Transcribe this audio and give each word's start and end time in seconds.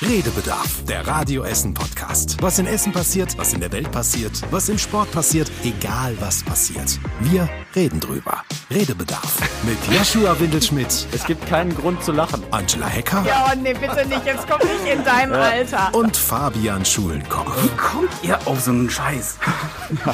Redebedarf, 0.00 0.84
der 0.84 1.04
Radio 1.08 1.42
Essen 1.42 1.74
Podcast. 1.74 2.40
Was 2.40 2.60
in 2.60 2.68
Essen 2.68 2.92
passiert, 2.92 3.36
was 3.36 3.52
in 3.52 3.58
der 3.58 3.72
Welt 3.72 3.90
passiert, 3.90 4.30
was 4.52 4.68
im 4.68 4.78
Sport 4.78 5.10
passiert, 5.10 5.50
egal 5.64 6.16
was 6.20 6.44
passiert. 6.44 7.00
Wir 7.18 7.48
reden 7.74 7.98
drüber. 7.98 8.44
Redebedarf 8.70 9.40
mit 9.64 9.76
Joshua 9.92 10.38
Windelschmidt. 10.38 11.08
Es 11.10 11.24
gibt 11.24 11.44
keinen 11.48 11.74
Grund 11.74 12.04
zu 12.04 12.12
lachen. 12.12 12.44
Angela 12.52 12.86
Hecker. 12.86 13.24
Ja, 13.26 13.50
oh 13.50 13.58
nee, 13.60 13.74
bitte 13.74 14.06
nicht. 14.06 14.24
Jetzt 14.24 14.46
komm 14.48 14.60
nicht 14.68 14.94
in 14.94 15.02
deinem 15.02 15.32
Alter. 15.32 15.92
Und 15.92 16.16
Fabian 16.16 16.84
Schulenkoch. 16.84 17.52
Wie 17.60 17.76
kommt 17.76 18.12
ihr 18.22 18.38
auf 18.46 18.60
so 18.60 18.70
einen 18.70 18.88
Scheiß? 18.88 19.38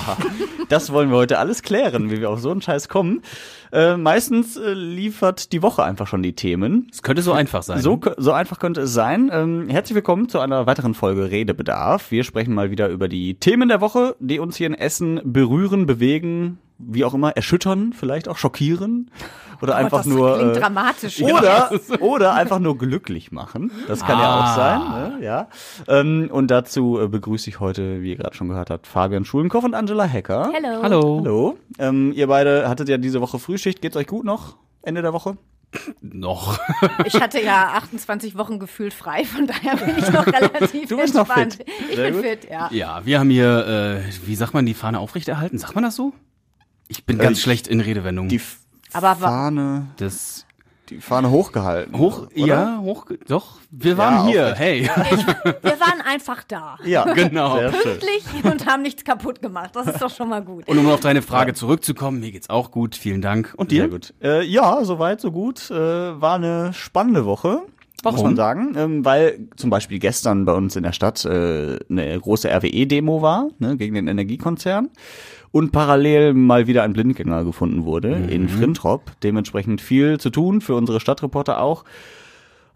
das 0.71 0.93
wollen 0.93 1.11
wir 1.11 1.19
heute 1.19 1.39
alles 1.39 1.61
klären, 1.61 2.11
wie 2.11 2.23
wir 2.23 2.31
auf 2.31 2.41
so 2.41 2.51
einen 2.51 2.63
Scheiß 2.63 2.89
kommen. 2.89 3.21
Äh, 3.75 3.97
meistens 3.97 4.57
äh, 4.57 4.73
liefert 4.73 5.53
die 5.53 5.61
Woche 5.61 5.83
einfach 5.83 6.07
schon 6.07 6.23
die 6.23 6.37
Themen. 6.37 6.87
Es 6.93 7.03
könnte 7.03 7.23
so 7.23 7.33
einfach 7.33 7.65
sein. 7.65 7.81
So, 7.81 8.01
so 8.19 8.31
einfach 8.31 8.61
könnte 8.61 8.83
es 8.83 8.93
sein. 8.93 9.31
Ähm, 9.33 9.69
herzlich 9.69 9.97
willkommen 9.97 10.29
zu 10.29 10.39
einer 10.39 10.67
weiteren 10.67 10.95
Folge 10.95 11.33
Redebedarf. 11.33 12.13
Wir 12.13 12.23
sprechen 12.23 12.55
mal 12.55 12.71
wieder 12.71 12.89
über 12.89 13.09
die 13.09 13.35
Themen 13.35 13.69
der 13.69 13.81
Woche, 13.81 14.15
die 14.21 14.39
uns 14.39 14.55
hier 14.55 14.69
in 14.69 14.75
Essen 14.75 15.21
berühren, 15.25 15.87
bewegen, 15.87 16.61
wie 16.79 17.05
auch 17.05 17.15
immer, 17.15 17.31
erschüttern, 17.37 17.93
vielleicht 17.93 18.29
auch 18.29 18.37
schockieren 18.37 19.11
oder 19.63 19.77
einfach 19.77 19.99
das 19.99 20.07
nur 20.07 20.37
klingt 20.39 20.57
äh, 20.57 20.61
dramatisch. 20.61 21.23
oder 21.23 21.71
oder 22.01 22.35
einfach 22.35 22.59
nur 22.59 22.77
glücklich 22.77 23.31
machen. 23.33 23.71
Das 23.87 24.01
kann 24.05 24.19
ja 24.19 24.37
auch 24.39 24.45
Ah. 24.45 24.55
sein, 24.57 25.19
ne? 25.21 25.25
ja. 25.25 25.49
Ähm, 25.89 26.29
und 26.33 26.51
dazu 26.51 27.01
äh, 27.01 27.07
begrüße 27.09 27.49
ich 27.49 27.61
heute, 27.61 28.03
wie 28.03 28.11
ihr 28.11 28.17
gerade 28.17 28.35
schon 28.35 28.49
gehört 28.49 28.71
habt, 28.71 28.87
Fabian 28.87 29.25
Schulenkoch 29.25 29.63
und 29.63 29.75
Angela 29.75 30.05
Hecker. 30.05 30.51
Hello. 30.53 30.83
Hallo. 30.83 31.21
Hallo. 31.23 31.59
Ähm, 31.79 32.13
ihr 32.13 32.27
beide 32.27 32.69
hattet 32.69 32.89
ja 32.89 32.99
diese 32.99 33.21
Woche 33.21 33.39
Frühschicht. 33.39 33.81
Geht's 33.81 33.97
euch 33.97 34.07
gut 34.09 34.25
noch? 34.25 34.57
Ende 34.83 35.01
der 35.01 35.13
Woche? 35.13 35.37
Noch. 36.01 36.59
Ich 37.05 37.21
hatte 37.21 37.41
ja 37.43 37.73
28 37.75 38.37
Wochen 38.39 38.59
gefühlt 38.59 38.93
frei, 38.95 39.25
von 39.25 39.47
daher 39.47 39.77
bin 39.77 39.99
ich 39.99 40.11
noch 40.13 40.27
relativ 40.29 40.89
Du 40.89 40.97
bist 40.97 41.15
noch 41.15 41.23
entspannt. 41.29 41.55
fit. 41.55 41.67
Ich 41.91 41.97
Sehr 41.97 42.05
bin 42.11 42.15
gut. 42.15 42.25
fit, 42.25 42.49
ja. 42.51 42.69
Ja, 42.71 43.01
wir 43.05 43.19
haben 43.19 43.31
hier, 43.31 44.03
äh, 44.07 44.27
wie 44.27 44.35
sagt 44.37 44.55
man, 44.55 44.67
die 44.67 44.75
Fahne 44.75 44.99
aufrechterhalten? 45.01 45.59
Sagt 45.59 45.75
man 45.75 45.83
das 45.85 45.97
so? 45.97 46.13
Ich 46.89 47.05
bin 47.05 47.19
ganz 47.19 47.39
Äh, 47.39 47.43
schlecht 47.43 47.67
in 47.69 47.81
Redewendungen. 47.81 48.29
Die 48.29 48.37
F 48.37 48.59
Aber 48.93 49.17
Fahne, 49.17 49.87
das 49.97 50.47
die 50.91 51.01
Fahne 51.01 51.31
hochgehalten. 51.31 51.97
hoch, 51.99 52.27
oder? 52.27 52.47
ja, 52.47 52.79
hoch, 52.79 53.07
doch. 53.27 53.57
Wir 53.71 53.97
waren 53.97 54.29
Ja, 54.29 54.31
hier. 54.31 54.55
Hey, 54.55 54.83
Wir 54.83 55.81
waren 55.81 56.03
einfach 56.07 56.45
da. 56.45 56.77
Ja, 56.85 57.05
Genau. 57.15 57.57
Pünktlich 57.57 58.23
und 58.45 58.67
haben 58.67 58.83
nichts 58.83 59.03
kaputt 59.03 59.41
gemacht. 59.41 59.71
Das 59.75 59.87
ist 59.87 60.03
doch 60.03 60.15
schon 60.15 60.29
mal 60.29 60.43
gut. 60.43 60.69
und 60.69 60.77
um 60.79 60.87
auf 60.91 61.01
deine 61.01 61.23
Frage 61.23 61.55
zurückzukommen, 61.55 62.21
mir 62.21 62.33
geht's 62.33 62.51
auch 62.51 62.71
gut. 62.71 62.97
Vielen 62.97 63.23
Dank. 63.23 63.55
Und 63.57 63.71
dir? 63.71 63.85
Sehr 63.85 63.89
gut. 63.89 64.13
Äh, 64.23 64.45
ja, 64.45 64.85
soweit, 64.85 65.23
so 65.23 65.33
gut. 65.33 65.71
Äh, 65.71 65.75
war 66.21 66.35
eine 66.35 66.75
spannende 66.75 67.25
Woche. 67.25 67.63
Muss 68.05 68.13
Warum? 68.17 68.27
man 68.27 68.37
sagen, 68.37 68.75
ähm, 68.77 69.05
weil 69.07 69.49
zum 69.57 69.71
Beispiel 69.71 69.99
gestern 69.99 70.45
bei 70.45 70.53
uns 70.53 70.77
in 70.77 70.83
der 70.83 70.93
Stadt 70.93 71.25
äh, 71.25 71.79
eine 71.89 72.21
große 72.21 72.51
RWE-Demo 72.55 73.23
war, 73.23 73.49
ne, 73.59 73.79
gegen 73.79 73.95
den 73.95 74.07
Energiekonzern. 74.09 74.91
Und 75.55 75.71
parallel 75.71 76.35
mal 76.35 76.67
wieder 76.67 76.83
ein 76.83 76.95
Blindgänger 76.95 77.45
gefunden 77.45 77.85
wurde 77.85 78.09
in 78.29 78.49
Frintrop. 78.49 79.13
Dementsprechend 79.23 79.81
viel 79.81 80.19
zu 80.19 80.31
tun 80.31 80.61
für 80.61 80.75
unsere 80.75 80.99
Stadtreporter 80.99 81.61
auch. 81.61 81.85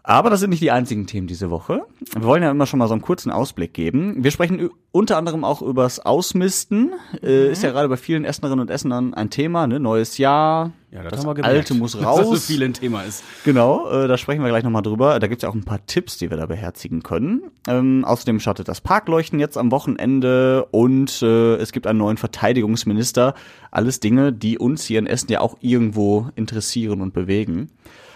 Aber 0.03 0.29
das 0.29 0.39
sind 0.39 0.49
nicht 0.51 0.61
die 0.61 0.71
einzigen 0.71 1.07
Themen 1.07 1.27
diese 1.27 1.49
Woche. 1.49 1.83
Wir 2.13 2.23
wollen 2.23 2.41
ja 2.41 2.49
immer 2.49 2.65
schon 2.65 2.79
mal 2.79 2.87
so 2.87 2.93
einen 2.93 3.01
kurzen 3.01 3.31
Ausblick 3.31 3.73
geben. 3.73 4.23
Wir 4.23 4.31
sprechen 4.31 4.69
unter 4.91 5.17
anderem 5.17 5.43
auch 5.43 5.61
übers 5.61 5.99
Ausmisten. 5.99 6.93
Äh, 7.21 7.51
ist 7.51 7.63
ja 7.63 7.71
gerade 7.71 7.89
bei 7.89 7.97
vielen 7.97 8.23
Essenerinnen 8.23 8.61
und 8.61 8.69
Essenern 8.69 9.13
ein 9.13 9.29
Thema, 9.29 9.67
ne? 9.67 9.79
Neues 9.79 10.17
Jahr. 10.17 10.71
Ja, 10.91 11.03
das 11.03 11.19
haben 11.19 11.27
wir 11.27 11.35
gemerkt, 11.35 11.55
Alte 11.55 11.73
muss 11.75 11.91
Dass 11.93 12.03
raus. 12.03 12.19
das 12.19 12.27
so 12.27 12.35
viel 12.53 12.63
ein 12.63 12.73
Thema 12.73 13.03
ist. 13.03 13.23
Genau, 13.43 13.87
äh, 13.89 14.07
da 14.07 14.17
sprechen 14.17 14.41
wir 14.41 14.49
gleich 14.49 14.63
nochmal 14.63 14.81
drüber. 14.81 15.19
Da 15.19 15.27
gibt's 15.27 15.43
ja 15.43 15.49
auch 15.49 15.53
ein 15.53 15.65
paar 15.65 15.85
Tipps, 15.85 16.17
die 16.17 16.29
wir 16.29 16.37
da 16.37 16.45
beherzigen 16.45 17.03
können. 17.03 17.43
Ähm, 17.67 18.03
außerdem 18.05 18.39
startet 18.39 18.67
das 18.67 18.81
Parkleuchten 18.81 19.39
jetzt 19.39 19.57
am 19.57 19.69
Wochenende 19.69 20.65
und 20.71 21.21
äh, 21.21 21.55
es 21.57 21.71
gibt 21.73 21.85
einen 21.85 21.99
neuen 21.99 22.17
Verteidigungsminister. 22.17 23.35
Alles 23.69 23.99
Dinge, 23.99 24.33
die 24.33 24.57
uns 24.57 24.85
hier 24.85 24.97
in 24.97 25.07
Essen 25.07 25.31
ja 25.31 25.41
auch 25.41 25.57
irgendwo 25.59 26.29
interessieren 26.35 27.01
und 27.01 27.13
bewegen. 27.13 27.69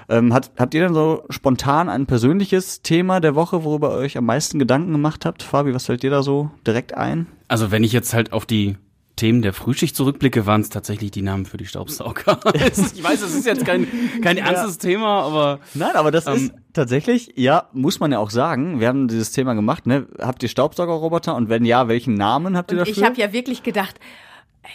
Ähm, 0.10 0.34
hat, 0.34 0.52
habt 0.58 0.74
ihr 0.74 0.82
denn 0.82 0.94
so 0.94 1.24
spontan 1.30 1.90
ein 1.90 2.06
persönliches 2.06 2.82
Thema 2.82 3.20
der 3.20 3.36
Woche, 3.36 3.64
worüber 3.64 3.92
ihr 3.92 4.00
euch 4.00 4.18
am 4.18 4.26
meisten 4.26 4.60
Gedanken 4.60 4.92
gemacht 4.92 5.26
habt? 5.26 5.44
Fabi, 5.44 5.74
was 5.74 5.86
fällt 5.86 6.04
dir 6.04 6.12
da 6.12 6.24
so 6.24 6.52
direkt 6.66 6.96
ein? 6.96 7.28
Also 7.48 7.72
wenn 7.72 7.84
ich 7.84 7.92
jetzt 7.92 8.14
halt 8.14 8.34
auf 8.34 8.46
die 8.46 8.78
Themen 9.16 9.44
der 9.44 9.54
Frühschicht 9.54 9.96
zurückblicke, 9.96 10.48
waren 10.48 10.62
es 10.62 10.70
tatsächlich 10.70 11.12
die 11.12 11.22
Namen 11.22 11.46
für 11.46 11.58
die 11.58 11.68
Staubsauger. 11.68 12.40
ich 12.56 13.04
weiß, 13.04 13.22
es 13.22 13.36
ist 13.36 13.46
jetzt 13.46 13.64
kein, 13.64 13.88
kein 14.24 14.38
ernstes 14.38 14.80
Thema, 14.80 15.22
aber 15.22 15.60
Nein, 15.76 15.96
aber 15.96 16.10
das 16.10 16.26
Ähm, 16.26 16.34
ist 16.34 16.54
tatsächlich, 16.74 17.32
ja, 17.36 17.70
muss 17.74 18.00
man 18.00 18.12
ja 18.12 18.18
auch 18.18 18.32
sagen. 18.32 18.80
Wir 18.80 18.88
haben 18.88 19.08
dieses 19.08 19.32
Thema 19.32 19.54
gemacht, 19.54 19.86
ne? 19.86 20.08
Habt 20.20 20.42
ihr 20.42 20.50
Staubsaugerroboter 20.50 21.36
und 21.36 21.48
wenn 21.48 21.64
ja, 21.64 21.88
welchen 21.88 22.16
Namen 22.16 22.58
habt 22.58 22.72
ihr 22.72 22.80
dafür? 22.80 22.92
ich 22.92 23.04
habe 23.04 23.20
ja 23.22 23.32
wirklich 23.32 23.62
gedacht, 23.62 24.00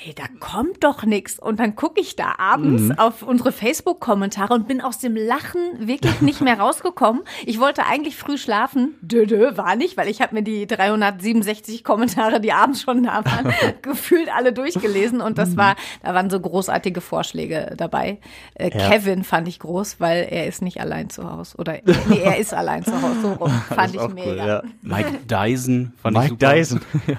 ey, 0.04 0.14
da 0.14 0.24
kommt 0.40 0.84
doch 0.84 1.02
nix. 1.04 1.38
Und 1.38 1.58
dann 1.60 1.74
gucke 1.74 2.00
ich 2.00 2.14
da 2.14 2.34
abends 2.38 2.82
Mhm. 2.84 2.98
auf 2.98 3.22
unsere 3.22 3.52
Facebook-Kommentare 3.52 4.52
und 4.52 4.68
bin 4.68 4.80
aus 4.80 4.98
dem 4.98 5.16
Lachen 5.16 5.60
wirklich 5.88 6.20
nicht 6.20 6.40
mehr 6.42 6.58
rausgekommen. 6.60 7.22
Ich 7.46 7.58
wollte 7.58 7.84
eigentlich 7.86 8.16
früh 8.16 8.36
schlafen. 8.38 8.94
Dö, 9.00 9.26
dö, 9.26 9.56
war 9.56 9.76
nicht, 9.76 9.96
weil 9.96 10.08
ich 10.08 10.20
habe 10.20 10.34
mir 10.34 10.42
die 10.42 10.66
367 10.66 11.84
Kommentare, 11.84 12.40
die 12.40 12.52
abends 12.52 12.82
schon 12.82 13.02
da 13.02 13.24
waren, 13.24 13.52
gefühlt 13.82 14.28
alle 14.34 14.52
durchgelesen. 14.52 15.20
Und 15.20 15.32
Mhm. 15.32 15.36
das 15.36 15.56
war, 15.56 15.76
da 16.02 16.14
waren 16.14 16.30
so 16.30 16.38
großartige 16.40 17.00
Vorschläge 17.00 17.74
dabei. 17.76 18.18
Äh, 18.54 18.70
Ja. 18.78 18.90
Kevin 18.90 19.24
fand 19.24 19.48
ich 19.48 19.58
groß, 19.58 20.00
weil 20.00 20.28
er 20.30 20.46
ist 20.46 20.60
nicht 20.62 20.80
allein 20.80 21.08
zu 21.10 21.30
Hause. 21.30 21.56
Oder 21.56 21.78
nee, 22.08 22.20
er 22.22 22.36
ist 22.38 22.52
allein 22.54 22.84
zu 22.84 22.92
Hause. 23.00 23.20
So 23.22 23.32
rum. 23.32 23.50
Fand 23.74 23.94
ich 23.94 24.08
mega. 24.08 24.30
cool, 24.30 24.36
ja. 24.36 24.62
Mike 24.82 25.18
Dyson 25.26 25.92
fand 26.02 26.16
ich 26.16 26.22
Mike 26.22 26.36
super. 26.38 26.54
Dyson. 26.54 26.80
ja. 27.06 27.16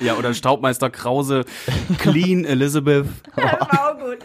Ja, 0.00 0.16
oder 0.16 0.34
Staubmeister 0.34 0.90
Krause, 0.90 1.44
Clean 1.98 2.44
Elizabeth, 2.44 3.06
Das 3.36 3.44
war 3.44 3.96
auch 3.96 3.98
gut. 3.98 4.18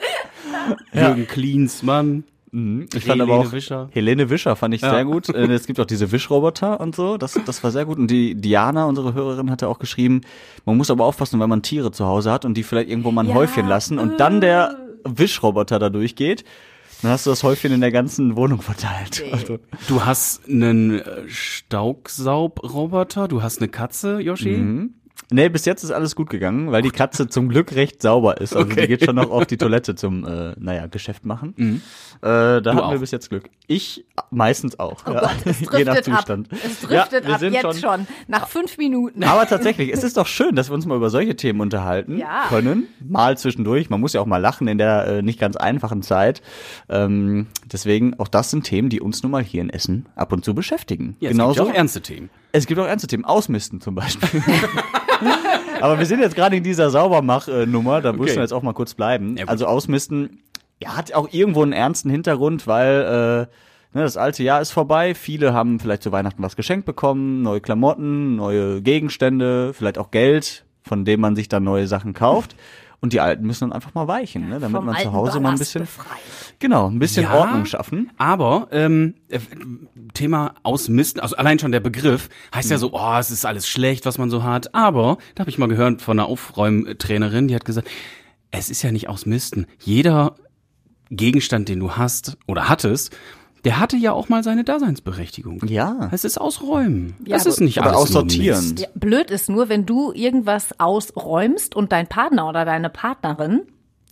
Jürgen 0.94 1.28
Klinsmann. 1.28 2.24
Ich 2.54 3.06
fand 3.06 3.22
aber 3.22 3.32
Helene 3.32 3.48
auch 3.48 3.52
Wischer. 3.54 3.90
Helene 3.94 4.30
Wischer 4.30 4.58
fand 4.58 4.74
ich 4.74 4.82
Ja. 4.82 4.90
sehr 4.92 5.06
gut. 5.06 5.30
Äh, 5.30 5.46
Es 5.54 5.68
gibt 5.68 5.80
auch 5.80 5.86
diese 5.86 6.12
Wischroboter 6.12 6.82
und 6.82 6.94
so. 6.96 7.16
Das, 7.18 7.40
das 7.46 7.64
war 7.64 7.72
sehr 7.72 7.86
gut. 7.86 7.98
Und 7.98 8.08
die 8.12 8.36
Diana, 8.36 8.86
unsere 8.88 9.14
Hörerin, 9.14 9.50
hatte 9.50 9.70
auch 9.70 9.80
geschrieben, 9.80 10.20
man 10.66 10.76
muss 10.76 10.92
aber 10.92 11.06
aufpassen, 11.06 11.40
wenn 11.40 11.48
man 11.48 11.62
Tiere 11.62 11.94
zu 11.94 12.06
Hause 12.06 12.30
hat 12.30 12.44
und 12.44 12.56
die 12.56 12.64
vielleicht 12.64 12.90
irgendwo 12.90 13.12
mal 13.12 13.22
ein 13.24 13.30
Ja. 13.30 13.36
Häufchen 13.36 13.70
lassen 13.70 14.00
und 14.00 14.20
dann 14.20 14.42
der 14.42 14.76
Wischroboter 15.06 15.80
da 15.80 15.90
durchgeht, 15.90 16.44
dann 17.02 17.12
hast 17.12 17.26
du 17.26 17.30
das 17.30 17.42
Häufchen 17.44 17.72
in 17.72 17.80
der 17.80 17.92
ganzen 17.92 18.36
Wohnung 18.36 18.62
verteilt. 18.62 19.24
Also, 19.32 19.60
Du 19.88 20.04
hast 20.06 20.48
einen 20.50 21.02
Staubsaugroboter, 21.28 23.28
du 23.28 23.42
hast 23.42 23.60
eine 23.60 23.70
Katze, 23.70 24.20
Yoshi. 24.20 24.90
Nee, 25.32 25.50
bis 25.50 25.66
jetzt 25.66 25.84
ist 25.84 25.92
alles 25.92 26.16
gut 26.16 26.30
gegangen, 26.30 26.72
weil 26.72 26.82
die 26.82 26.92
Katze 26.92 27.28
zum 27.30 27.48
Glück 27.50 27.74
recht 27.74 28.02
sauber 28.02 28.40
ist. 28.42 28.56
Also 28.56 28.68
die 28.68 28.74
Okay. 28.74 28.88
geht 28.88 29.06
schon 29.06 29.16
noch 29.16 29.32
auf 29.32 29.46
die 29.46 29.58
Toilette 29.58 29.96
zum, 29.96 30.26
äh, 30.26 30.54
naja, 30.60 30.88
Geschäft 30.88 31.26
machen. 31.26 31.54
Äh, 31.58 31.72
da 32.22 32.56
hatten 32.56 32.64
wir 32.78 32.84
auch. 32.86 32.98
bis 33.00 33.12
jetzt 33.12 33.30
Glück. 33.30 33.46
Ich 33.68 34.06
meistens 34.30 34.78
auch. 34.80 35.04
Oh 35.08 35.12
ja. 35.14 35.20
Gott, 35.22 35.32
es 35.46 35.60
Je 35.78 35.86
nach 35.86 35.94
driftet 35.96 36.14
ab. 36.14 36.20
Zustand. 36.20 36.50
Es 36.52 36.82
driftet 36.82 37.26
wir 37.26 37.34
ab, 37.34 37.40
sind 37.40 37.54
jetzt 37.54 37.82
schon. 37.82 38.08
Nach 38.28 38.48
fünf 38.48 38.78
Minuten. 38.78 39.24
Aber 39.24 39.48
tatsächlich, 39.48 39.92
es 39.94 40.04
ist 40.04 40.18
doch 40.18 40.28
schön, 40.28 40.56
dass 40.56 40.70
wir 40.70 40.74
uns 40.76 40.86
mal 40.86 40.98
über 40.98 41.10
solche 41.10 41.36
Themen 41.36 41.62
unterhalten 41.62 42.18
Ja. 42.18 42.46
können. 42.50 42.88
Mal 43.08 43.38
zwischendurch. 43.38 43.90
Man 43.90 44.02
muss 44.02 44.14
ja 44.14 44.22
auch 44.22 44.26
mal 44.26 44.38
lachen 44.38 44.68
in 44.68 44.78
der 44.78 45.08
äh, 45.08 45.22
nicht 45.22 45.40
ganz 45.40 45.56
einfachen 45.56 46.02
Zeit. 46.04 46.42
Ähm, 46.90 47.48
deswegen, 47.72 48.20
auch 48.20 48.28
das 48.28 48.52
sind 48.52 48.64
Themen, 48.64 48.90
die 48.90 49.00
uns 49.02 49.24
nun 49.24 49.32
mal 49.32 49.44
hier 49.44 49.62
in 49.62 49.70
Essen 49.70 50.06
ab 50.16 50.34
und 50.34 50.44
zu 50.46 50.54
beschäftigen. 50.54 51.16
Ja, 51.22 51.30
es 51.32 51.38
gibt 51.38 51.56
ja 51.56 51.64
auch 51.64 51.74
ernste 51.74 52.02
Themen. 52.02 52.30
Es 52.52 52.68
gibt 52.68 52.80
auch 52.82 52.86
ernste 52.86 53.08
Themen. 53.08 53.24
Ausmisten 53.24 53.80
zum 53.80 53.96
Beispiel. 53.96 54.44
Aber 55.82 56.00
wir 56.00 56.06
sind 56.06 56.20
jetzt 56.20 56.36
gerade 56.36 56.56
in 56.56 56.64
dieser 56.64 56.90
Saubermach-Nummer, 56.90 58.02
da 58.02 58.12
müssen 58.12 58.24
Okay. 58.24 58.36
wir 58.36 58.42
jetzt 58.42 58.54
auch 58.54 58.64
mal 58.64 58.74
kurz 58.74 58.94
bleiben. 58.94 59.36
Ja, 59.38 59.46
also 59.48 59.66
Ausmisten, 59.66 60.40
ja, 60.82 60.96
hat 60.96 61.14
auch 61.14 61.30
irgendwo 61.32 61.64
einen 61.64 61.74
ernsten 61.74 62.10
Hintergrund, 62.10 62.68
weil 62.68 63.48
äh, 63.94 63.98
ne, 63.98 64.04
das 64.04 64.18
alte 64.18 64.44
Jahr 64.44 64.62
ist 64.62 64.72
vorbei. 64.72 65.14
Viele 65.16 65.54
haben 65.54 65.80
vielleicht 65.80 66.04
zu 66.04 66.12
Weihnachten 66.12 66.42
was 66.44 66.56
geschenkt 66.56 66.86
bekommen, 66.86 67.42
neue 67.42 67.62
Klamotten, 67.62 68.36
neue 68.36 68.82
Gegenstände, 68.82 69.74
vielleicht 69.74 69.98
auch 69.98 70.12
Geld, 70.12 70.66
von 70.84 71.06
dem 71.06 71.20
man 71.22 71.36
sich 71.36 71.50
dann 71.50 71.64
neue 71.64 71.88
Sachen 71.88 72.14
kauft. 72.14 72.56
Und 73.04 73.14
die 73.14 73.20
alten 73.20 73.48
müssen 73.48 73.62
dann 73.62 73.74
einfach 73.74 73.96
mal 73.96 74.08
weichen, 74.08 74.48
ne, 74.48 74.60
damit 74.60 74.76
Vom 74.78 74.86
man 74.86 74.96
zu 74.96 75.12
Hause 75.12 75.40
mal 75.40 75.54
ein 75.54 75.58
bisschen, 75.58 75.82
befreien. 75.82 76.20
genau, 76.60 76.88
ein 76.88 77.00
bisschen 77.00 77.24
Ja. 77.24 77.34
Ordnung 77.34 77.66
schaffen. 77.66 78.12
Aber 78.18 78.68
ähm, 78.72 79.16
äh, 79.28 79.40
Thema 80.14 80.54
Ausmisten, 80.62 81.20
also 81.20 81.36
allein 81.36 81.58
schon 81.58 81.72
der 81.72 81.80
Begriff 81.80 82.30
heißt 82.54 82.70
ja 82.70 82.78
so, 82.78 82.92
oh, 82.94 83.18
es 83.18 83.32
ist 83.32 83.44
alles 83.44 83.68
schlecht, 83.68 84.06
was 84.06 84.20
man 84.20 84.30
so 84.30 84.44
hat. 84.44 84.76
Aber 84.76 85.18
da 85.34 85.42
habe 85.42 85.50
ich 85.50 85.58
mal 85.58 85.68
gehört 85.68 86.04
von 86.04 86.20
einer 86.20 86.28
Aufräumtrainerin, 86.30 87.48
die 87.48 87.56
hat 87.56 87.66
gesagt, 87.66 87.90
es 88.52 88.70
ist 88.70 88.84
ja 88.84 88.92
nicht 88.92 89.10
Ausmisten. 89.10 89.66
Jeder 89.80 90.36
Gegenstand, 91.10 91.70
den 91.70 91.80
du 91.80 91.94
hast 91.98 92.38
oder 92.48 92.70
hattest, 92.70 93.16
der 93.64 93.80
hatte 93.80 93.96
ja 93.98 94.12
auch 94.12 94.28
mal 94.30 94.44
seine 94.44 94.64
Daseinsberechtigung. 94.64 95.62
Ja. 95.68 96.10
Es 96.12 96.24
ist 96.24 96.40
Ausräumen. 96.40 97.14
Ja, 97.26 97.38
das 97.38 97.46
ist 97.46 97.58
aber- 97.58 97.66
nicht 97.66 97.78
aber 97.80 97.90
alles 97.90 98.00
aussortieren. 98.02 98.76
Ja, 98.78 98.88
blöd 98.96 99.30
ist 99.32 99.50
nur, 99.50 99.70
wenn 99.70 99.86
du 99.86 100.12
irgendwas 100.14 100.80
ausräumst 100.80 101.76
und 101.76 101.92
dein 101.92 102.08
Partner 102.08 102.50
oder 102.50 102.66
deine 102.66 102.90
Partnerin 102.90 103.62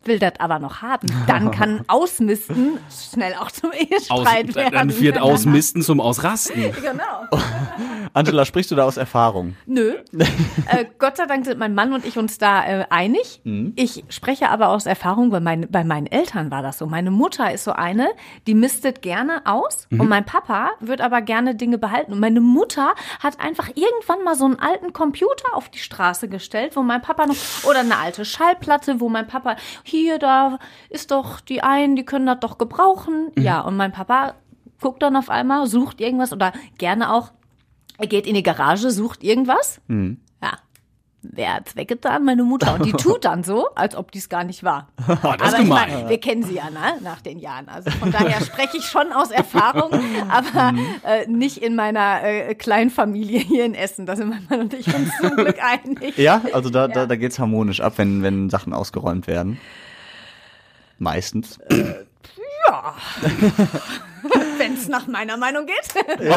will 0.05 0.19
das 0.19 0.33
aber 0.39 0.59
noch 0.59 0.81
haben, 0.81 1.07
dann 1.27 1.51
kann 1.51 1.83
Ausmisten 1.87 2.77
schnell 3.13 3.33
auch 3.35 3.51
zum 3.51 3.71
Aus, 3.71 3.77
Ehestreit 3.77 4.55
werden. 4.55 4.73
dann 4.73 4.99
wird 4.99 5.17
Ausmisten 5.21 5.81
zum 5.81 5.99
Ausrasten. 5.99 6.73
Genau. 6.79 7.41
Angela, 8.13 8.45
sprichst 8.45 8.71
du 8.71 8.75
da 8.75 8.85
aus 8.85 8.97
Erfahrung? 8.97 9.55
Nö. 9.65 9.95
äh, 10.13 10.85
Gott 10.97 11.17
sei 11.17 11.25
Dank 11.25 11.45
sind 11.45 11.59
mein 11.59 11.75
Mann 11.75 11.93
und 11.93 12.05
ich 12.05 12.17
uns 12.17 12.37
da 12.37 12.65
äh, 12.65 12.85
einig. 12.89 13.41
Ich 13.75 14.03
spreche 14.09 14.49
aber 14.49 14.69
aus 14.69 14.85
Erfahrung, 14.85 15.31
weil 15.31 15.41
mein, 15.41 15.67
bei 15.69 15.83
meinen 15.83 16.07
Eltern 16.07 16.49
war 16.51 16.61
das 16.63 16.77
so. 16.79 16.87
Meine 16.87 17.11
Mutter 17.11 17.53
ist 17.53 17.63
so 17.63 17.73
eine, 17.73 18.09
die 18.47 18.55
mistet 18.55 19.01
gerne 19.01 19.41
aus 19.45 19.87
und 19.91 20.07
mein 20.07 20.25
Papa 20.25 20.71
wird 20.79 21.01
aber 21.01 21.21
gerne 21.21 21.55
Dinge 21.55 21.77
behalten. 21.77 22.13
Und 22.13 22.19
meine 22.19 22.41
Mutter 22.41 22.93
hat 23.19 23.39
einfach 23.39 23.67
irgendwann 23.69 24.23
mal 24.23 24.35
so 24.35 24.45
einen 24.45 24.59
alten 24.59 24.93
Computer 24.93 25.53
auf 25.53 25.69
die 25.69 25.79
Straße 25.79 26.27
gestellt, 26.29 26.75
wo 26.75 26.81
mein 26.81 27.01
Papa 27.01 27.25
noch, 27.27 27.35
oder 27.67 27.79
eine 27.79 27.97
alte 27.97 28.25
Schallplatte, 28.25 28.99
wo 28.99 29.09
mein 29.09 29.27
Papa, 29.27 29.55
hier, 29.89 30.19
da 30.19 30.59
ist 30.89 31.11
doch 31.11 31.41
die 31.41 31.61
einen, 31.61 31.95
die 31.95 32.05
können 32.05 32.25
das 32.25 32.39
doch 32.39 32.57
gebrauchen. 32.57 33.31
Ja, 33.37 33.61
und 33.61 33.75
mein 33.77 33.91
Papa 33.91 34.35
guckt 34.79 35.01
dann 35.01 35.15
auf 35.15 35.29
einmal, 35.29 35.67
sucht 35.67 35.99
irgendwas 35.99 36.31
oder 36.31 36.53
gerne 36.77 37.11
auch 37.13 37.31
er 37.99 38.07
geht 38.07 38.25
in 38.25 38.33
die 38.33 38.43
Garage, 38.43 38.91
sucht 38.91 39.23
irgendwas. 39.23 39.81
Ja. 39.89 40.17
Wer 41.21 41.55
hat's 41.55 41.75
weggetan? 41.75 42.23
Meine 42.23 42.43
Mutter. 42.43 42.75
Und 42.75 42.85
die 42.85 42.91
tut 42.97 43.25
dann 43.25 43.43
so, 43.43 43.67
als 43.75 43.93
ob 43.95 44.11
dies 44.11 44.29
gar 44.29 44.43
nicht 44.45 44.63
war. 44.63 44.87
Oh, 45.21 45.33
das 45.37 45.53
aber 45.53 45.57
ich 45.63 45.67
gemein. 45.67 45.89
mein, 45.93 46.09
wir 46.09 46.19
kennen 46.19 46.43
sie 46.43 46.55
ja 46.55 46.69
ne? 46.69 46.93
nach 47.01 47.19
den 47.21 47.39
Jahren. 47.39 47.67
Also 47.67 47.91
von 47.91 48.09
daher 48.11 48.39
spreche 48.41 48.77
ich 48.77 48.85
schon 48.85 49.11
aus 49.11 49.31
Erfahrung, 49.31 49.91
aber 50.29 50.73
äh, 51.03 51.27
nicht 51.27 51.57
in 51.57 51.75
meiner 51.75 52.23
äh, 52.23 52.55
kleinen 52.55 52.89
Familie 52.89 53.39
hier 53.39 53.65
in 53.65 53.75
Essen. 53.75 54.05
Da 54.05 54.15
sind 54.15 54.29
mein 54.29 54.45
Mann 54.49 54.61
und 54.61 54.73
ich 54.73 54.87
uns 54.93 55.09
zum 55.19 55.35
Glück 55.35 55.57
einig. 55.61 56.17
Ja, 56.17 56.41
also 56.53 56.69
da, 56.69 56.87
da, 56.87 57.01
Ja. 57.01 57.05
da 57.07 57.15
geht's 57.17 57.37
harmonisch 57.39 57.81
ab, 57.81 57.93
wenn, 57.97 58.23
wenn 58.23 58.49
Sachen 58.49 58.71
ausgeräumt 58.73 59.27
werden. 59.27 59.59
Meistens. 60.99 61.59
Wenn 64.57 64.73
es 64.73 64.87
nach 64.87 65.07
meiner 65.07 65.37
Meinung 65.37 65.65
geht. 65.65 66.05
das 66.19 66.29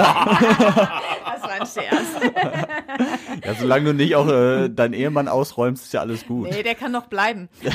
war 1.43 1.51
ein 1.51 1.67
Scherz. 1.67 2.07
Ja, 3.55 3.61
solange 3.61 3.87
du 3.87 3.95
nicht 3.95 4.15
auch 4.17 4.29
äh, 4.29 4.69
deinen 4.69 4.95
Ehemann 4.95 5.29
ausräumst, 5.29 5.85
ist 5.85 5.93
ja 5.93 6.01
alles 6.01 6.27
gut. 6.27 6.51
Nee, 6.51 6.63
der 6.63 6.75
kann 6.75 6.93
noch 6.93 7.07
bleiben. 7.07 7.49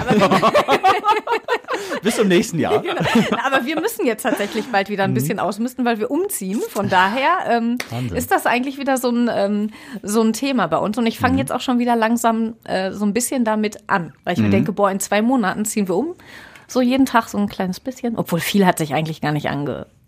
Bis 2.04 2.16
zum 2.16 2.28
nächsten 2.28 2.60
Jahr. 2.60 2.82
Genau. 2.82 3.02
Aber 3.46 3.66
wir 3.66 3.80
müssen 3.80 4.06
jetzt 4.06 4.24
tatsächlich 4.24 4.66
bald 4.72 4.88
Mhm. 4.88 4.92
wieder 4.94 5.04
ein 5.04 5.14
bisschen 5.14 5.40
ausmisten, 5.40 5.86
weil 5.86 6.00
wir 6.00 6.10
umziehen. 6.12 6.62
Von 6.70 6.90
daher 6.90 7.40
ähm, 7.50 7.78
ist 8.16 8.32
das 8.32 8.46
eigentlich 8.46 8.78
wieder 8.78 8.98
so 8.98 9.10
ein, 9.10 9.30
ähm, 9.34 9.70
so 10.04 10.22
ein 10.22 10.34
Thema 10.34 10.68
bei 10.68 10.78
uns. 10.78 10.98
Und 10.98 11.06
ich 11.08 11.20
fange 11.20 11.34
Mhm. 11.34 11.40
jetzt 11.40 11.52
auch 11.52 11.62
schon 11.62 11.80
wieder 11.80 11.96
langsam 11.96 12.56
äh, 12.64 12.92
so 12.92 13.06
ein 13.06 13.14
bisschen 13.14 13.44
damit 13.44 13.78
an, 13.88 14.14
weil 14.24 14.34
ich 14.34 14.40
mir 14.40 14.50
denke, 14.50 14.72
boah, 14.72 14.90
in 14.92 15.00
zwei 15.00 15.22
Monaten 15.22 15.66
ziehen 15.66 15.88
wir 15.88 15.96
um. 15.96 16.16
So 16.68 16.82
jeden 16.82 17.06
Tag 17.06 17.30
so 17.30 17.38
ein 17.38 17.48
kleines 17.48 17.80
bisschen. 17.80 18.18
Obwohl 18.18 18.40
viel 18.40 18.66
hat 18.66 18.78
sich 18.78 18.94
eigentlich 18.94 19.22
gar 19.22 19.32
nicht 19.32 19.48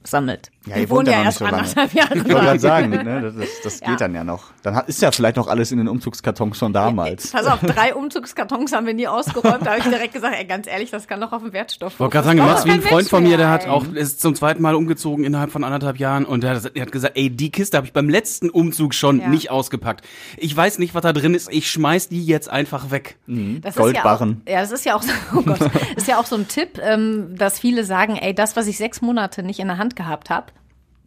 angesammelt. 0.04 0.50
Ja, 0.66 0.76
wir 0.76 0.82
ihr 0.84 0.90
wohnt 0.90 1.00
wohnen 1.00 1.06
ja 1.08 1.12
ja 1.14 1.18
noch 1.20 1.26
erst 1.26 1.40
nicht 1.42 1.50
so 1.50 1.56
lange. 1.56 1.58
anderthalb 1.64 1.94
Jahre 1.94 2.14
Ich 2.16 2.24
wollte 2.26 2.36
gerade 2.46 2.60
sagen, 2.60 2.90
ne, 2.90 3.22
das, 3.22 3.36
das, 3.36 3.48
das 3.64 3.80
geht 3.80 3.90
Ja. 3.90 3.96
dann 3.96 4.16
ja 4.16 4.24
noch. 4.24 4.44
Dann 4.64 4.76
hat, 4.76 4.88
ist 4.90 5.02
ja 5.02 5.12
vielleicht 5.12 5.36
noch 5.38 5.48
alles 5.48 5.72
in 5.72 5.78
den 5.78 5.88
Umzugskartons 5.88 6.58
schon 6.58 6.74
damals. 6.74 7.32
Pass 7.32 7.46
auf, 7.48 7.60
drei 7.62 7.96
Umzugskartons 7.96 8.72
haben 8.74 8.86
wir 8.86 8.94
nie 8.94 9.08
ausgeräumt. 9.08 9.66
Da 9.66 9.72
habe 9.72 9.80
ich 9.80 9.86
direkt 9.86 10.14
gesagt, 10.14 10.36
ey, 10.38 10.46
ganz 10.46 10.68
ehrlich, 10.68 10.92
das 10.92 11.08
kann 11.08 11.22
doch 11.22 11.32
auf 11.32 11.42
dem 11.42 11.54
Wertstoff. 11.54 11.94
Ich 11.94 12.00
wollte 12.00 12.14
gerade 12.14 12.26
sagen, 12.28 12.38
du 12.40 12.44
machst 12.46 12.66
wie 12.66 12.72
ein 12.72 12.82
Freund 12.82 13.08
von 13.10 13.24
mir, 13.24 13.38
der 13.38 13.50
hat 13.50 13.68
auch, 13.68 13.86
ist 13.94 14.22
zum 14.22 14.36
zweiten 14.36 14.62
Mal 14.62 14.76
umgezogen 14.76 15.24
innerhalb 15.24 15.52
von 15.52 15.64
anderthalb 15.64 15.98
Jahren 15.98 16.26
und 16.26 16.44
der, 16.44 16.56
hat- 16.56 16.76
der 16.76 16.82
hat 16.84 16.92
gesagt, 16.92 17.18
ey, 17.18 17.30
die 17.30 17.52
Kiste 17.52 17.78
habe 17.78 17.88
ich 17.88 17.94
beim 17.94 18.10
letzten 18.10 18.50
Umzug 18.50 18.94
schon 18.94 19.20
Ja. 19.22 19.28
nicht 19.28 19.50
ausgepackt. 19.52 20.06
Ich 20.38 20.56
weiß 20.56 20.80
nicht, 20.80 20.94
was 20.94 21.02
da 21.02 21.14
drin 21.14 21.34
ist, 21.34 21.52
ich 21.52 21.70
schmeiß 21.72 22.10
die 22.10 22.26
jetzt 22.26 22.50
einfach 22.50 22.92
weg. 22.92 23.18
Das 23.28 23.76
Goldbarren. 23.76 24.42
Ja, 24.46 24.54
auch, 24.54 24.56
ja, 24.56 24.62
das 24.62 24.72
ist 24.72 24.86
ja 24.86 24.96
auch 24.96 25.02
so, 25.02 25.12
oh 25.36 25.42
Gott, 25.42 25.60
ist 25.96 26.08
ja 26.08 26.20
auch 26.20 26.26
so 26.26 26.36
ein 26.36 26.48
Tipp, 26.48 26.80
ähm, 26.82 27.36
dass 27.38 27.60
viele 27.60 27.84
sagen, 27.84 28.18
ey, 28.18 28.34
das, 28.36 28.56
was 28.56 28.68
ich 28.68 28.78
sechs 28.78 29.02
Monate 29.02 29.42
nicht 29.44 29.60
in 29.60 29.68
der 29.68 29.78
Hand 29.78 29.89
gehabt 29.96 30.30
habe, 30.30 30.48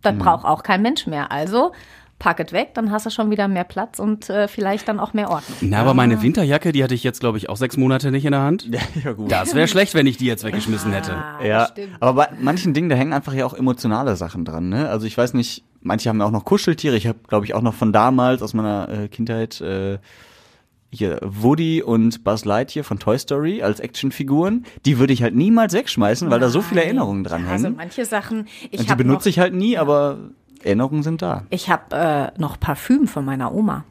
das 0.03 0.17
braucht 0.17 0.45
auch 0.45 0.63
kein 0.63 0.83
Mensch 0.83 1.07
mehr. 1.07 1.31
Also 1.31 1.73
pack 2.19 2.39
es 2.39 2.53
weg, 2.53 2.71
dann 2.75 2.93
hast 2.93 3.05
du 3.05 3.11
schon 3.11 3.31
wieder 3.31 3.49
mehr 3.49 3.65
Platz 3.65 3.99
und 3.99 4.31
äh, 4.31 4.47
vielleicht 4.47 4.87
dann 4.87 5.01
auch 5.01 5.13
mehr 5.13 5.29
Ordnung. 5.29 5.57
Na, 5.61 5.81
aber 5.81 5.93
meine 5.93 6.23
Winterjacke, 6.23 6.71
die 6.71 6.85
hatte 6.85 6.95
ich 6.95 7.03
jetzt, 7.03 7.19
glaube 7.19 7.37
ich, 7.37 7.49
auch 7.49 7.57
sechs 7.57 7.77
Monate 7.77 8.13
nicht 8.13 8.25
in 8.25 8.31
der 8.31 8.43
Hand. 8.43 8.69
ja, 9.05 9.13
gut. 9.13 9.31
Das 9.31 9.55
wäre 9.57 9.67
schlecht, 9.67 9.95
wenn 9.95 10.07
ich 10.07 10.19
die 10.19 10.27
jetzt 10.27 10.45
weggeschmissen 10.45 10.93
hätte. 10.93 11.15
Ah, 11.15 11.45
Ja, 11.45 11.67
stimmt. 11.67 11.97
aber 11.99 12.13
bei 12.15 12.29
manchen 12.41 12.75
Dingen, 12.75 12.89
da 12.89 12.95
hängen 12.95 13.13
einfach 13.13 13.33
ja 13.35 13.45
auch 13.45 13.55
emotionale 13.55 14.15
Sachen 14.15 14.45
dran. 14.45 14.69
Ne? 14.69 14.89
Also 14.89 15.07
ich 15.07 15.19
weiß 15.19 15.35
nicht, 15.35 15.65
manche 15.81 16.09
haben 16.09 16.21
ja 16.21 16.27
auch 16.27 16.31
noch 16.31 16.45
Kuscheltiere. 16.45 16.97
Ich 16.97 17.09
habe, 17.09 17.19
glaube 17.27 17.45
ich, 17.45 17.55
auch 17.55 17.63
noch 17.63 17.75
von 17.75 17.93
damals 17.93 18.41
aus 18.41 18.55
meiner 18.55 18.89
äh, 18.89 19.09
Kindheit 19.09 19.61
äh, 19.61 19.99
hier 20.93 21.19
Woody 21.23 21.83
und 21.83 22.23
Buzz 22.23 22.45
Lightyear 22.45 22.85
von 22.85 22.99
Toy 22.99 23.19
Story 23.19 23.63
als 23.63 23.81
Actionfiguren. 23.81 24.67
Die 24.85 24.99
würde 24.99 25.13
ich 25.13 25.23
halt 25.23 25.35
niemals 25.35 25.73
wegschmeißen, 25.73 26.31
weil 26.31 26.39
da 26.41 26.49
so 26.51 26.61
viele 26.63 26.85
Erinnerungen 26.85 27.25
dran 27.25 27.47
Also 27.49 27.65
hängen. 27.67 27.77
manche 27.77 28.05
Sachen, 28.05 28.47
ich 28.71 28.81
die 28.83 28.89
habe 28.91 29.03
noch, 29.03 29.09
benutze 29.09 29.29
ich 29.29 29.39
halt 29.39 29.55
nie, 29.55 29.79
aber 29.79 30.19
Erinnerungen 30.63 31.03
sind 31.03 31.23
da. 31.23 31.45
ich 31.51 31.71
hab, 31.71 31.93
äh, 31.93 32.31
noch 32.39 32.61
Parfüm 32.61 33.09
von 33.09 33.25
meiner 33.25 33.55
Oma. 33.55 33.85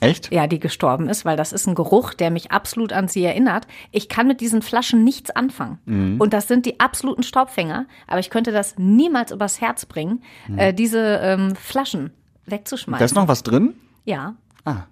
Echt? 0.00 0.30
Ja, 0.32 0.46
die 0.48 0.58
gestorben 0.60 1.08
ist, 1.08 1.24
weil 1.24 1.36
das 1.36 1.52
ist 1.52 1.66
ein 1.66 1.74
Geruch, 1.74 2.12
der 2.14 2.30
mich 2.30 2.50
absolut 2.50 2.92
an 2.92 3.08
sie 3.08 3.24
erinnert. 3.24 3.66
Ich 3.90 4.08
kann 4.10 4.26
mit 4.26 4.40
diesen 4.40 4.60
Flaschen 4.60 5.02
nichts 5.04 5.30
anfangen. 5.30 5.78
Mhm. 5.86 6.20
Und 6.20 6.34
das 6.34 6.46
sind 6.48 6.66
die 6.66 6.78
absoluten 6.80 7.22
Staubfänger. 7.22 7.86
Aber 8.06 8.18
ich 8.18 8.28
könnte 8.28 8.50
das 8.52 8.74
niemals 8.76 9.30
übers 9.30 9.60
Herz 9.62 9.86
bringen, 9.86 10.22
äh, 10.56 10.74
diese 10.74 11.20
ähm, 11.22 11.54
Flaschen 11.56 12.10
wegzuschmeißen. 12.44 12.96
Mhm. 12.96 12.98
Da 12.98 13.04
ist 13.04 13.14
noch 13.14 13.28
was 13.28 13.42
drin? 13.44 13.74
ja. 14.04 14.34
Ah. 14.66 14.84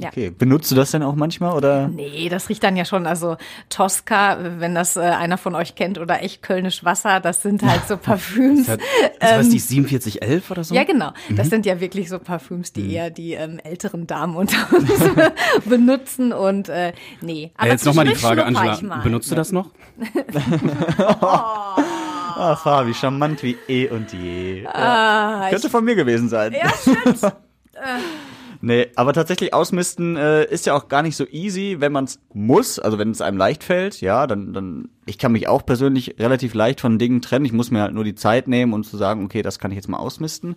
Ja. 0.00 0.08
Okay. 0.08 0.30
Benutzt 0.30 0.70
du 0.70 0.74
das 0.74 0.90
denn 0.92 1.02
auch 1.02 1.14
manchmal 1.14 1.52
oder? 1.56 1.88
Nee, 1.88 2.28
das 2.28 2.48
riecht 2.48 2.62
dann 2.62 2.76
ja 2.76 2.84
schon, 2.84 3.06
also 3.06 3.36
Tosca, 3.68 4.38
wenn 4.58 4.74
das 4.74 4.96
äh, 4.96 5.00
einer 5.00 5.36
von 5.38 5.54
euch 5.54 5.74
kennt, 5.74 5.98
oder 5.98 6.22
echt 6.22 6.42
Kölnisch 6.42 6.84
Wasser, 6.84 7.20
das 7.20 7.42
sind 7.42 7.62
halt 7.62 7.82
so 7.86 7.96
Parfüms. 8.02 8.66
Das, 8.66 8.78
das 9.20 9.30
weiß 9.38 9.52
ich, 9.52 9.62
4711 9.62 10.50
oder 10.50 10.64
so? 10.64 10.74
Ja, 10.74 10.84
genau. 10.84 11.12
Das 11.30 11.46
Mhm. 11.46 11.50
sind 11.50 11.66
ja 11.66 11.80
wirklich 11.80 12.08
so 12.08 12.18
Parfüms, 12.18 12.72
die 12.72 12.92
eher 12.94 13.10
die 13.10 13.34
ähm, 13.34 13.58
älteren 13.62 14.06
Damen 14.06 14.36
unter 14.36 14.56
uns 14.74 14.90
benutzen 15.66 16.32
und 16.32 16.68
äh, 16.68 16.92
nee. 17.20 17.52
Ja, 17.60 17.66
jetzt 17.66 17.84
nochmal 17.84 18.06
die 18.06 18.14
Frage, 18.14 18.44
Angela, 18.44 18.76
benutzt 19.02 19.30
du 19.30 19.34
das 19.34 19.52
noch? 19.52 19.70
Ah, 22.42 22.56
Fabi, 22.56 22.94
charmant 22.94 23.42
wie 23.42 23.56
eh 23.68 23.88
und 23.88 24.12
je. 24.12 24.64
Ah, 24.66 25.48
Könnte 25.50 25.68
von 25.68 25.84
mir 25.84 25.94
gewesen 25.94 26.28
sein. 26.30 26.52
Ja, 26.54 26.70
stimmt. 26.70 27.34
Nee, 28.62 28.88
aber 28.94 29.14
tatsächlich 29.14 29.54
ausmisten 29.54 30.16
äh, 30.16 30.44
ist 30.44 30.66
ja 30.66 30.74
auch 30.74 30.88
gar 30.88 31.02
nicht 31.02 31.16
so 31.16 31.26
easy, 31.26 31.76
wenn 31.78 31.92
man 31.92 32.04
es 32.04 32.20
muss, 32.34 32.78
also 32.78 32.98
wenn 32.98 33.10
es 33.10 33.22
einem 33.22 33.38
leicht 33.38 33.64
fällt, 33.64 34.02
ja, 34.02 34.26
dann, 34.26 34.52
dann, 34.52 34.90
ich 35.06 35.16
kann 35.16 35.32
mich 35.32 35.48
auch 35.48 35.64
persönlich 35.64 36.16
relativ 36.18 36.52
leicht 36.52 36.80
von 36.80 36.98
Dingen 36.98 37.22
trennen. 37.22 37.46
Ich 37.46 37.52
muss 37.52 37.70
mir 37.70 37.80
halt 37.80 37.94
nur 37.94 38.04
die 38.04 38.14
Zeit 38.14 38.48
nehmen 38.48 38.74
und 38.74 38.84
zu 38.84 38.98
sagen, 38.98 39.24
okay, 39.24 39.40
das 39.40 39.58
kann 39.58 39.70
ich 39.70 39.76
jetzt 39.76 39.88
mal 39.88 39.98
ausmisten. 39.98 40.56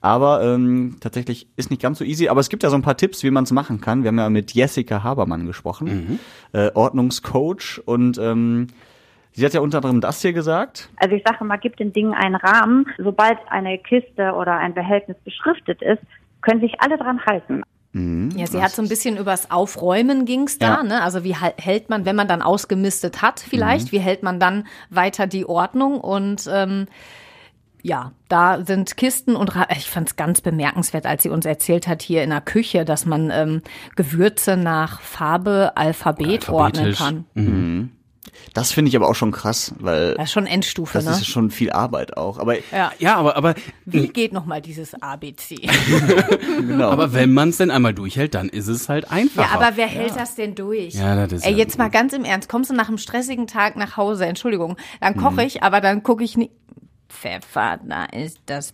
Aber 0.00 0.42
ähm, 0.42 0.96
tatsächlich 1.00 1.48
ist 1.56 1.70
nicht 1.70 1.80
ganz 1.80 1.98
so 1.98 2.04
easy. 2.04 2.28
Aber 2.28 2.40
es 2.40 2.50
gibt 2.50 2.62
ja 2.62 2.68
so 2.68 2.76
ein 2.76 2.82
paar 2.82 2.96
Tipps, 2.96 3.22
wie 3.22 3.30
man 3.30 3.44
es 3.44 3.52
machen 3.52 3.80
kann. 3.80 4.02
Wir 4.02 4.08
haben 4.08 4.18
ja 4.18 4.28
mit 4.28 4.52
Jessica 4.52 5.02
Habermann 5.02 5.46
gesprochen, 5.46 6.20
äh, 6.52 6.70
Ordnungscoach. 6.74 7.80
Und 7.86 8.18
ähm, 8.18 8.66
sie 9.32 9.46
hat 9.46 9.54
ja 9.54 9.60
unter 9.60 9.78
anderem 9.78 10.02
das 10.02 10.20
hier 10.20 10.34
gesagt. 10.34 10.90
Also 10.96 11.14
ich 11.14 11.22
sage 11.24 11.42
mal, 11.44 11.56
gibt 11.56 11.80
den 11.80 11.94
Dingen 11.94 12.12
einen 12.12 12.34
Rahmen. 12.34 12.86
Sobald 12.98 13.38
eine 13.48 13.78
Kiste 13.78 14.32
oder 14.32 14.58
ein 14.58 14.74
Behältnis 14.74 15.16
beschriftet 15.24 15.80
ist, 15.80 16.02
können 16.44 16.60
sich 16.60 16.80
alle 16.80 16.96
dran 16.98 17.20
halten. 17.26 17.62
Ja, 17.96 18.48
sie 18.48 18.60
hat 18.60 18.72
so 18.72 18.82
ein 18.82 18.88
bisschen 18.88 19.16
übers 19.16 19.52
Aufräumen 19.52 20.24
ging's 20.24 20.58
da, 20.58 20.78
Ja. 20.78 20.82
ne? 20.82 21.02
Also 21.02 21.22
wie 21.22 21.36
hält 21.36 21.90
man, 21.90 22.04
wenn 22.04 22.16
man 22.16 22.26
dann 22.26 22.42
ausgemistet 22.42 23.22
hat, 23.22 23.38
vielleicht, 23.38 23.92
wie 23.92 24.00
hält 24.00 24.24
man 24.24 24.40
dann 24.40 24.66
weiter 24.90 25.28
die 25.28 25.46
Ordnung 25.46 26.00
und 26.00 26.48
ähm, 26.52 26.86
ja, 27.82 28.10
da 28.28 28.64
sind 28.64 28.96
Kisten 28.96 29.36
und 29.36 29.52
ich 29.76 29.88
fand's 29.88 30.16
ganz 30.16 30.40
bemerkenswert, 30.40 31.06
als 31.06 31.22
sie 31.22 31.28
uns 31.28 31.46
erzählt 31.46 31.86
hat 31.86 32.02
hier 32.02 32.24
in 32.24 32.30
der 32.30 32.40
Küche, 32.40 32.84
dass 32.84 33.06
man 33.06 33.30
ähm, 33.30 33.62
Gewürze 33.94 34.56
nach 34.56 35.00
Farbe, 35.00 35.72
Alphabet 35.76 36.48
ordnen 36.48 36.94
kann. 36.94 37.90
Das 38.54 38.72
finde 38.72 38.88
ich 38.88 38.96
aber 38.96 39.08
auch 39.08 39.14
schon 39.14 39.32
krass, 39.32 39.74
weil 39.78 40.14
Das 40.14 40.24
ist 40.24 40.32
schon 40.32 40.46
Endstufe, 40.46 40.94
das 40.98 41.04
ne? 41.04 41.10
ist 41.12 41.26
schon 41.26 41.50
viel 41.50 41.70
Arbeit 41.72 42.16
auch. 42.16 42.38
Aber 42.38 42.56
ja. 42.72 42.92
Ja, 42.98 43.16
aber, 43.16 43.36
aber, 43.36 43.54
Wie 43.84 44.08
geht 44.08 44.32
nochmal 44.32 44.60
dieses 44.62 44.94
ABC? 44.94 45.56
genau. 46.60 46.90
aber 46.90 47.12
wenn 47.12 47.32
man 47.32 47.50
es 47.50 47.58
denn 47.58 47.70
einmal 47.70 47.94
durchhält, 47.94 48.34
dann 48.34 48.48
ist 48.48 48.68
es 48.68 48.88
halt 48.88 49.04
Ja, 49.04 49.10
einfacher. 49.10 49.52
aber 49.54 49.76
wer 49.76 49.86
hält 49.86 50.16
das 50.16 50.34
denn 50.34 50.54
durch? 50.54 50.94
Ja, 50.94 51.14
das 51.26 51.32
ist 51.40 51.46
Ey, 51.46 51.52
ja- 51.52 51.58
jetzt 51.58 51.78
mal 51.78 51.90
ganz 51.90 52.12
im 52.12 52.24
Ernst, 52.24 52.48
kommst 52.48 52.70
du 52.70 52.74
nach 52.74 52.88
einem 52.88 52.98
stressigen 52.98 53.46
Tag 53.46 53.76
nach 53.76 53.96
Hause, 53.96 54.26
Entschuldigung, 54.26 54.76
dann 55.00 55.16
koche 55.16 55.34
Mhm. 55.34 55.38
ich, 55.40 55.62
aber 55.62 55.80
dann 55.80 56.02
gucke 56.02 56.24
ich 56.24 56.36
nicht. 56.36 56.52
Pfeffer, 57.08 57.78
da 57.86 58.06
ist 58.06 58.38
das 58.46 58.72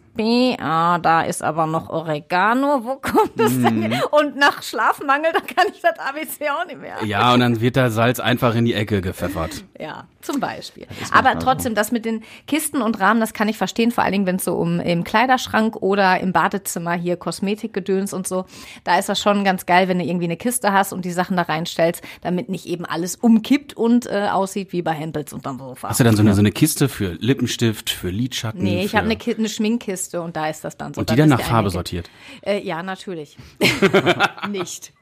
Ah, 0.60 0.98
da 0.98 1.22
ist 1.22 1.42
aber 1.42 1.66
noch 1.66 1.88
Oregano, 1.88 2.84
wo 2.84 2.96
kommt 2.96 3.32
das 3.36 3.52
denn 3.60 3.80
Mhm. 3.80 4.00
Und 4.10 4.36
nach 4.36 4.62
Schlafmangel, 4.62 5.32
da 5.32 5.40
kann 5.40 5.72
ich 5.72 5.80
das 5.80 5.98
ABC 5.98 6.48
auch 6.50 6.66
nicht 6.66 6.80
mehr. 6.80 6.96
Ja, 7.04 7.32
und 7.34 7.40
dann 7.40 7.60
wird 7.60 7.76
da 7.76 7.90
Salz 7.90 8.20
einfach 8.20 8.54
in 8.54 8.64
die 8.64 8.74
Ecke 8.74 9.00
gepfeffert. 9.00 9.64
Ja, 9.80 10.04
zum 10.20 10.40
Beispiel. 10.40 10.86
Aber 11.10 11.38
trotzdem, 11.38 11.74
das 11.74 11.90
mit 11.90 12.04
den 12.04 12.22
Kisten 12.46 12.82
und 12.82 13.00
Rahmen, 13.00 13.18
das 13.18 13.32
kann 13.32 13.48
ich 13.48 13.56
verstehen, 13.56 13.92
vor 13.92 14.04
allen 14.04 14.12
Dingen, 14.12 14.26
wenn 14.26 14.36
es 14.36 14.44
so 14.44 14.56
um 14.56 14.78
im 14.78 15.04
Kleiderschrank 15.04 15.76
oder 15.76 16.20
im 16.20 16.34
Badezimmer 16.34 16.92
hier 16.92 17.16
Kosmetikgedöns 17.16 18.12
und 18.12 18.28
so, 18.28 18.44
da 18.84 18.98
ist 18.98 19.08
das 19.08 19.18
schon 19.18 19.42
ganz 19.42 19.64
geil, 19.64 19.88
wenn 19.88 19.98
du 19.98 20.04
irgendwie 20.04 20.26
eine 20.26 20.36
Kiste 20.36 20.74
hast 20.74 20.92
und 20.92 21.06
die 21.06 21.12
Sachen 21.12 21.34
da 21.38 21.44
reinstellst, 21.44 22.02
damit 22.20 22.50
nicht 22.50 22.66
eben 22.66 22.84
alles 22.84 23.16
umkippt 23.16 23.74
und 23.74 24.04
äh, 24.04 24.28
aussieht 24.30 24.74
wie 24.74 24.82
bei 24.82 24.92
Hempels 24.92 25.32
unterm 25.32 25.58
Sofa. 25.58 25.88
Hast 25.88 26.00
du 26.00 26.04
dann 26.04 26.14
so 26.14 26.20
eine, 26.20 26.34
so 26.34 26.40
eine 26.40 26.52
Kiste 26.52 26.90
für 26.90 27.12
Lippenstift, 27.12 27.88
für 27.88 28.10
Lidschatten? 28.10 28.62
Nee, 28.62 28.84
ich 28.84 28.94
habe 28.94 29.06
eine, 29.06 29.16
eine 29.18 29.48
Schminkkiste 29.48 30.09
Kiste 30.10 30.20
und 30.20 30.36
da 30.36 30.48
ist 30.48 30.64
das 30.64 30.76
dann 30.76 30.94
so. 30.94 31.00
Und 31.00 31.10
die 31.10 31.16
dann 31.16 31.28
nach 31.28 31.40
Farbe 31.40 31.70
sortiert. 31.70 32.10
Äh, 32.42 32.62
ja, 32.62 32.82
natürlich. 32.82 33.36
Nicht. 34.50 34.92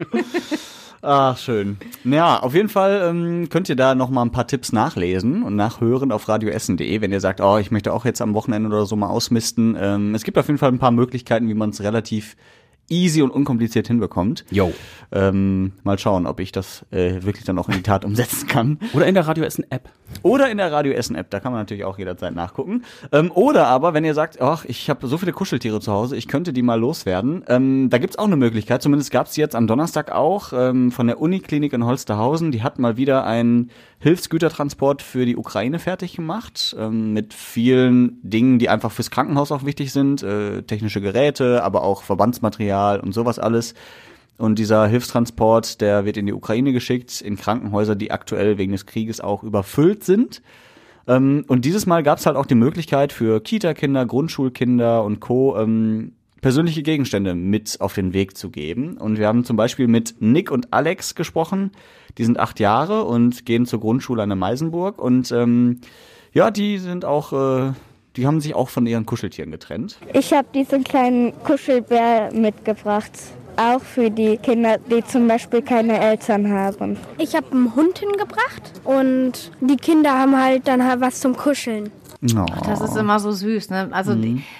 Ach, 1.01 1.39
schön. 1.39 1.79
Ja, 2.05 2.41
auf 2.41 2.55
jeden 2.55 2.69
Fall 2.69 3.03
ähm, 3.09 3.49
könnt 3.49 3.69
ihr 3.69 3.77
da 3.77 3.95
noch 3.95 4.11
mal 4.11 4.23
ein 4.23 4.33
paar 4.33 4.47
Tipps 4.47 4.73
nachlesen 4.73 5.43
und 5.43 5.57
nachhören 5.57 6.13
auf 6.13 6.29
radioessen.de, 6.29 7.01
wenn 7.01 7.13
ihr 7.13 7.21
sagt, 7.21 7.41
oh, 7.41 7.59
ich 7.59 7.71
möchte 7.71 7.93
auch 7.93 8.05
jetzt 8.05 8.21
am 8.21 8.35
Wochenende 8.35 8.69
oder 8.69 8.85
so 8.85 8.97
mal 8.97 9.09
ausmisten. 9.09 9.77
Ähm, 9.81 10.15
es 10.15 10.25
gibt 10.25 10.37
auf 10.39 10.49
jeden 10.49 10.59
Fall 10.59 10.73
ein 10.73 10.79
paar 10.79 10.91
Möglichkeiten, 10.91 11.49
wie 11.49 11.55
man 11.55 11.71
es 11.71 11.83
relativ 11.83 12.37
easy 12.91 13.23
und 13.23 13.31
unkompliziert 13.31 13.87
hinbekommt. 13.87 14.45
Yo. 14.51 14.73
Ähm, 15.13 15.73
mal 15.85 15.99
schauen, 15.99 16.27
ob 16.27 16.41
ich 16.41 16.53
das 16.53 16.85
äh, 16.91 17.23
wirklich 17.23 17.45
dann 17.45 17.59
auch 17.59 17.69
in 17.69 17.75
die 17.75 17.83
Tat 17.83 18.05
umsetzen 18.05 18.49
kann. 18.49 18.79
Oder 18.93 19.07
in 19.07 19.15
der 19.15 19.27
Radio 19.27 19.45
Essen 19.45 19.71
App. 19.71 19.91
Oder 20.23 20.51
in 20.51 20.59
der 20.59 20.73
Radio 20.73 20.93
Essen 20.93 21.17
App, 21.17 21.31
da 21.31 21.41
kann 21.41 21.53
man 21.53 21.61
natürlich 21.61 21.85
auch 21.85 21.99
jederzeit 21.99 22.35
nachgucken. 22.35 22.85
Ähm, 23.13 23.31
oder 23.31 23.67
aber, 23.69 23.95
wenn 23.95 24.05
ihr 24.05 24.15
sagt, 24.15 24.41
ach, 24.41 24.65
ich 24.65 24.91
habe 24.91 25.07
so 25.07 25.19
viele 25.19 25.33
Kuscheltiere 25.33 25.81
zu 25.81 25.93
Hause, 25.93 26.17
ich 26.17 26.29
könnte 26.29 26.53
die 26.53 26.63
mal 26.63 26.79
loswerden, 26.79 27.45
ähm, 27.49 27.89
da 27.91 27.99
gibt's 27.99 28.19
auch 28.19 28.27
eine 28.27 28.37
Möglichkeit, 28.37 28.83
zumindest 28.83 29.11
gab's 29.11 29.37
jetzt 29.37 29.55
am 29.55 29.67
Donnerstag 29.67 30.11
auch 30.11 30.53
ähm, 30.53 30.91
von 30.91 31.07
der 31.07 31.21
Uniklinik 31.21 31.73
in 31.73 31.85
Holsterhausen, 31.85 32.51
die 32.51 32.63
hat 32.63 32.79
mal 32.79 32.97
wieder 32.97 33.25
einen 33.25 33.71
Hilfsgütertransport 34.01 35.03
für 35.03 35.27
die 35.27 35.37
Ukraine 35.37 35.79
fertig 35.79 36.17
gemacht, 36.17 36.75
ähm, 36.79 37.13
mit 37.13 37.35
vielen 37.35 38.19
Dingen, 38.23 38.59
die 38.59 38.69
einfach 38.69 38.93
fürs 38.93 39.11
Krankenhaus 39.11 39.53
auch 39.53 39.65
wichtig 39.65 39.93
sind, 39.93 40.23
äh, 40.23 40.63
technische 40.63 41.01
Geräte, 41.01 41.63
aber 41.63 41.83
auch 41.83 42.03
Verbandsmaterial 42.03 43.01
und 43.01 43.13
sowas 43.13 43.39
alles. 43.39 43.75
Und 44.39 44.59
dieser 44.59 44.87
Hilfstransport, 44.87 45.81
der 45.81 46.05
wird 46.05 46.17
in 46.17 46.27
die 46.27 46.33
Ukraine 46.33 46.73
geschickt, 46.73 47.21
in 47.21 47.37
Krankenhäuser, 47.37 47.97
die 47.97 48.13
aktuell 48.13 48.57
wegen 48.57 48.73
des 48.73 48.87
Krieges 48.87 49.21
auch 49.21 49.43
überfüllt 49.43 50.05
sind. 50.05 50.43
Ähm, 51.09 51.45
und 51.49 51.65
dieses 51.65 51.87
Mal 51.87 52.03
gab 52.05 52.19
es 52.19 52.27
halt 52.27 52.37
auch 52.37 52.47
die 52.47 52.55
Möglichkeit 52.55 53.13
für 53.13 53.41
Kita-Kinder, 53.41 54.07
Grundschulkinder 54.07 55.03
und 55.03 55.19
Co. 55.21 55.59
Ähm, 55.59 56.13
persönliche 56.41 56.85
Gegenstände 56.85 57.35
mit 57.35 57.81
auf 57.81 57.95
den 57.95 58.13
Weg 58.13 58.37
zu 58.37 58.51
geben. 58.51 58.97
Und 58.97 59.19
wir 59.19 59.27
haben 59.27 59.45
zum 59.45 59.57
Beispiel 59.57 59.89
mit 59.89 60.17
Nick 60.21 60.53
und 60.53 60.73
Alex 60.73 61.17
gesprochen. 61.17 61.73
Die 62.17 62.25
sind 62.25 62.39
acht 62.39 62.61
Jahre 62.61 63.05
und 63.05 63.45
gehen 63.45 63.67
zur 63.67 63.81
Grundschule 63.81 64.23
an 64.23 64.29
der 64.29 64.37
Meisenburg. 64.37 65.03
Und 65.03 65.33
ähm, 65.33 65.81
ja, 66.33 66.51
die 66.51 66.79
sind 66.79 67.05
auch, 67.05 67.33
äh, 67.33 67.73
die 68.17 68.27
haben 68.27 68.41
sich 68.41 68.55
auch 68.55 68.69
von 68.69 68.87
ihren 68.87 69.05
Kuscheltieren 69.05 69.51
getrennt. 69.51 69.99
Ich 70.13 70.33
habe 70.33 70.47
diesen 70.55 70.85
kleinen 70.85 71.33
Kuschelbär 71.43 72.33
mitgebracht. 72.33 73.13
Auch 73.59 73.81
für 73.81 74.09
die 74.09 74.37
Kinder, 74.37 74.79
die 74.79 75.05
zum 75.05 75.27
Beispiel 75.27 75.63
keine 75.63 75.99
Eltern 75.99 76.49
haben. 76.53 76.97
Ich 77.19 77.35
habe 77.35 77.51
einen 77.51 77.75
Hund 77.75 77.99
hingebracht 77.99 78.73
und 78.85 79.51
die 79.61 79.77
Kinder 79.77 80.17
haben 80.17 80.41
halt 80.41 80.69
dann 80.69 80.87
halt 80.87 81.01
was 81.01 81.19
zum 81.19 81.37
Kuscheln. 81.37 81.91
Oh. 82.37 82.47
Das 82.65 82.81
ist 82.81 82.97
immer 82.97 83.19
so 83.19 83.33
süß. 83.33 83.71
Ne? 83.71 83.89
Also 83.91 84.17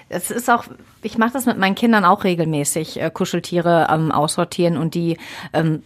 es 0.09 0.33
ist 0.33 0.51
auch, 0.51 0.65
ich 1.03 1.19
mache 1.19 1.33
das 1.33 1.47
mit 1.47 1.59
meinen 1.59 1.75
Kindern 1.75 2.05
auch 2.05 2.25
regelmäßig, 2.25 3.01
äh, 3.01 3.11
Kuscheltiere 3.11 3.89
ähm, 3.91 4.11
aussortieren 4.11 4.77
und 4.77 4.95
die, 4.95 5.17
ähm, 5.53 5.83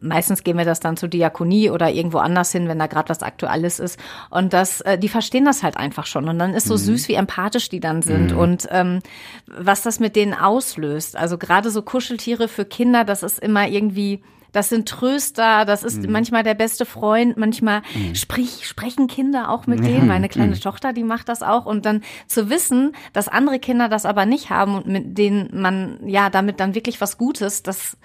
meistens 0.00 0.42
gehen 0.44 0.56
wir 0.56 0.64
das 0.64 0.80
dann 0.80 0.96
zur 0.96 1.08
Diakonie 1.08 1.70
oder 1.70 1.90
irgendwo 1.90 2.18
anders 2.18 2.52
hin, 2.52 2.68
wenn 2.68 2.78
da 2.78 2.86
gerade 2.86 3.08
was 3.08 3.22
Aktuelles 3.22 3.78
ist. 3.78 3.98
Und 4.30 4.52
das, 4.52 4.80
äh, 4.82 4.98
die 4.98 5.08
verstehen 5.08 5.44
das 5.44 5.62
halt 5.62 5.76
einfach 5.76 6.06
schon. 6.06 6.28
Und 6.28 6.38
dann 6.38 6.54
ist 6.54 6.66
so 6.66 6.76
süß, 6.76 7.08
wie 7.08 7.14
empathisch 7.14 7.68
die 7.68 7.80
dann 7.80 8.02
sind 8.02 8.32
und 8.32 8.66
ähm, 8.70 9.00
was 9.46 9.82
das 9.82 10.00
mit 10.00 10.16
denen 10.16 10.34
auslöst. 10.34 11.16
Also 11.16 11.38
gerade 11.38 11.70
so 11.70 11.82
Kuscheltiere 11.82 12.48
für 12.48 12.64
Kinder, 12.64 13.04
das 13.04 13.22
ist 13.22 13.38
immer 13.38 13.68
irgendwie 13.68 14.22
das 14.54 14.68
sind 14.68 14.88
Tröster, 14.88 15.64
das 15.64 15.82
ist 15.82 16.08
manchmal 16.08 16.44
der 16.44 16.54
beste 16.54 16.86
Freund, 16.86 17.36
manchmal 17.36 17.82
sprich, 18.14 18.66
sprechen 18.66 19.08
Kinder 19.08 19.50
auch 19.50 19.66
mit 19.66 19.84
denen. 19.84 20.06
Meine 20.06 20.28
kleine 20.28 20.58
Tochter, 20.58 20.92
die 20.92 21.02
macht 21.02 21.28
das 21.28 21.42
auch. 21.42 21.66
Und 21.66 21.84
dann 21.84 22.02
zu 22.28 22.48
wissen, 22.50 22.92
dass 23.12 23.26
andere 23.26 23.58
Kinder 23.58 23.88
das 23.88 24.06
aber 24.06 24.26
nicht 24.26 24.50
haben 24.50 24.76
und 24.76 24.86
mit 24.86 25.18
denen 25.18 25.50
man 25.60 25.98
ja 26.06 26.30
damit 26.30 26.60
dann 26.60 26.76
wirklich 26.76 27.00
was 27.00 27.18
Gutes, 27.18 27.64
das, 27.64 27.96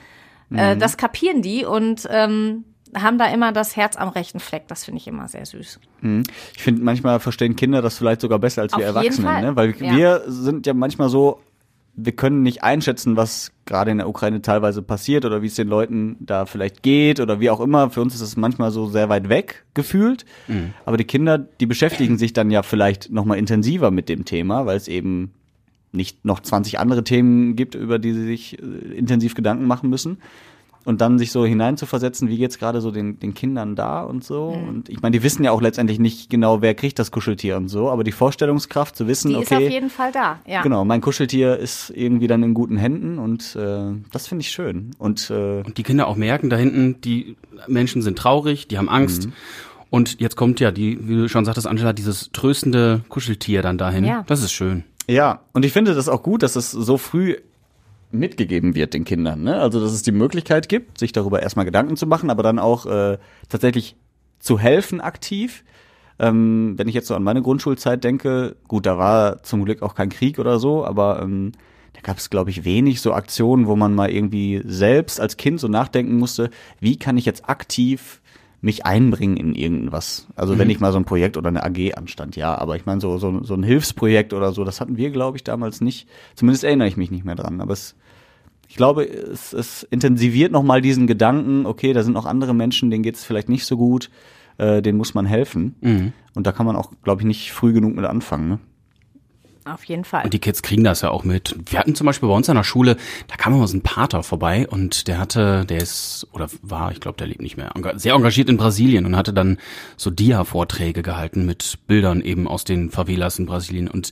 äh, 0.51 0.75
das 0.75 0.97
kapieren 0.97 1.43
die 1.43 1.65
und 1.65 2.07
ähm, 2.09 2.65
haben 2.97 3.19
da 3.19 3.27
immer 3.27 3.51
das 3.51 3.75
Herz 3.75 3.95
am 3.95 4.09
rechten 4.09 4.39
Fleck. 4.39 4.67
Das 4.67 4.85
finde 4.85 4.97
ich 4.97 5.07
immer 5.07 5.27
sehr 5.27 5.45
süß. 5.45 5.79
Ich 6.55 6.63
finde, 6.63 6.81
manchmal 6.81 7.19
verstehen 7.19 7.55
Kinder 7.55 7.83
das 7.83 7.99
vielleicht 7.99 8.21
sogar 8.21 8.39
besser 8.39 8.63
als 8.63 8.71
wir 8.75 8.89
Auf 8.89 9.03
jeden 9.03 9.23
Erwachsenen, 9.23 9.41
ne? 9.41 9.55
Weil 9.55 9.75
Ja. 9.79 9.95
wir 9.95 10.23
sind 10.25 10.65
ja 10.65 10.73
manchmal 10.73 11.09
so, 11.09 11.39
wir 11.95 12.13
können 12.13 12.43
nicht 12.43 12.63
einschätzen, 12.63 13.17
was 13.17 13.51
gerade 13.65 13.91
in 13.91 13.97
der 13.97 14.09
Ukraine 14.09 14.41
teilweise 14.41 14.81
passiert 14.81 15.25
oder 15.25 15.41
wie 15.41 15.47
es 15.47 15.55
den 15.55 15.67
Leuten 15.67 16.17
da 16.19 16.45
vielleicht 16.45 16.81
geht 16.81 17.19
oder 17.19 17.39
wie 17.39 17.49
auch 17.49 17.59
immer. 17.59 17.89
Für 17.89 18.01
uns 18.01 18.15
ist 18.15 18.21
es 18.21 18.37
manchmal 18.37 18.71
so 18.71 18.87
sehr 18.87 19.09
weit 19.09 19.29
weg 19.29 19.65
gefühlt. 19.73 20.25
Aber 20.85 20.97
die 20.97 21.03
Kinder, 21.03 21.37
die 21.37 21.65
beschäftigen 21.65 22.17
sich 22.17 22.33
dann 22.33 22.51
ja 22.51 22.63
vielleicht 22.63 23.11
noch 23.11 23.25
mal 23.25 23.37
intensiver 23.37 23.91
mit 23.91 24.09
dem 24.09 24.25
Thema, 24.25 24.65
weil 24.65 24.77
es 24.77 24.87
eben 24.87 25.33
nicht 25.91 26.25
noch 26.25 26.39
20 26.39 26.79
andere 26.79 27.03
Themen 27.03 27.55
gibt, 27.55 27.75
über 27.75 27.99
die 27.99 28.13
sie 28.13 28.25
sich 28.25 28.61
äh, 28.61 28.65
intensiv 28.93 29.33
Gedanken 29.33 29.65
machen 29.65 29.89
müssen. 29.89 30.19
Und 30.89 31.01
dann 31.01 31.19
sich 31.19 31.31
so 31.31 31.45
hineinzuversetzen, 31.45 32.29
wie 32.29 32.37
geht's 32.37 32.57
gerade 32.57 32.81
so 32.81 32.89
den, 32.89 33.19
den 33.19 33.35
Kindern 33.35 33.75
da 33.75 34.01
und 34.01 34.23
so. 34.23 34.55
Mhm. 34.55 34.69
Und 34.69 34.89
ich 34.89 35.03
meine, 35.03 35.15
die 35.15 35.21
wissen 35.21 35.43
ja 35.43 35.51
auch 35.51 35.61
letztendlich 35.61 35.99
nicht 35.99 36.31
genau, 36.31 36.63
wer 36.63 36.73
kriegt 36.73 36.97
das 36.97 37.11
Kuscheltier 37.11 37.57
und 37.57 37.67
so, 37.67 37.91
aber 37.91 38.03
die 38.03 38.11
Vorstellungskraft 38.11 38.95
zu 38.95 39.07
wissen, 39.07 39.29
Die 39.29 39.35
ist 39.35 39.51
auf 39.51 39.57
okay, 39.59 39.69
jeden 39.69 39.91
Fall 39.91 40.11
da. 40.11 40.39
Ja. 40.47 40.63
genau, 40.63 40.85
mein 40.85 40.99
Kuscheltier 41.01 41.57
ist 41.57 41.91
irgendwie 41.95 42.25
dann 42.25 42.41
in 42.41 42.55
guten 42.55 42.75
Händen 42.75 43.19
und 43.19 43.55
äh, 43.55 43.91
das 44.11 44.25
finde 44.25 44.41
ich 44.41 44.49
schön. 44.49 44.89
Und 44.97 45.29
äh, 45.29 45.61
Und 45.61 45.77
die 45.77 45.83
Kinder 45.83 46.07
auch 46.07 46.15
merken, 46.15 46.49
da 46.49 46.57
hinten, 46.57 46.99
die 47.01 47.35
Menschen 47.67 48.01
sind 48.01 48.17
traurig, 48.17 48.67
die 48.67 48.79
haben 48.79 48.89
Angst. 48.89 49.27
Mhm. 49.27 49.33
Und 49.91 50.19
jetzt 50.19 50.37
kommt 50.37 50.59
ja, 50.59 50.71
die, 50.71 51.07
wie 51.07 51.17
du 51.17 51.29
schon 51.29 51.45
sagtest, 51.45 51.67
Angela, 51.67 51.93
dieses 51.93 52.31
tröstende 52.31 53.01
Kuscheltier 53.09 53.61
dann 53.61 53.77
dahin. 53.77 54.05
Ja. 54.05 54.23
Das 54.25 54.41
ist 54.41 54.53
schön. 54.53 54.85
Ja, 55.07 55.41
und 55.53 55.65
ich 55.65 55.71
finde 55.71 55.93
das 55.93 56.09
auch 56.09 56.23
gut, 56.23 56.41
dass 56.41 56.55
es 56.55 56.71
so 56.71 56.97
früh 56.97 57.35
mitgegeben 58.11 58.75
wird 58.75 58.93
den 58.93 59.05
Kindern. 59.05 59.43
Ne? 59.43 59.59
Also, 59.59 59.79
dass 59.79 59.91
es 59.91 60.03
die 60.03 60.11
Möglichkeit 60.11 60.69
gibt, 60.69 60.97
sich 60.97 61.11
darüber 61.11 61.41
erstmal 61.41 61.65
Gedanken 61.65 61.95
zu 61.95 62.07
machen, 62.07 62.29
aber 62.29 62.43
dann 62.43 62.59
auch 62.59 62.85
äh, 62.85 63.17
tatsächlich 63.49 63.95
zu 64.39 64.59
helfen 64.59 65.01
aktiv. 65.01 65.63
Ähm, 66.17 66.73
wenn 66.77 66.87
ich 66.87 66.95
jetzt 66.95 67.07
so 67.07 67.15
an 67.15 67.23
meine 67.23 67.41
Grundschulzeit 67.41 68.03
denke, 68.03 68.55
gut, 68.67 68.85
da 68.85 68.97
war 68.97 69.43
zum 69.43 69.63
Glück 69.63 69.81
auch 69.81 69.95
kein 69.95 70.09
Krieg 70.09 70.39
oder 70.39 70.59
so, 70.59 70.85
aber 70.85 71.21
ähm, 71.21 71.53
da 71.93 72.01
gab 72.01 72.17
es, 72.17 72.29
glaube 72.29 72.49
ich, 72.49 72.65
wenig 72.65 73.01
so 73.01 73.13
Aktionen, 73.13 73.67
wo 73.67 73.75
man 73.75 73.95
mal 73.95 74.09
irgendwie 74.09 74.61
selbst 74.65 75.19
als 75.19 75.37
Kind 75.37 75.59
so 75.59 75.67
nachdenken 75.67 76.17
musste, 76.17 76.49
wie 76.79 76.97
kann 76.97 77.17
ich 77.17 77.25
jetzt 77.25 77.47
aktiv 77.47 78.21
mich 78.61 78.85
einbringen 78.85 79.37
in 79.37 79.55
irgendwas. 79.55 80.27
Also 80.35 80.57
wenn 80.57 80.69
ich 80.69 80.79
mal 80.79 80.91
so 80.91 80.97
ein 80.97 81.05
Projekt 81.05 81.37
oder 81.37 81.47
eine 81.47 81.63
AG 81.63 81.95
anstand, 81.95 82.35
ja, 82.35 82.57
aber 82.57 82.75
ich 82.75 82.85
meine 82.85 82.99
so, 82.99 83.17
so, 83.17 83.43
so 83.43 83.53
ein 83.53 83.63
Hilfsprojekt 83.63 84.33
oder 84.33 84.51
so, 84.51 84.63
das 84.65 84.81
hatten 84.81 84.97
wir, 84.97 85.11
glaube 85.11 85.37
ich, 85.37 85.43
damals 85.43 85.79
nicht. 85.79 86.07
Zumindest 86.35 86.63
erinnere 86.65 86.87
ich 86.87 86.97
mich 86.97 87.09
nicht 87.09 87.23
mehr 87.23 87.35
dran. 87.35 87.61
Aber 87.61 87.71
es, 87.71 87.95
ich 88.67 88.75
glaube, 88.75 89.05
es, 89.05 89.53
es 89.53 89.83
intensiviert 89.83 90.51
nochmal 90.51 90.81
diesen 90.81 91.07
Gedanken, 91.07 91.65
okay, 91.65 91.93
da 91.93 92.03
sind 92.03 92.13
noch 92.13 92.25
andere 92.25 92.53
Menschen, 92.53 92.91
denen 92.91 93.03
geht 93.03 93.15
es 93.15 93.23
vielleicht 93.23 93.47
nicht 93.47 93.65
so 93.65 93.77
gut, 93.77 94.09
äh, 94.57 94.81
denen 94.81 94.97
muss 94.97 95.13
man 95.13 95.25
helfen. 95.25 95.75
Und 96.35 96.45
da 96.45 96.51
kann 96.51 96.65
man 96.65 96.75
auch, 96.75 96.91
glaube 97.03 97.21
ich, 97.21 97.27
nicht 97.27 97.51
früh 97.53 97.71
genug 97.71 97.95
mit 97.95 98.05
anfangen. 98.05 98.49
Ne? 98.49 98.59
Auf 99.69 99.83
jeden 99.85 100.03
Fall. 100.03 100.23
Und 100.23 100.33
die 100.33 100.39
Kids 100.39 100.61
kriegen 100.63 100.83
das 100.83 101.01
ja 101.01 101.11
auch 101.11 101.23
mit. 101.23 101.55
Wir 101.69 101.79
hatten 101.79 101.93
zum 101.93 102.07
Beispiel 102.07 102.27
bei 102.27 102.35
uns 102.35 102.49
an 102.49 102.55
der 102.55 102.63
Schule, 102.63 102.97
da 103.27 103.35
kam 103.35 103.53
immer 103.53 103.67
so 103.67 103.77
ein 103.77 103.81
Pater 103.81 104.23
vorbei 104.23 104.67
und 104.67 105.07
der 105.07 105.19
hatte, 105.19 105.65
der 105.65 105.77
ist, 105.77 106.27
oder 106.31 106.47
war, 106.61 106.91
ich 106.91 106.99
glaube, 106.99 107.17
der 107.17 107.27
lebt 107.27 107.41
nicht 107.41 107.57
mehr, 107.57 107.71
sehr 107.95 108.15
engagiert 108.15 108.49
in 108.49 108.57
Brasilien 108.57 109.05
und 109.05 109.15
hatte 109.15 109.33
dann 109.33 109.57
so 109.95 110.09
Dia-Vorträge 110.09 111.03
gehalten 111.03 111.45
mit 111.45 111.79
Bildern 111.85 112.21
eben 112.21 112.47
aus 112.47 112.63
den 112.63 112.89
Favelas 112.89 113.37
in 113.37 113.45
Brasilien. 113.45 113.87
Und 113.87 114.11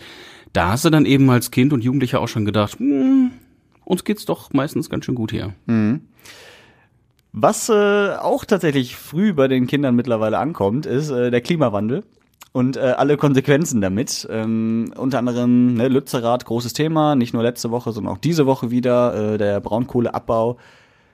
da 0.54 0.70
hast 0.70 0.86
du 0.86 0.90
dann 0.92 1.06
eben 1.06 1.30
als 1.30 1.50
Kind 1.50 1.74
und 1.74 1.84
Jugendlicher 1.84 2.22
auch 2.22 2.28
schon 2.28 2.46
gedacht, 2.46 2.80
hm, 2.80 3.32
uns 3.84 4.04
geht's 4.04 4.26
doch 4.26 4.54
meistens 4.54 4.90
ganz 4.90 5.06
schön 5.06 5.16
gut 5.16 5.32
hier. 5.32 5.54
Was 7.32 7.70
äh, 7.70 8.16
auch 8.16 8.46
tatsächlich 8.46 8.96
früh 8.96 9.34
bei 9.34 9.48
den 9.48 9.66
Kindern 9.66 9.96
mittlerweile 9.96 10.38
ankommt, 10.38 10.86
ist 10.86 11.10
äh, 11.10 11.32
der 11.32 11.42
Klimawandel 11.42 12.04
und 12.58 12.76
äh, 12.76 12.96
alle 12.98 13.18
Konsequenzen 13.18 13.82
damit. 13.82 14.28
Ähm, 14.32 14.92
unter 14.98 15.20
anderem 15.20 15.76
ne, 15.76 15.90
Lützerath, 15.90 16.46
großes 16.46 16.74
Thema, 16.74 17.16
nicht 17.16 17.34
nur 17.34 17.44
letzte 17.44 17.70
Woche, 17.70 17.92
sondern 17.92 18.14
auch 18.14 18.18
diese 18.18 18.46
Woche 18.46 18.72
wieder, 18.72 19.34
äh, 19.34 19.38
der 19.38 19.60
Braunkohleabbau. 19.60 20.58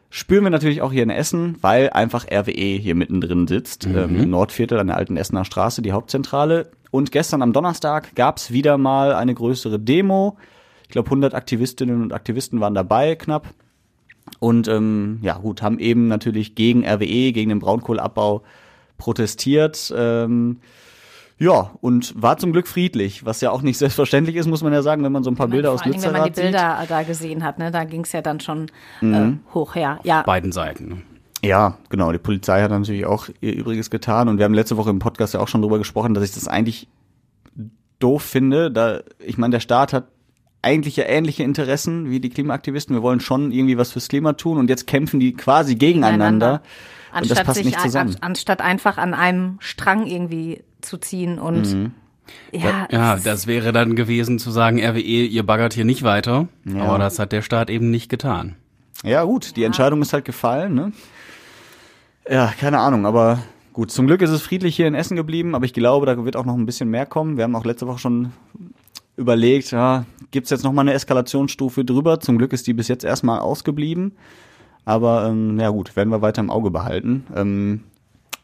Spüren 0.10 0.44
wir 0.44 0.52
natürlich 0.52 0.82
auch 0.82 0.92
hier 0.92 1.04
in 1.04 1.10
Essen, 1.10 1.58
weil 1.62 1.90
einfach 1.90 2.28
RWE 2.32 2.78
hier 2.78 2.96
mittendrin 2.96 3.48
sitzt, 3.48 3.88
ähm, 3.88 4.16
im 4.16 4.30
Nordviertel 4.30 4.80
an 4.80 4.88
der 4.88 4.96
alten 4.96 5.18
Essener 5.18 5.44
Straße, 5.44 5.82
die 5.82 5.92
Hauptzentrale. 5.92 6.70
Und 6.92 7.12
gestern 7.12 7.42
am 7.42 7.52
Donnerstag 7.52 8.14
gab's 8.14 8.52
wieder 8.52 8.78
mal 8.78 9.14
eine 9.14 9.34
größere 9.34 9.80
Demo. 9.80 10.38
Ich 10.84 10.90
glaube, 10.90 11.08
100 11.08 11.34
Aktivistinnen 11.34 12.04
und 12.04 12.14
Aktivisten 12.14 12.62
waren 12.62 12.76
dabei, 12.76 13.16
knapp. 13.16 13.48
Und 14.40 14.68
ähm, 14.68 15.18
ja 15.24 15.38
gut, 15.40 15.62
haben 15.62 15.80
eben 15.80 16.08
natürlich 16.08 16.56
gegen 16.56 16.86
RWE, 16.86 17.32
gegen 17.32 17.50
den 17.50 17.60
Braunkohleabbau 17.60 18.44
protestiert. 18.98 19.94
Ähm, 19.98 20.60
ja, 21.44 21.72
und 21.82 22.14
war 22.22 22.38
zum 22.38 22.52
Glück 22.54 22.68
friedlich, 22.68 23.26
was 23.26 23.42
ja 23.42 23.52
auch 23.52 23.62
nicht 23.62 23.78
selbstverständlich 23.84 24.36
ist, 24.36 24.48
muss 24.48 24.64
man 24.64 24.74
ja 24.74 24.82
sagen, 24.82 25.04
wenn 25.04 25.12
man 25.12 25.24
so 25.24 25.30
ein 25.32 25.36
paar 25.36 25.48
Bilder 25.48 25.70
Vor 25.70 25.76
aus 25.76 25.82
allen 25.84 25.92
Dingen, 25.92 26.04
wenn 26.04 26.12
man 26.14 26.24
die 26.24 26.30
Lützerath 26.30 26.46
sieht. 26.46 26.52
Bilder 26.54 26.86
da 26.88 27.04
gesehen 27.04 27.44
hat, 27.44 27.60
ne, 27.60 27.72
da 27.72 27.84
ging 27.84 28.02
es 28.02 28.12
ja 28.12 28.22
dann 28.22 28.40
schon 28.40 28.68
Mhm. 29.02 29.14
äh, 29.14 29.54
hoch 29.54 29.76
her. 29.76 30.00
Ja, 30.04 30.24
Beiden 30.24 30.52
Seiten. 30.52 30.88
ne? 30.88 30.98
Ja, 31.46 31.78
genau. 31.90 32.12
Die 32.14 32.20
Polizei 32.20 32.62
hat 32.62 32.72
natürlich 32.72 33.06
auch 33.06 33.28
ihr 33.42 33.54
Übriges 33.54 33.90
getan. 33.90 34.30
Und 34.30 34.38
wir 34.38 34.46
haben 34.46 34.54
letzte 34.54 34.78
Woche 34.78 34.90
im 34.92 35.00
Podcast 35.00 35.34
ja 35.34 35.42
auch 35.42 35.50
schon 35.50 35.62
drüber 35.62 35.78
gesprochen, 35.78 36.14
dass 36.14 36.24
ich 36.24 36.32
das 36.34 36.48
eigentlich 36.48 36.88
doof 38.00 38.22
finde. 38.24 38.72
Da, 38.72 39.02
ich 39.20 39.38
meine, 39.38 39.52
der 39.52 39.60
Staat 39.60 39.92
hat 39.92 40.08
eigentlich 40.62 40.96
ja 40.96 41.04
ähnliche 41.04 41.44
Interessen 41.44 42.10
wie 42.10 42.22
die 42.22 42.30
Klimaaktivisten. 42.30 42.96
Wir 42.96 43.02
wollen 43.04 43.20
schon 43.20 43.52
irgendwie 43.52 43.78
was 43.78 43.92
fürs 43.92 44.08
Klima 44.08 44.34
tun 44.34 44.58
und 44.58 44.70
jetzt 44.70 44.88
kämpfen 44.88 45.20
die 45.20 45.34
quasi 45.34 45.76
gegeneinander. 45.76 46.62
Das 46.64 46.68
Anstatt, 47.14 47.46
passt 47.46 47.58
sich 47.58 47.66
nicht 47.66 47.78
an, 47.78 47.84
zusammen. 47.84 48.10
an, 48.16 48.18
anstatt 48.22 48.62
einfach 48.62 48.98
an 48.98 49.14
einem 49.14 49.58
Strang 49.60 50.06
irgendwie 50.08 50.64
zu 50.82 50.98
ziehen 50.98 51.40
und 51.40 51.74
Mhm. 51.74 51.92
ja, 52.52 52.88
Ja, 52.92 53.16
es- 53.16 53.24
das 53.24 53.48
wäre 53.48 53.72
dann 53.72 53.96
gewesen 53.96 54.40
zu 54.40 54.52
sagen, 54.52 54.80
RWE, 54.80 55.00
ihr 55.26 55.44
baggert 55.46 55.74
hier 55.74 55.86
nicht 55.86 56.04
weiter. 56.04 56.48
Aber 56.78 56.98
das 56.98 57.20
hat 57.20 57.32
der 57.32 57.42
Staat 57.42 57.70
eben 57.70 57.90
nicht 57.92 58.10
getan. 58.10 58.56
Ja, 59.04 59.24
gut, 59.24 59.56
die 59.58 59.64
Entscheidung 59.64 60.02
ist 60.02 60.14
halt 60.14 60.26
gefallen, 60.26 60.74
ne? 60.74 60.92
Ja, 62.30 62.54
keine 62.60 62.80
Ahnung, 62.80 63.06
aber 63.06 63.40
gut, 63.74 63.92
zum 63.92 64.08
Glück 64.08 64.22
ist 64.22 64.30
es 64.30 64.42
friedlich 64.42 64.76
hier 64.76 64.88
in 64.88 64.96
Essen 64.96 65.16
geblieben, 65.18 65.56
aber 65.56 65.66
ich 65.66 65.74
glaube, 65.74 66.06
da 66.06 66.24
wird 66.24 66.36
auch 66.38 66.46
noch 66.46 66.56
ein 66.56 66.66
bisschen 66.66 66.90
mehr 66.90 67.06
kommen. 67.06 67.36
Wir 67.38 67.44
haben 67.44 67.56
auch 67.56 67.66
letzte 67.66 67.86
Woche 67.88 68.00
schon 68.00 68.32
überlegt, 69.18 69.72
ja, 69.72 70.06
gibt's 70.32 70.50
jetzt 70.50 70.64
noch 70.64 70.72
mal 70.74 70.82
eine 70.82 70.94
Eskalationsstufe 70.94 71.84
drüber? 71.86 72.20
Zum 72.20 72.38
Glück 72.38 72.54
ist 72.54 72.66
die 72.66 72.74
bis 72.74 72.88
jetzt 72.88 73.04
erstmal 73.04 73.40
ausgeblieben. 73.40 74.14
Aber 74.86 75.28
ähm, 75.28 75.60
ja 75.60 75.70
gut, 75.70 75.96
werden 75.96 76.10
wir 76.10 76.22
weiter 76.22 76.42
im 76.42 76.50
Auge 76.50 76.72
behalten. 76.72 77.26
Ähm, 77.36 77.82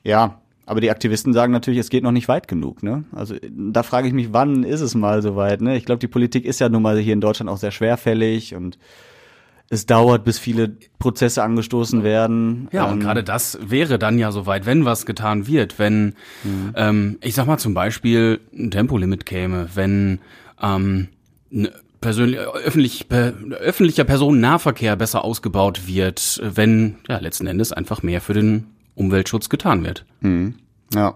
ja, 0.03 0.39
aber 0.65 0.81
die 0.81 0.91
Aktivisten 0.91 1.33
sagen 1.33 1.51
natürlich, 1.51 1.79
es 1.79 1.89
geht 1.89 2.03
noch 2.03 2.11
nicht 2.11 2.27
weit 2.27 2.47
genug. 2.47 2.83
Ne? 2.83 3.03
Also 3.11 3.35
da 3.49 3.83
frage 3.83 4.07
ich 4.07 4.13
mich, 4.13 4.33
wann 4.33 4.63
ist 4.63 4.81
es 4.81 4.93
mal 4.93 5.21
soweit? 5.21 5.61
Ne? 5.61 5.75
Ich 5.75 5.85
glaube, 5.85 5.99
die 5.99 6.07
Politik 6.07 6.45
ist 6.45 6.59
ja 6.59 6.69
nun 6.69 6.83
mal 6.83 6.97
hier 6.99 7.13
in 7.13 7.21
Deutschland 7.21 7.49
auch 7.49 7.57
sehr 7.57 7.71
schwerfällig 7.71 8.53
und 8.55 8.77
es 9.71 9.85
dauert, 9.85 10.23
bis 10.23 10.39
viele 10.39 10.77
Prozesse 10.97 11.43
angestoßen 11.43 12.03
werden. 12.03 12.67
Ja, 12.71 12.85
und 12.85 12.93
Ähm, 12.93 12.99
gerade 12.99 13.23
das 13.23 13.57
wäre 13.61 13.99
dann 13.99 14.17
ja 14.17 14.31
soweit, 14.31 14.65
wenn 14.65 14.85
was 14.85 15.05
getan 15.05 15.47
wird, 15.47 15.77
wenn, 15.77 16.15
ähm, 16.75 17.17
ich 17.21 17.35
sag 17.35 17.45
mal 17.45 17.57
zum 17.57 17.73
Beispiel 17.73 18.39
ein 18.53 18.71
Tempolimit 18.71 19.25
käme, 19.25 19.69
wenn 19.75 20.19
ähm, 20.61 21.09
ein 21.51 21.69
persönlich, 22.01 22.39
öffentlich, 22.39 23.09
per, 23.09 23.33
öffentlicher 23.59 24.03
Personennahverkehr 24.03 24.95
besser 24.95 25.23
ausgebaut 25.23 25.87
wird, 25.87 26.41
wenn 26.43 26.95
ja 27.07 27.19
letzten 27.19 27.47
Endes 27.47 27.71
einfach 27.71 28.03
mehr 28.03 28.21
für 28.21 28.33
den 28.33 28.67
Umweltschutz 28.95 29.49
getan 29.49 29.83
wird. 29.83 30.05
ja. 30.93 31.15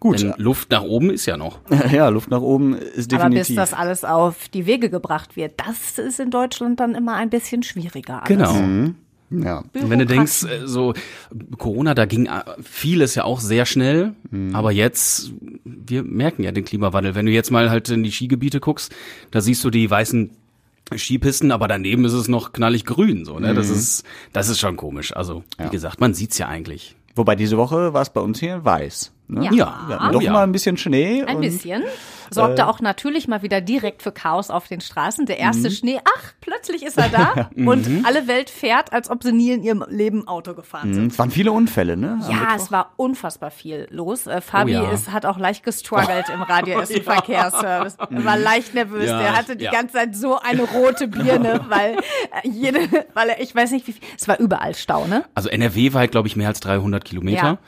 Gut, 0.00 0.20
Denn 0.20 0.34
Luft 0.36 0.72
nach 0.72 0.82
oben 0.82 1.10
ist 1.10 1.26
ja 1.26 1.36
noch. 1.36 1.60
ja, 1.92 2.08
Luft 2.08 2.28
nach 2.28 2.40
oben 2.40 2.74
ist 2.74 3.14
aber 3.14 3.28
bis 3.28 3.46
definitiv. 3.46 3.54
das 3.54 3.72
alles 3.72 4.04
auf 4.04 4.48
die 4.48 4.66
Wege 4.66 4.90
gebracht 4.90 5.36
wird, 5.36 5.60
das 5.64 5.96
ist 5.96 6.18
in 6.18 6.32
Deutschland 6.32 6.80
dann 6.80 6.96
immer 6.96 7.14
ein 7.14 7.30
bisschen 7.30 7.62
schwieriger. 7.62 8.24
Alles. 8.24 8.28
Genau. 8.28 8.94
Ja. 9.32 9.58
Und 9.74 9.90
wenn 9.90 9.98
du 9.98 10.06
denkst, 10.06 10.44
äh, 10.44 10.66
so 10.66 10.94
Corona, 11.58 11.94
da 11.94 12.04
ging 12.06 12.26
äh, 12.26 12.42
vieles 12.62 13.14
ja 13.14 13.24
auch 13.24 13.40
sehr 13.40 13.66
schnell, 13.66 14.14
aber 14.52 14.72
jetzt, 14.72 15.32
wir 15.64 16.02
merken 16.02 16.42
ja 16.42 16.52
den 16.52 16.64
Klimawandel. 16.64 17.14
Wenn 17.14 17.26
du 17.26 17.32
jetzt 17.32 17.50
mal 17.50 17.70
halt 17.70 17.88
in 17.90 18.02
die 18.02 18.10
Skigebiete 18.12 18.60
guckst, 18.60 18.92
da 19.30 19.40
siehst 19.40 19.62
du 19.64 19.70
die 19.70 19.90
weißen 19.90 20.30
Skipisten, 20.96 21.50
aber 21.52 21.68
daneben 21.68 22.04
ist 22.04 22.12
es 22.12 22.28
noch 22.28 22.52
knallig 22.52 22.84
grün, 22.84 23.24
so, 23.24 23.38
ne? 23.38 23.54
Das 23.54 23.70
ist, 23.70 24.04
das 24.32 24.48
ist 24.48 24.58
schon 24.60 24.76
komisch. 24.76 25.14
Also, 25.16 25.44
wie 25.58 25.70
gesagt, 25.70 26.00
man 26.00 26.14
sieht's 26.14 26.38
ja 26.38 26.48
eigentlich. 26.48 26.96
Wobei 27.14 27.36
diese 27.36 27.56
Woche 27.58 27.92
war 27.92 28.02
es 28.02 28.10
bei 28.10 28.20
uns 28.20 28.40
hier 28.40 28.64
weiß. 28.64 29.12
Ne? 29.28 29.44
Ja. 29.52 29.84
Wir 29.86 29.98
hatten 30.00 30.12
doch 30.12 30.22
Ja. 30.22 30.32
mal 30.32 30.42
ein 30.44 30.52
bisschen 30.52 30.76
Schnee. 30.76 31.22
Ein 31.22 31.36
und 31.36 31.42
bisschen. 32.34 32.42
Äh. 32.42 32.46
Sorgte 32.46 32.66
auch 32.68 32.80
natürlich 32.80 33.28
mal 33.28 33.42
wieder 33.42 33.60
direkt 33.60 34.02
für 34.02 34.12
Chaos 34.12 34.50
auf 34.50 34.68
den 34.68 34.80
Straßen. 34.80 35.26
Der 35.26 35.38
erste 35.38 35.68
Mhm. 35.68 35.72
Schnee, 35.72 36.00
ach, 36.04 36.32
plötzlich 36.40 36.82
ist 36.84 36.98
er 36.98 37.08
da 37.08 37.50
und 37.56 37.86
alle 38.04 38.26
Welt 38.26 38.50
fährt, 38.50 38.92
als 38.92 39.10
ob 39.10 39.22
sie 39.22 39.32
nie 39.32 39.52
in 39.52 39.62
ihrem 39.62 39.84
Leben 39.88 40.26
Auto 40.26 40.54
gefahren 40.54 40.92
sind. 40.94 41.12
Es 41.12 41.18
waren 41.18 41.30
viele 41.30 41.52
Unfälle, 41.52 41.96
ne? 41.96 42.20
Ja, 42.30 42.54
es 42.56 42.70
war 42.72 42.92
unfassbar 42.96 43.50
viel 43.50 43.86
los. 43.90 44.26
Äh, 44.26 44.40
Fabi 44.40 44.72
Oh 44.76 44.84
ja. 44.84 44.90
ist, 44.92 45.10
hat 45.12 45.26
auch 45.26 45.38
leicht 45.38 45.64
gestruggelt 45.64 46.28
im 46.32 46.42
Radio 46.42 46.80
Essen 46.80 47.02
Verkehrsservice. 47.04 47.96
Er 47.98 48.24
war 48.24 48.38
leicht 48.38 48.74
nervös. 48.74 49.08
Ja, 49.08 49.18
Der 49.18 49.36
hatte 49.36 49.56
die 49.56 49.64
ja. 49.64 49.70
ganze 49.70 49.94
Zeit 49.94 50.16
so 50.16 50.38
eine 50.38 50.62
rote 50.62 51.08
Birne, 51.08 51.60
weil 51.68 51.96
äh, 52.42 52.48
jede, 52.48 52.80
weil 53.14 53.28
er, 53.28 53.40
ich 53.40 53.54
weiß 53.54 53.70
nicht 53.72 53.86
wie 53.86 53.92
viel, 53.92 54.02
es 54.18 54.26
war 54.28 54.38
überall 54.38 54.74
Stau, 54.74 55.06
ne? 55.06 55.24
Also 55.34 55.48
NRW 55.48 55.92
war 55.92 56.00
halt, 56.00 56.10
glaube 56.12 56.28
ich, 56.28 56.36
mehr 56.36 56.48
als 56.48 56.60
300 56.60 57.04
Kilometer. 57.04 57.58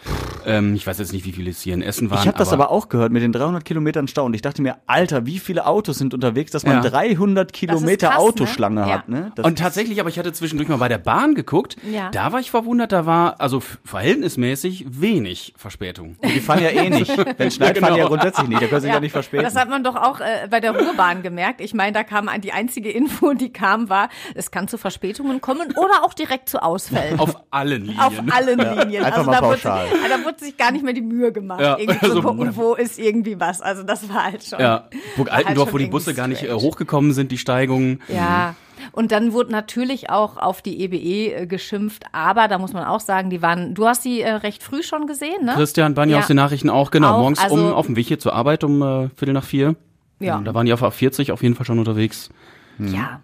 Ja. 0.47 0.47
Ähm, 0.47 0.75
ich 0.75 0.87
weiß 0.87 0.99
jetzt 0.99 1.13
nicht, 1.13 1.25
wie 1.27 1.33
viele 1.33 1.51
es 1.51 1.61
hier 1.61 1.75
in 1.75 1.83
Essen 1.83 2.11
waren. 2.11 2.21
Ich 2.21 2.27
habe 2.27 2.39
das 2.39 2.53
aber 2.53 2.71
auch 2.71 2.89
gehört 2.89 3.13
mit 3.13 3.23
den 3.23 3.33
300 3.33 3.65
Kilometern 3.65 4.09
Stau 4.09 4.25
und 4.25 4.35
ich 4.35 4.43
dachte 4.43 4.54
mir, 4.63 4.77
Alter, 4.87 5.27
wie 5.27 5.39
viele 5.39 5.67
Autos 5.67 5.99
sind 5.99 6.15
unterwegs, 6.15 6.51
dass 6.51 6.65
man 6.65 6.83
Ja. 6.83 6.91
300 6.91 7.53
Kilometer 7.53 8.09
krass, 8.09 8.17
ne? 8.19 8.23
Autoschlange 8.25 8.81
Ja. 8.83 8.89
hat, 8.99 9.09
ne? 9.09 9.33
Das 9.35 9.45
Und 9.47 9.59
tatsächlich, 9.59 10.01
aber 10.01 10.09
ich 10.09 10.19
hatte 10.19 10.33
zwischendurch 10.33 10.69
mal 10.69 10.77
bei 10.79 10.89
der 10.89 10.99
Bahn 10.99 11.35
geguckt. 11.35 11.77
Ja. 11.91 12.11
Da 12.11 12.33
war 12.33 12.41
ich 12.41 12.51
verwundert, 12.51 12.93
da 12.93 13.07
war 13.07 13.41
also 13.41 13.61
verhältnismäßig 13.61 14.87
wenig 14.89 15.55
Verspätung. 15.57 16.17
die 16.23 16.41
fahren 16.41 16.63
ja 16.63 16.71
eh 16.71 16.91
nicht. 16.91 17.17
Wenn 17.39 17.49
es 17.49 17.57
schneit, 17.57 17.79
fahren 17.79 17.95
die 17.95 18.01
ja 18.01 18.07
grundsätzlich 18.07 18.49
nicht. 18.49 18.63
Da 18.63 18.67
können 18.67 18.81
sie 18.81 18.87
sich 18.87 18.95
ja. 18.95 19.01
nicht 19.01 19.13
verspäten. 19.13 19.45
Das 19.45 19.57
hat 19.57 19.69
man 19.69 19.83
doch 19.83 19.97
auch 19.97 20.21
äh, 20.21 20.47
bei 20.51 20.61
der 20.61 20.73
Ruhrbahn 20.79 21.23
gemerkt. 21.23 21.61
Ich 21.61 21.75
meine, 21.75 21.93
da 21.93 22.05
kam 22.05 22.29
die 22.43 22.53
einzige 22.53 22.91
Info, 22.91 23.33
die 23.35 23.53
kam, 23.53 23.89
war, 23.89 24.09
es 24.35 24.51
kann 24.51 24.69
zu 24.69 24.79
Verspätungen 24.79 25.41
kommen 25.41 25.73
oder 25.73 26.05
auch 26.05 26.15
direkt 26.15 26.49
zu 26.49 26.63
Ausfällen. 26.63 27.19
Auf 27.19 27.37
allen 27.51 27.85
Linien. 27.87 28.01
Auf 28.01 28.15
allen 28.31 28.59
Linien. 28.59 29.05
einfach 29.05 29.19
also 29.19 29.31
mal 29.31 29.41
da 29.41 29.47
wurde, 29.47 29.59
pauschal. 29.59 29.87
da 30.09 30.25
wurde 30.25 30.45
sich 30.45 30.57
gar 30.57 30.71
nicht 30.73 30.85
mehr 30.85 30.93
die 30.95 31.01
Mühe 31.03 31.33
gemacht, 31.33 31.61
Ja, 31.61 31.79
irgendwie 31.79 31.99
zu 32.01 32.07
also- 32.07 32.23
gucken, 32.23 32.57
wo 32.57 32.75
ist 32.75 32.99
irgendwie 32.99 33.39
was. 33.41 33.61
Also 33.61 33.83
das 33.83 34.09
war 34.09 34.25
halt 34.25 34.44
schon. 34.45 34.61
Ja, 34.61 34.89
Burg 35.17 35.31
halt 35.31 35.47
Altendorf, 35.47 35.69
schon 35.71 35.75
wo 35.75 35.79
die 35.79 35.87
Busse 35.91 36.15
gar 36.15 36.29
nicht 36.29 36.43
äh, 36.43 36.47
strange. 36.47 36.63
hochgekommen 36.63 37.13
sind, 37.13 37.33
die 37.33 37.39
Steigungen. 37.39 38.01
Ja. 38.09 38.55
Und 38.93 39.13
dann 39.13 39.33
wurde 39.33 39.51
natürlich 39.53 40.11
auch 40.11 40.37
auf 40.37 40.61
die 40.63 40.81
EBE 40.83 41.35
äh, 41.43 41.47
geschimpft, 41.47 42.05
aber 42.13 42.49
da 42.49 42.59
muss 42.59 42.73
man 42.73 42.85
auch 42.85 43.01
sagen, 43.01 43.31
die 43.31 43.41
waren, 43.41 43.75
du 43.75 43.87
hast 43.87 44.05
die 44.05 44.21
äh, 44.21 44.31
recht 44.33 44.63
früh 44.63 44.83
schon 44.83 45.07
gesehen, 45.07 45.45
ne? 45.45 45.53
Christian 45.55 45.95
Banja 45.95 46.17
Ja. 46.17 46.21
aus 46.23 46.27
den 46.29 46.37
Nachrichten 46.37 46.71
auch, 46.71 46.91
genau. 46.91 47.15
Auch, 47.15 47.19
morgens 47.21 47.39
um 47.39 47.59
also- 47.59 47.75
auf 47.75 47.87
dem 47.87 47.97
Weg 47.97 48.07
hier 48.09 48.19
zur 48.19 48.35
Arbeit 48.35 48.63
um 48.65 48.83
äh, 48.83 49.09
Viertel 49.17 49.33
nach 49.33 49.45
vier. 49.45 49.77
Ja. 50.21 50.41
Da 50.45 50.55
waren 50.55 50.67
die 50.67 50.73
auf 50.73 50.83
A40 50.83 51.33
auf 51.33 51.43
jeden 51.43 51.55
Fall 51.55 51.67
schon 51.67 51.79
unterwegs. 51.79 52.31
Ja. 52.79 53.21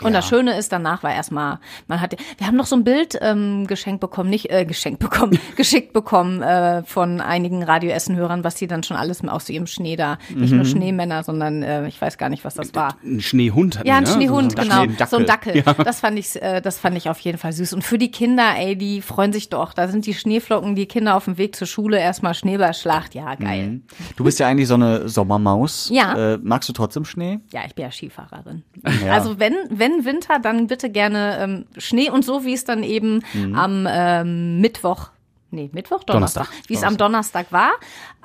Und 0.00 0.12
das 0.12 0.28
Schöne 0.28 0.56
ist, 0.56 0.70
danach 0.70 1.02
war 1.02 1.12
erstmal, 1.12 1.58
man 1.88 2.00
hat, 2.00 2.14
wir 2.36 2.46
haben 2.46 2.56
noch 2.56 2.66
so 2.66 2.76
ein 2.76 2.84
Bild 2.84 3.18
ähm, 3.20 3.66
geschenkt 3.66 4.00
bekommen, 4.00 4.30
nicht 4.30 4.48
äh, 4.48 4.64
geschenkt 4.64 5.00
bekommen, 5.00 5.40
geschickt 5.56 5.92
bekommen 5.92 6.40
äh, 6.40 6.84
von 6.84 7.20
einigen 7.20 7.64
Radio 7.64 7.90
Essen-Hörern, 7.90 8.44
was 8.44 8.54
die 8.54 8.68
dann 8.68 8.84
schon 8.84 8.96
alles 8.96 9.26
aus 9.26 9.48
ihrem 9.48 9.66
Schnee 9.66 9.96
da, 9.96 10.18
nicht 10.32 10.50
Mhm. 10.52 10.56
nur 10.58 10.66
Schneemänner, 10.66 11.24
sondern 11.24 11.64
äh, 11.64 11.88
ich 11.88 12.00
weiß 12.00 12.16
gar 12.16 12.28
nicht, 12.28 12.44
was 12.44 12.54
das 12.54 12.72
war. 12.76 12.96
Ein 13.04 13.20
Schneehund 13.20 13.80
Ja, 13.84 13.96
ein 13.96 14.04
ne? 14.04 14.10
Schneehund, 14.10 14.52
So 14.52 14.58
ein 14.58 14.68
genau. 14.68 14.84
Schneedackel. 14.84 15.06
So 15.08 15.16
ein 15.16 15.26
Dackel. 15.26 15.62
Das 15.84 15.98
fand 16.00 16.16
ich, 16.18 16.40
äh, 16.40 16.60
das 16.60 16.78
fand 16.78 16.96
ich 16.96 17.08
auf 17.10 17.18
jeden 17.18 17.38
Fall 17.38 17.52
süß. 17.52 17.72
Und 17.72 17.82
für 17.82 17.98
die 17.98 18.12
Kinder, 18.12 18.52
ey, 18.56 18.76
die 18.76 19.02
freuen 19.02 19.32
sich 19.32 19.48
doch. 19.48 19.72
Da 19.72 19.88
sind 19.88 20.06
die 20.06 20.14
Schneeflocken, 20.14 20.76
die 20.76 20.86
Kinder 20.86 21.16
auf 21.16 21.24
dem 21.24 21.38
Weg 21.38 21.56
zur 21.56 21.66
Schule, 21.66 21.98
erstmal 21.98 22.34
Schneeballschlacht. 22.34 23.16
Ja, 23.16 23.34
geil. 23.34 23.80
Du 24.16 24.22
bist 24.22 24.38
ja 24.38 24.46
eigentlich 24.46 24.68
so 24.68 24.74
eine 24.74 25.08
Sommermaus. 25.08 25.88
Ja. 25.92 26.34
Äh, 26.34 26.38
magst 26.40 26.68
du 26.68 26.72
trotzdem 26.72 27.04
Schnee? 27.04 27.40
Ja, 27.52 27.62
ich 27.66 27.74
bin 27.74 27.84
ja 27.84 27.90
Skifahrerin. 27.90 28.62
Ja. 29.04 29.12
Also 29.14 29.38
wenn, 29.40 29.54
wenn 29.78 30.04
Winter, 30.04 30.38
dann 30.38 30.66
bitte 30.66 30.90
gerne 30.90 31.38
ähm, 31.40 31.64
Schnee 31.76 32.10
und 32.10 32.24
so, 32.24 32.44
wie 32.44 32.54
es 32.54 32.64
dann 32.64 32.82
eben 32.82 33.22
Mhm. 33.34 33.54
am 33.54 33.86
ähm, 33.90 34.60
Mittwoch, 34.60 35.10
nee, 35.50 35.70
Mittwoch, 35.72 36.04
Donnerstag, 36.04 36.44
Donnerstag. 36.46 36.68
wie 36.68 36.74
es 36.74 36.82
am 36.82 36.96
Donnerstag 36.96 37.52
war. 37.52 37.70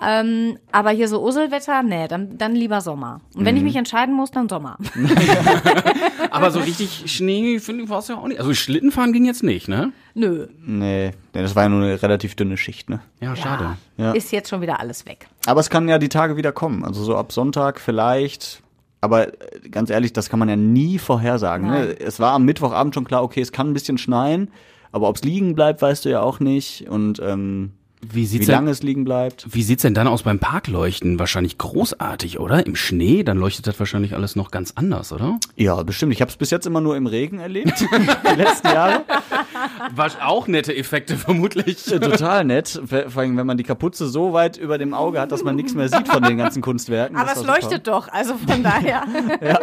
Ähm, 0.06 0.58
aber 0.72 0.90
hier 0.90 1.08
so 1.08 1.24
Uselwetter, 1.24 1.82
nee, 1.84 2.08
dann, 2.08 2.38
dann 2.38 2.56
lieber 2.56 2.82
Sommer. 2.82 3.22
Und 3.36 3.46
wenn 3.46 3.56
ich 3.56 3.62
Mhm. 3.62 3.68
mich 3.68 3.76
entscheiden 3.78 4.14
muss, 4.14 4.32
dann 4.32 4.50
Sommer. 4.50 4.78
Aber 6.32 6.50
so 6.52 6.60
richtig 6.60 7.04
Schnee, 7.12 7.60
finde 7.60 7.84
ich, 7.84 7.90
war 7.90 8.00
es 8.00 8.08
ja 8.08 8.16
auch 8.18 8.28
nicht. 8.28 8.40
Also 8.40 8.54
Schlittenfahren 8.54 9.14
ging 9.14 9.26
jetzt 9.26 9.44
nicht, 9.44 9.68
ne? 9.68 9.92
Nö, 10.16 10.48
Nee, 10.66 11.12
nee, 11.34 11.42
das 11.42 11.56
war 11.56 11.64
ja 11.64 11.70
nur 11.70 11.84
eine 11.84 12.02
relativ 12.02 12.36
dünne 12.36 12.58
Schicht, 12.58 12.90
ne? 12.90 13.02
Ja, 13.22 13.36
schade. 13.36 13.78
Ja. 13.98 14.12
ist 14.14 14.32
jetzt 14.32 14.50
schon 14.50 14.62
wieder 14.62 14.80
alles 14.80 15.06
weg. 15.06 15.28
Aber 15.46 15.60
es 15.60 15.70
kann 15.70 15.88
ja 15.88 16.00
die 16.00 16.10
Tage 16.10 16.36
wieder 16.38 16.52
kommen. 16.52 16.84
Also 16.84 17.04
so 17.04 17.16
ab 17.16 17.32
Sonntag 17.32 17.80
vielleicht. 17.80 18.63
Aber 19.04 19.28
äh, 19.28 19.70
ganz 19.70 19.90
ehrlich, 19.90 20.14
das 20.14 20.30
kann 20.30 20.40
man 20.40 20.48
ja 20.48 20.56
nie 20.56 20.98
vorhersagen. 20.98 21.70
Ne? 21.70 22.00
Es 22.00 22.22
war 22.22 22.32
am 22.32 22.46
Mittwochabend 22.46 22.96
schon 22.96 23.04
klar, 23.04 23.22
okay, 23.22 23.42
es 23.42 23.52
kann 23.52 23.68
ein 23.68 23.74
bisschen 23.74 23.98
schneien. 23.98 24.50
Aber 24.94 25.10
ob 25.10 25.18
es 25.18 25.24
liegen 25.24 25.56
bleibt, 25.56 25.82
weißt 25.82 26.06
du 26.06 26.10
ja 26.10 26.22
auch 26.22 26.40
nicht. 26.40 26.88
Und 26.88 27.20
ähm, 27.20 27.74
Wie 28.12 28.16
wie 28.16 28.26
sieht's 28.26 28.48
lange 28.48 28.66
denn, 28.66 28.72
es 28.72 28.84
liegen 28.84 29.04
bleibt. 29.04 29.46
wie 29.50 29.64
sieht's 29.64 29.82
denn 29.84 29.94
dann 29.94 30.08
aus 30.08 30.24
beim 30.24 30.40
Parkleuchten? 30.40 31.20
Wahrscheinlich 31.20 31.58
großartig, 31.58 32.40
oder? 32.40 32.66
Im 32.66 32.76
Schnee, 32.76 33.24
dann 33.24 33.38
leuchtet 33.38 33.68
das 33.68 33.80
wahrscheinlich 33.80 34.14
alles 34.16 34.36
noch 34.36 34.52
ganz 34.52 34.74
anders, 34.76 35.12
oder? 35.14 35.40
Ja, 35.56 35.82
bestimmt. 35.84 36.14
Ich 36.14 36.22
habe 36.22 36.30
es 36.30 36.38
bis 36.38 36.50
jetzt 36.52 36.66
immer 36.66 36.82
nur 36.82 36.96
im 36.98 37.08
Regen 37.08 37.40
erlebt. 37.40 37.74
die 38.32 38.36
letzten 38.36 38.68
Jahre. 38.68 39.04
War 39.96 40.10
auch 40.26 40.48
nette 40.48 40.76
Effekte 40.76 41.18
vermutlich. 41.18 41.92
Äh, 41.92 42.00
Total 42.00 42.44
nett. 42.44 42.82
Vor 42.86 43.22
allem, 43.22 43.38
wenn 43.38 43.48
man 43.48 43.58
die 43.58 43.64
Kapuze 43.64 44.08
so 44.08 44.34
weit 44.34 44.58
über 44.58 44.78
dem 44.78 44.94
Auge 44.94 45.20
hat, 45.20 45.32
dass 45.32 45.44
man 45.44 45.56
nichts 45.56 45.74
mehr 45.74 45.90
sieht 45.90 46.08
von 46.08 46.24
den 46.24 46.38
ganzen 46.38 46.62
Kunstwerken. 46.62 47.16
Aber 47.18 47.32
es 47.32 47.44
leuchtet 47.44 47.88
doch, 47.88 48.08
also 48.10 48.36
von 48.36 48.64
daher. 48.64 49.04
Ja, 49.42 49.60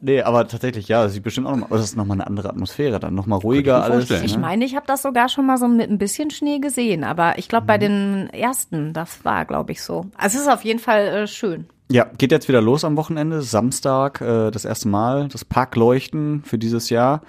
nee, 0.00 0.22
aber 0.22 0.46
tatsächlich, 0.46 0.88
ja, 0.88 1.04
das 1.04 1.14
sieht 1.14 1.22
bestimmt 1.22 1.46
auch 1.46 1.52
nochmal, 1.56 1.68
das 1.70 1.84
ist 1.84 1.96
nochmal 1.96 2.16
eine 2.16 2.26
andere 2.26 2.50
Atmosphäre 2.50 3.00
dann, 3.00 3.14
nochmal 3.14 3.38
ruhiger 3.38 3.78
mir 3.78 3.84
alles. 3.84 3.96
vorstellen. 3.96 4.24
Ich 4.24 4.34
ne? 4.34 4.40
meine, 4.40 4.64
ich 4.64 4.76
habe 4.76 4.86
das 4.86 5.02
sogar 5.02 5.28
schon 5.28 5.46
mal 5.46 5.56
so 5.56 5.68
mit 5.68 5.90
ein 5.90 5.98
bisschen 5.98 6.30
Schnee 6.30 6.58
gesehen, 6.58 7.04
aber 7.04 7.38
ich 7.38 7.48
glaube 7.48 7.66
bei 7.66 7.78
den 7.78 8.28
ersten, 8.30 8.92
das 8.92 9.24
war, 9.24 9.44
glaube 9.44 9.72
ich, 9.72 9.82
so. 9.82 10.06
Also 10.16 10.38
es 10.38 10.44
ist 10.44 10.52
auf 10.52 10.64
jeden 10.64 10.80
Fall 10.80 11.06
äh, 11.06 11.26
schön. 11.26 11.66
Ja, 11.90 12.06
geht 12.18 12.32
jetzt 12.32 12.48
wieder 12.48 12.60
los 12.60 12.84
am 12.84 12.96
Wochenende, 12.96 13.42
Samstag, 13.42 14.20
äh, 14.20 14.50
das 14.50 14.64
erste 14.64 14.88
Mal, 14.88 15.28
das 15.28 15.44
Parkleuchten 15.44 16.42
für 16.44 16.58
dieses 16.58 16.90
Jahr. 16.90 17.22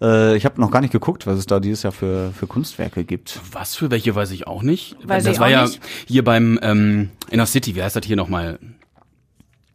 Äh, 0.00 0.36
ich 0.36 0.44
habe 0.44 0.60
noch 0.60 0.70
gar 0.70 0.80
nicht 0.80 0.92
geguckt, 0.92 1.26
was 1.26 1.38
es 1.38 1.46
da 1.46 1.60
dieses 1.60 1.82
Jahr 1.82 1.92
für, 1.92 2.32
für 2.32 2.46
Kunstwerke 2.46 3.04
gibt. 3.04 3.40
Was 3.52 3.76
für 3.76 3.90
welche 3.90 4.14
weiß 4.14 4.30
ich 4.32 4.46
auch 4.46 4.62
nicht. 4.62 4.96
Weiß 5.02 5.24
das 5.24 5.34
ich 5.34 5.40
war 5.40 5.46
auch 5.46 5.52
ja 5.52 5.62
nicht. 5.62 5.80
hier 6.06 6.24
beim 6.24 6.58
ähm, 6.62 7.10
Inner 7.30 7.46
City, 7.46 7.74
wie 7.74 7.82
heißt 7.82 7.96
das 7.96 8.04
hier 8.04 8.16
nochmal? 8.16 8.58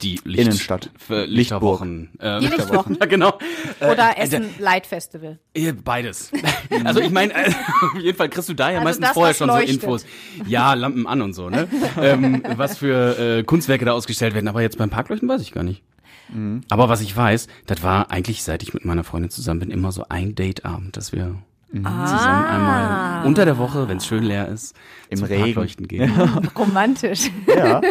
Die 0.01 0.19
Licht 0.23 0.39
Innenstadt. 0.39 0.89
Für 0.97 1.25
Lichterwochen. 1.25 2.11
Äh, 2.19 2.39
Die 2.39 2.47
Lichtwochen. 2.47 2.97
Ja, 2.99 3.05
genau. 3.05 3.37
Oder 3.81 4.17
Äh, 4.17 4.21
Essen 4.21 4.45
Light 4.59 4.85
Festival. 4.87 5.39
äh, 5.53 5.73
Beides. 5.73 6.31
Also 6.85 7.01
ich 7.01 7.09
meine, 7.09 7.33
äh, 7.33 7.49
auf 7.95 7.99
jeden 8.01 8.17
Fall 8.17 8.29
kriegst 8.29 8.47
du 8.49 8.53
da 8.53 8.69
ja 8.69 8.77
Also 8.77 8.85
meistens 8.85 9.05
das, 9.07 9.13
vorher 9.13 9.33
schon 9.33 9.47
leuchtet. 9.47 9.81
so 9.81 9.87
Infos. 9.87 10.05
Ja, 10.47 10.73
Lampen 10.75 11.05
an 11.07 11.21
und 11.21 11.33
so, 11.33 11.49
ne? 11.49 11.67
ähm, 11.99 12.43
was 12.55 12.77
für 12.77 13.17
äh, 13.39 13.43
Kunstwerke 13.43 13.85
da 13.85 13.91
ausgestellt 13.93 14.33
werden. 14.35 14.47
Aber 14.47 14.61
jetzt 14.61 14.77
beim 14.77 14.89
Parkleuchten 14.89 15.27
weiß 15.27 15.41
ich 15.41 15.51
gar 15.51 15.63
nicht. 15.63 15.83
Mhm. 16.31 16.61
Aber 16.69 16.87
was 16.89 17.01
ich 17.01 17.15
weiß, 17.17 17.47
das 17.65 17.81
war 17.83 18.11
eigentlich, 18.11 18.43
seit 18.43 18.61
ich 18.63 18.73
mit 18.73 18.85
meiner 18.85 19.03
Freundin 19.03 19.31
zusammen 19.31 19.61
bin, 19.61 19.71
immer 19.71 19.91
so 19.91 20.05
ein 20.09 20.35
Dateabend, 20.35 20.95
dass 20.95 21.11
wir 21.11 21.35
Mhm. 21.71 21.83
zusammen 21.85 22.45
einmal 22.45 23.25
unter 23.25 23.45
der 23.45 23.57
Woche, 23.57 23.87
wenn 23.87 23.97
es 23.97 24.05
schön 24.07 24.23
leer 24.23 24.47
ist, 24.47 24.75
Im 25.09 25.19
zum 25.19 25.27
Regen. 25.27 25.67
Gehen. 25.87 26.11
Romantisch. 26.57 27.29
Ja. 27.47 27.81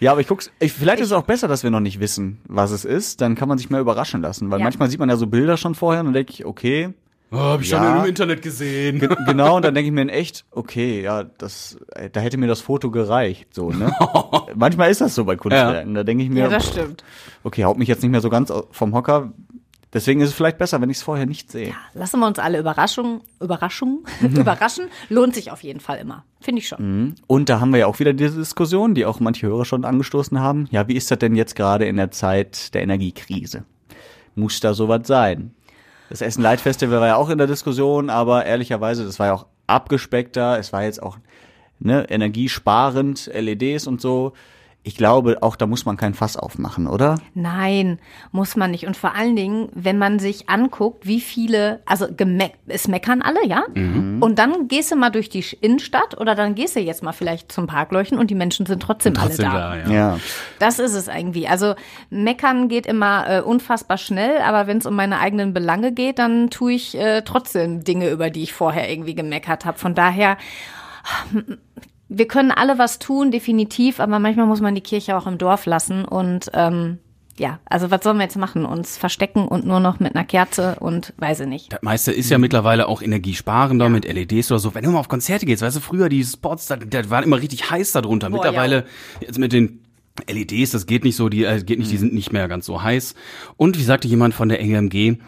ja, 0.00 0.12
aber 0.12 0.20
ich 0.20 0.26
guck's. 0.26 0.50
Ich, 0.58 0.72
vielleicht 0.72 1.00
ist 1.00 1.06
es 1.08 1.12
auch 1.12 1.22
besser, 1.22 1.46
dass 1.48 1.62
wir 1.62 1.70
noch 1.70 1.80
nicht 1.80 2.00
wissen, 2.00 2.38
was 2.48 2.70
es 2.72 2.84
ist. 2.84 3.20
Dann 3.20 3.34
kann 3.36 3.48
man 3.48 3.58
sich 3.58 3.70
mehr 3.70 3.80
überraschen 3.80 4.22
lassen. 4.22 4.50
Weil 4.50 4.58
Ja. 4.58 4.64
manchmal 4.64 4.90
sieht 4.90 4.98
man 4.98 5.08
ja 5.08 5.16
so 5.16 5.26
Bilder 5.28 5.56
schon 5.56 5.74
vorher 5.74 6.00
und 6.00 6.06
dann 6.06 6.14
denke 6.14 6.32
ich, 6.32 6.44
okay, 6.44 6.90
Oh, 7.34 7.38
hab 7.38 7.62
ich 7.62 7.70
Ja. 7.70 7.82
schon 7.94 8.02
im 8.02 8.08
Internet 8.10 8.42
gesehen. 8.42 8.98
Ge- 8.98 9.08
genau, 9.26 9.56
und 9.56 9.64
dann 9.64 9.74
denke 9.74 9.86
ich 9.86 9.92
mir 9.94 10.02
in 10.02 10.10
echt, 10.10 10.44
okay, 10.50 11.00
ja, 11.00 11.24
das, 11.24 11.78
äh, 11.94 12.10
da 12.10 12.20
hätte 12.20 12.36
mir 12.36 12.46
das 12.46 12.60
Foto 12.60 12.90
gereicht, 12.90 13.54
so, 13.54 13.70
ne? 13.70 13.90
Manchmal 14.54 14.90
ist 14.90 15.00
das 15.00 15.14
so 15.14 15.24
bei 15.24 15.36
Kunstwerken. 15.36 15.94
Da 15.94 16.04
denke 16.04 16.24
ich 16.24 16.28
mir, 16.28 16.40
Ja, 16.40 16.48
das 16.48 16.68
stimmt. 16.68 17.02
okay, 17.42 17.64
haut 17.64 17.78
mich 17.78 17.88
jetzt 17.88 18.02
nicht 18.02 18.10
mehr 18.12 18.20
so 18.20 18.28
ganz 18.28 18.52
vom 18.72 18.94
Hocker. 18.94 19.32
Deswegen 19.92 20.22
ist 20.22 20.30
es 20.30 20.34
vielleicht 20.34 20.56
besser, 20.56 20.80
wenn 20.80 20.88
ich 20.88 20.96
es 20.98 21.02
vorher 21.02 21.26
nicht 21.26 21.50
sehe. 21.50 21.74
Lassen 21.92 22.20
wir 22.20 22.26
uns 22.26 22.38
alle 22.38 22.58
Überraschungen, 22.58 23.20
Überraschungen, 23.40 24.04
überraschen. 24.22 24.86
Lohnt 25.10 25.34
sich 25.34 25.50
auf 25.50 25.62
jeden 25.62 25.80
Fall 25.80 25.98
immer. 25.98 26.24
Finde 26.40 26.60
ich 26.60 26.68
schon. 26.68 27.14
Und 27.26 27.48
da 27.48 27.60
haben 27.60 27.72
wir 27.72 27.80
ja 27.80 27.86
auch 27.86 27.98
wieder 27.98 28.14
diese 28.14 28.38
Diskussion, 28.38 28.94
die 28.94 29.04
auch 29.04 29.20
manche 29.20 29.46
Hörer 29.46 29.66
schon 29.66 29.84
angestoßen 29.84 30.40
haben. 30.40 30.66
Ja, 30.70 30.88
wie 30.88 30.96
ist 30.96 31.10
das 31.10 31.18
denn 31.18 31.36
jetzt 31.36 31.56
gerade 31.56 31.84
in 31.84 31.96
der 31.96 32.10
Zeit 32.10 32.72
der 32.74 32.82
Energiekrise? 32.82 33.64
Muss 34.34 34.60
da 34.60 34.72
sowas 34.72 35.06
sein? 35.06 35.54
Das 36.08 36.22
Essen 36.22 36.42
Light 36.42 36.60
Festival 36.60 37.00
war 37.00 37.08
ja 37.08 37.16
auch 37.16 37.28
in 37.28 37.38
der 37.38 37.46
Diskussion, 37.46 38.08
aber 38.08 38.46
ehrlicherweise, 38.46 39.04
das 39.04 39.18
war 39.18 39.26
ja 39.26 39.34
auch 39.34 39.46
abgespeckter. 39.66 40.58
Es 40.58 40.72
war 40.72 40.84
jetzt 40.84 41.02
auch 41.02 41.18
ne, 41.80 42.06
energiesparend, 42.08 43.30
LEDs 43.32 43.86
und 43.86 44.00
so. 44.00 44.32
Ich 44.84 44.96
glaube, 44.96 45.38
auch 45.42 45.54
da 45.54 45.66
muss 45.66 45.84
man 45.84 45.96
kein 45.96 46.12
Fass 46.12 46.36
aufmachen, 46.36 46.88
oder? 46.88 47.20
Nein, 47.34 48.00
muss 48.32 48.56
man 48.56 48.72
nicht. 48.72 48.84
Und 48.86 48.96
vor 48.96 49.14
allen 49.14 49.36
Dingen, 49.36 49.68
wenn 49.74 49.96
man 49.96 50.18
sich 50.18 50.48
anguckt, 50.48 51.06
wie 51.06 51.20
viele, 51.20 51.82
also 51.86 52.08
gemeck, 52.12 52.54
es 52.66 52.88
meckern 52.88 53.22
alle, 53.22 53.46
ja? 53.46 53.62
Und 54.20 54.40
dann 54.40 54.66
gehst 54.66 54.90
du 54.90 54.96
mal 54.96 55.10
durch 55.10 55.28
die 55.28 55.44
Innenstadt 55.60 56.20
oder 56.20 56.34
dann 56.34 56.56
gehst 56.56 56.74
du 56.74 56.80
jetzt 56.80 57.04
mal 57.04 57.12
vielleicht 57.12 57.52
zum 57.52 57.68
Parkleuchten 57.68 58.18
und 58.18 58.28
die 58.28 58.34
Menschen 58.34 58.66
sind 58.66 58.82
trotzdem, 58.82 59.14
Trotzdem 59.14 59.48
alle 59.50 59.60
da. 59.60 59.76
da, 59.76 59.90
ja. 59.92 59.92
Ja. 60.14 60.18
Das 60.58 60.80
ist 60.80 60.94
es 60.94 61.06
irgendwie. 61.06 61.46
Also 61.46 61.74
meckern 62.10 62.68
geht 62.68 62.86
immer 62.86 63.24
äh, 63.28 63.40
unfassbar 63.40 63.98
schnell, 63.98 64.38
aber 64.38 64.66
wenn 64.66 64.78
es 64.78 64.86
um 64.86 64.96
meine 64.96 65.20
eigenen 65.20 65.54
Belange 65.54 65.92
geht, 65.92 66.18
dann 66.18 66.50
tue 66.50 66.72
ich 66.72 66.98
äh, 66.98 67.22
trotzdem 67.22 67.84
Dinge, 67.84 68.10
über 68.10 68.30
die 68.30 68.42
ich 68.42 68.52
vorher 68.52 68.90
irgendwie 68.90 69.14
gemeckert 69.14 69.64
habe. 69.64 69.78
Von 69.78 69.94
daher, 69.94 70.36
wir 72.18 72.28
können 72.28 72.50
alle 72.50 72.78
was 72.78 72.98
tun, 72.98 73.30
definitiv, 73.30 74.00
aber 74.00 74.18
manchmal 74.18 74.46
muss 74.46 74.60
man 74.60 74.74
die 74.74 74.80
Kirche 74.80 75.16
auch 75.16 75.26
im 75.26 75.38
Dorf 75.38 75.66
lassen 75.66 76.04
und 76.04 76.50
ähm, 76.54 76.98
ja, 77.38 77.60
also 77.64 77.90
was 77.90 78.04
sollen 78.04 78.18
wir 78.18 78.24
jetzt 78.24 78.36
machen? 78.36 78.66
Uns 78.66 78.98
verstecken 78.98 79.48
und 79.48 79.66
nur 79.66 79.80
noch 79.80 80.00
mit 80.00 80.14
einer 80.14 80.24
Kerze 80.24 80.76
und 80.80 81.14
weiß 81.16 81.40
ich 81.40 81.46
nicht. 81.46 81.72
Das 81.72 81.82
meiste 81.82 82.12
ist 82.12 82.30
ja 82.30 82.36
mittlerweile 82.36 82.86
auch 82.88 83.00
energiesparender 83.00 83.88
mit 83.88 84.04
LEDs 84.04 84.50
oder 84.50 84.58
so. 84.58 84.74
Wenn 84.74 84.84
du 84.84 84.90
mal 84.90 85.00
auf 85.00 85.08
Konzerte 85.08 85.46
gehst, 85.46 85.62
weißt 85.62 85.76
du, 85.76 85.80
früher 85.80 86.10
die 86.10 86.24
Spots, 86.24 86.66
da, 86.66 86.76
da 86.76 87.08
waren 87.08 87.24
immer 87.24 87.40
richtig 87.40 87.70
heiß 87.70 87.92
darunter. 87.92 88.28
Boah, 88.28 88.36
mittlerweile 88.36 88.84
jetzt 89.20 89.38
mit 89.38 89.52
den 89.52 89.80
LEDs, 90.28 90.72
das 90.72 90.86
geht 90.86 91.04
nicht 91.04 91.16
so, 91.16 91.30
die 91.30 91.44
äh, 91.44 91.62
geht 91.62 91.78
nicht, 91.78 91.90
die 91.90 91.96
sind 91.96 92.12
nicht 92.12 92.32
mehr 92.32 92.48
ganz 92.48 92.66
so 92.66 92.82
heiß. 92.82 93.14
Und 93.56 93.78
wie 93.78 93.82
sagte 93.82 94.08
jemand 94.08 94.34
von 94.34 94.50
der 94.50 94.60
EMG, 94.60 95.18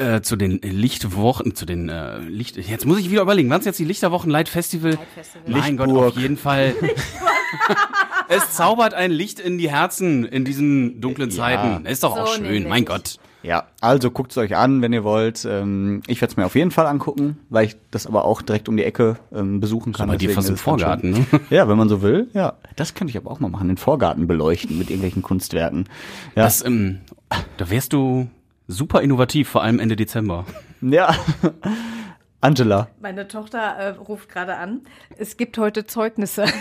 äh, 0.00 0.22
zu 0.22 0.36
den 0.36 0.58
Lichtwochen, 0.62 1.54
zu 1.54 1.66
den 1.66 1.88
äh, 1.88 2.18
Licht. 2.18 2.56
Jetzt 2.56 2.86
muss 2.86 2.98
ich 2.98 3.10
wieder 3.10 3.22
überlegen, 3.22 3.50
wann 3.50 3.60
ist 3.60 3.66
jetzt 3.66 3.78
die 3.78 3.84
Lichterwochen 3.84 4.30
Light 4.30 4.48
Festival? 4.48 4.98
Mein 5.46 5.76
Gott, 5.76 5.90
auf 5.90 6.16
jeden 6.16 6.36
Fall. 6.36 6.74
es 8.28 8.52
zaubert 8.52 8.94
ein 8.94 9.10
Licht 9.10 9.40
in 9.40 9.58
die 9.58 9.70
Herzen 9.70 10.24
in 10.24 10.44
diesen 10.44 11.00
dunklen 11.00 11.30
Zeiten. 11.30 11.84
Ist 11.86 12.02
doch 12.02 12.16
auch 12.16 12.26
So 12.28 12.34
schön, 12.34 12.44
nämlich. 12.44 12.68
mein 12.68 12.84
Gott. 12.84 13.16
Ja, 13.42 13.68
also 13.80 14.10
guckt's 14.10 14.36
euch 14.36 14.54
an, 14.54 14.82
wenn 14.82 14.92
ihr 14.92 15.02
wollt. 15.02 15.46
Ähm, 15.46 16.02
ich 16.06 16.20
werde 16.20 16.32
es 16.32 16.36
mir 16.36 16.44
auf 16.44 16.54
jeden 16.54 16.70
Fall 16.70 16.86
angucken, 16.86 17.38
weil 17.48 17.64
ich 17.66 17.76
das 17.90 18.06
aber 18.06 18.26
auch 18.26 18.42
direkt 18.42 18.68
um 18.68 18.76
die 18.76 18.84
Ecke 18.84 19.16
ähm, 19.34 19.60
besuchen 19.60 19.94
kann. 19.94 20.08
bei 20.08 20.16
dir 20.16 20.30
fast 20.30 20.48
im 20.48 20.56
es 20.56 20.60
Vorgarten, 20.60 21.10
ne? 21.12 21.26
Ja, 21.50 21.66
wenn 21.66 21.78
man 21.78 21.88
so 21.88 22.02
will. 22.02 22.28
Ja, 22.34 22.54
das 22.76 22.94
könnte 22.94 23.10
ich 23.10 23.16
aber 23.16 23.30
auch 23.30 23.40
mal 23.40 23.48
machen, 23.48 23.68
den 23.68 23.78
Vorgarten 23.78 24.26
beleuchten 24.26 24.76
mit 24.78 24.90
irgendwelchen 24.90 25.22
Kunstwerken. 25.22 25.86
Ja, 26.36 26.44
Das, 26.44 26.62
ähm, 26.64 27.00
da 27.56 27.70
wärst 27.70 27.94
du 27.94 28.28
super 28.70 29.02
innovativ, 29.02 29.48
vor 29.48 29.62
allem 29.62 29.78
Ende 29.78 29.96
Dezember. 29.96 30.46
ja. 30.80 31.14
Angela. 32.42 32.88
Meine 33.00 33.28
Tochter 33.28 33.58
äh, 33.58 33.88
ruft 33.88 34.30
gerade 34.30 34.56
an. 34.56 34.80
Es 35.18 35.36
gibt 35.36 35.58
heute 35.58 35.84
Zeugnisse. 35.84 36.46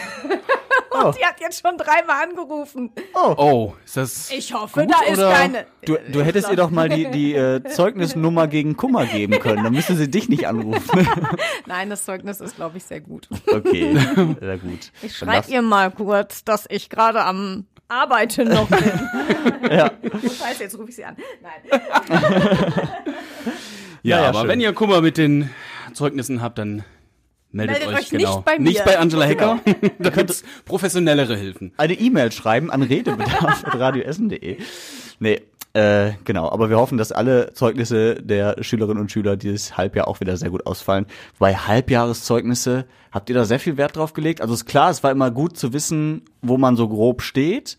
Oh. 0.91 1.07
Und 1.07 1.17
die 1.17 1.23
hat 1.23 1.39
jetzt 1.39 1.61
schon 1.61 1.77
dreimal 1.77 2.23
angerufen. 2.23 2.91
Oh, 3.13 3.73
ist 3.85 3.95
das. 3.95 4.31
Ich 4.31 4.53
hoffe, 4.53 4.81
Gut, 4.81 4.91
da 4.91 5.05
ist 5.11 5.19
oder? 5.19 5.31
keine. 5.31 5.65
Du, 5.85 5.97
du 6.11 6.23
hättest 6.23 6.49
ihr 6.49 6.55
doch 6.55 6.71
mal 6.71 6.89
die, 6.89 7.09
die 7.11 7.35
äh, 7.35 7.63
Zeugnisnummer 7.63 8.47
gegen 8.47 8.75
Kummer 8.75 9.05
geben 9.05 9.39
können. 9.39 9.63
Dann 9.63 9.71
müsste 9.73 9.95
sie 9.95 10.09
dich 10.09 10.29
nicht 10.29 10.47
anrufen. 10.47 11.07
Nein, 11.67 11.91
das 11.91 12.05
Zeugnis 12.05 12.41
ist, 12.41 12.55
glaube 12.55 12.77
ich, 12.77 12.83
sehr 12.85 13.01
gut. 13.01 13.29
Okay, 13.47 13.97
sehr 14.39 14.57
gut. 14.57 14.91
Ich 15.03 15.15
schreibe 15.15 15.49
ihr 15.51 15.61
mal 15.61 15.91
kurz, 15.91 16.43
dass 16.43 16.65
ich 16.69 16.89
gerade 16.89 17.23
am 17.23 17.65
Arbeiten 17.89 18.47
noch 18.47 18.67
bin. 18.69 18.79
Ja. 19.69 19.91
Scheiße, 20.13 20.63
jetzt 20.63 20.77
rufe 20.77 20.89
ich 20.89 20.95
sie 20.95 21.03
an. 21.05 21.15
Nein. 21.41 21.81
Ja, 24.01 24.21
Ja, 24.21 24.29
aber 24.29 24.39
schön. 24.41 24.47
wenn 24.49 24.61
ihr 24.61 24.71
Kummer 24.73 25.01
mit 25.01 25.17
den 25.17 25.49
Zeugnissen 25.93 26.41
habt, 26.41 26.57
dann 26.57 26.83
meldet, 27.51 27.79
Meldet 27.79 27.89
euch, 27.89 28.05
euch 28.05 28.11
nicht 28.13 28.21
genau. 28.23 28.41
bei 28.41 28.57
mir. 28.57 28.63
Nicht 28.69 28.85
bei 28.85 28.97
Angela 28.97 29.25
Hecker. 29.25 29.59
da 29.99 30.09
gibt's 30.09 30.43
professionellere 30.65 31.35
Hilfen. 31.35 31.73
eine 31.77 31.93
E-Mail 31.93 32.31
schreiben 32.31 32.71
an 32.71 32.81
redebedarf.radioessen.de. 32.83 34.57
Nee, 35.19 35.41
äh, 35.73 36.13
genau. 36.23 36.49
Aber 36.49 36.69
wir 36.69 36.77
hoffen, 36.77 36.97
dass 36.97 37.11
alle 37.11 37.53
Zeugnisse 37.53 38.15
der 38.15 38.63
Schülerinnen 38.63 39.01
und 39.01 39.11
Schüler 39.11 39.37
dieses 39.37 39.77
Halbjahr 39.77 40.07
auch 40.07 40.19
wieder 40.19 40.35
sehr 40.35 40.49
gut 40.49 40.65
ausfallen. 40.65 41.05
Bei 41.37 41.55
Halbjahreszeugnisse, 41.55 42.85
habt 43.11 43.29
ihr 43.29 43.35
da 43.35 43.45
sehr 43.45 43.59
viel 43.59 43.77
Wert 43.77 43.95
drauf 43.95 44.13
gelegt? 44.13 44.41
Also 44.41 44.53
ist 44.53 44.65
klar, 44.65 44.89
es 44.89 45.03
war 45.03 45.11
immer 45.11 45.29
gut 45.29 45.57
zu 45.57 45.71
wissen, 45.71 46.23
wo 46.41 46.57
man 46.57 46.75
so 46.75 46.87
grob 46.87 47.21
steht. 47.21 47.77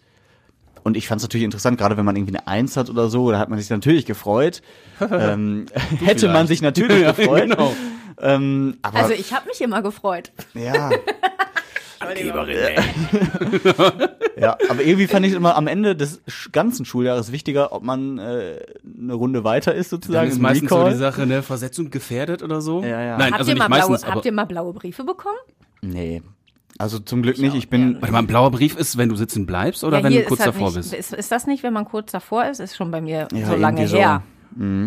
Und 0.82 0.96
ich 0.96 1.06
fand 1.08 1.18
es 1.20 1.24
natürlich 1.24 1.44
interessant, 1.44 1.78
gerade 1.78 1.96
wenn 1.96 2.04
man 2.04 2.16
irgendwie 2.16 2.36
eine 2.36 2.46
Eins 2.46 2.76
hat 2.76 2.88
oder 2.90 3.08
so, 3.08 3.30
da 3.30 3.38
hat 3.38 3.48
man 3.48 3.58
sich 3.58 3.70
natürlich 3.70 4.06
gefreut. 4.06 4.62
ähm, 5.00 5.66
hätte 6.04 6.26
man 6.26 6.46
vielleicht. 6.46 6.48
sich 6.48 6.62
natürlich 6.62 7.04
gefreut. 7.16 7.42
genau. 7.50 7.74
ähm, 8.20 8.78
aber 8.82 8.98
Also 8.98 9.12
ich 9.14 9.32
habe 9.32 9.46
mich 9.48 9.60
immer 9.60 9.82
gefreut. 9.82 10.32
ja. 10.54 10.90
Angeberin. 12.00 12.56
Ja, 14.40 14.56
aber 14.70 14.80
irgendwie 14.82 15.06
fand 15.06 15.26
ich 15.26 15.34
immer 15.34 15.54
am 15.56 15.66
Ende 15.66 15.94
des 15.94 16.22
ganzen 16.50 16.86
Schuljahres 16.86 17.30
wichtiger, 17.30 17.72
ob 17.72 17.82
man 17.82 18.16
äh, 18.18 18.56
eine 18.98 19.12
Runde 19.12 19.44
weiter 19.44 19.74
ist 19.74 19.92
Dann 19.92 20.00
sozusagen. 20.00 20.30
ist 20.30 20.36
im 20.36 20.42
meistens 20.42 20.70
so 20.70 20.76
Recall. 20.76 20.92
die 20.92 20.98
Sache, 20.98 21.26
ne, 21.26 21.42
Versetzung 21.42 21.90
gefährdet 21.90 22.42
oder 22.42 22.62
so. 22.62 22.82
Ja, 22.82 23.02
ja. 23.02 23.18
Nein, 23.18 23.32
habt, 23.32 23.40
also 23.40 23.50
ihr 23.50 23.54
nicht 23.56 23.68
mal 23.68 23.76
blaue, 23.76 23.90
meistens, 23.90 24.04
aber. 24.06 24.14
habt 24.14 24.24
ihr 24.24 24.32
mal 24.32 24.46
blaue 24.46 24.72
Briefe 24.72 25.04
bekommen? 25.04 25.36
Nee. 25.82 26.22
Also 26.80 26.98
zum 26.98 27.20
Glück 27.20 27.38
nicht. 27.38 27.54
Ich 27.54 27.68
bin. 27.68 27.96
Warte 28.00 28.10
mal, 28.12 28.20
ein 28.20 28.26
blauer 28.26 28.50
Brief 28.50 28.74
ist, 28.76 28.96
wenn 28.96 29.10
du 29.10 29.16
sitzen 29.16 29.44
bleibst 29.44 29.84
oder 29.84 29.98
Ja, 29.98 30.04
wenn 30.04 30.14
du 30.14 30.22
kurz 30.24 30.40
halt 30.40 30.48
davor 30.54 30.68
nicht, 30.68 30.76
bist? 30.76 30.94
Ist, 30.94 31.12
ist 31.12 31.30
das 31.30 31.46
nicht, 31.46 31.62
wenn 31.62 31.74
man 31.74 31.84
kurz 31.84 32.10
davor 32.10 32.46
ist? 32.46 32.58
Ist 32.58 32.74
schon 32.74 32.90
bei 32.90 33.02
mir 33.02 33.28
Ja, 33.34 33.46
so 33.46 33.54
lange 33.56 33.86
so. 33.86 33.98
her. 33.98 34.22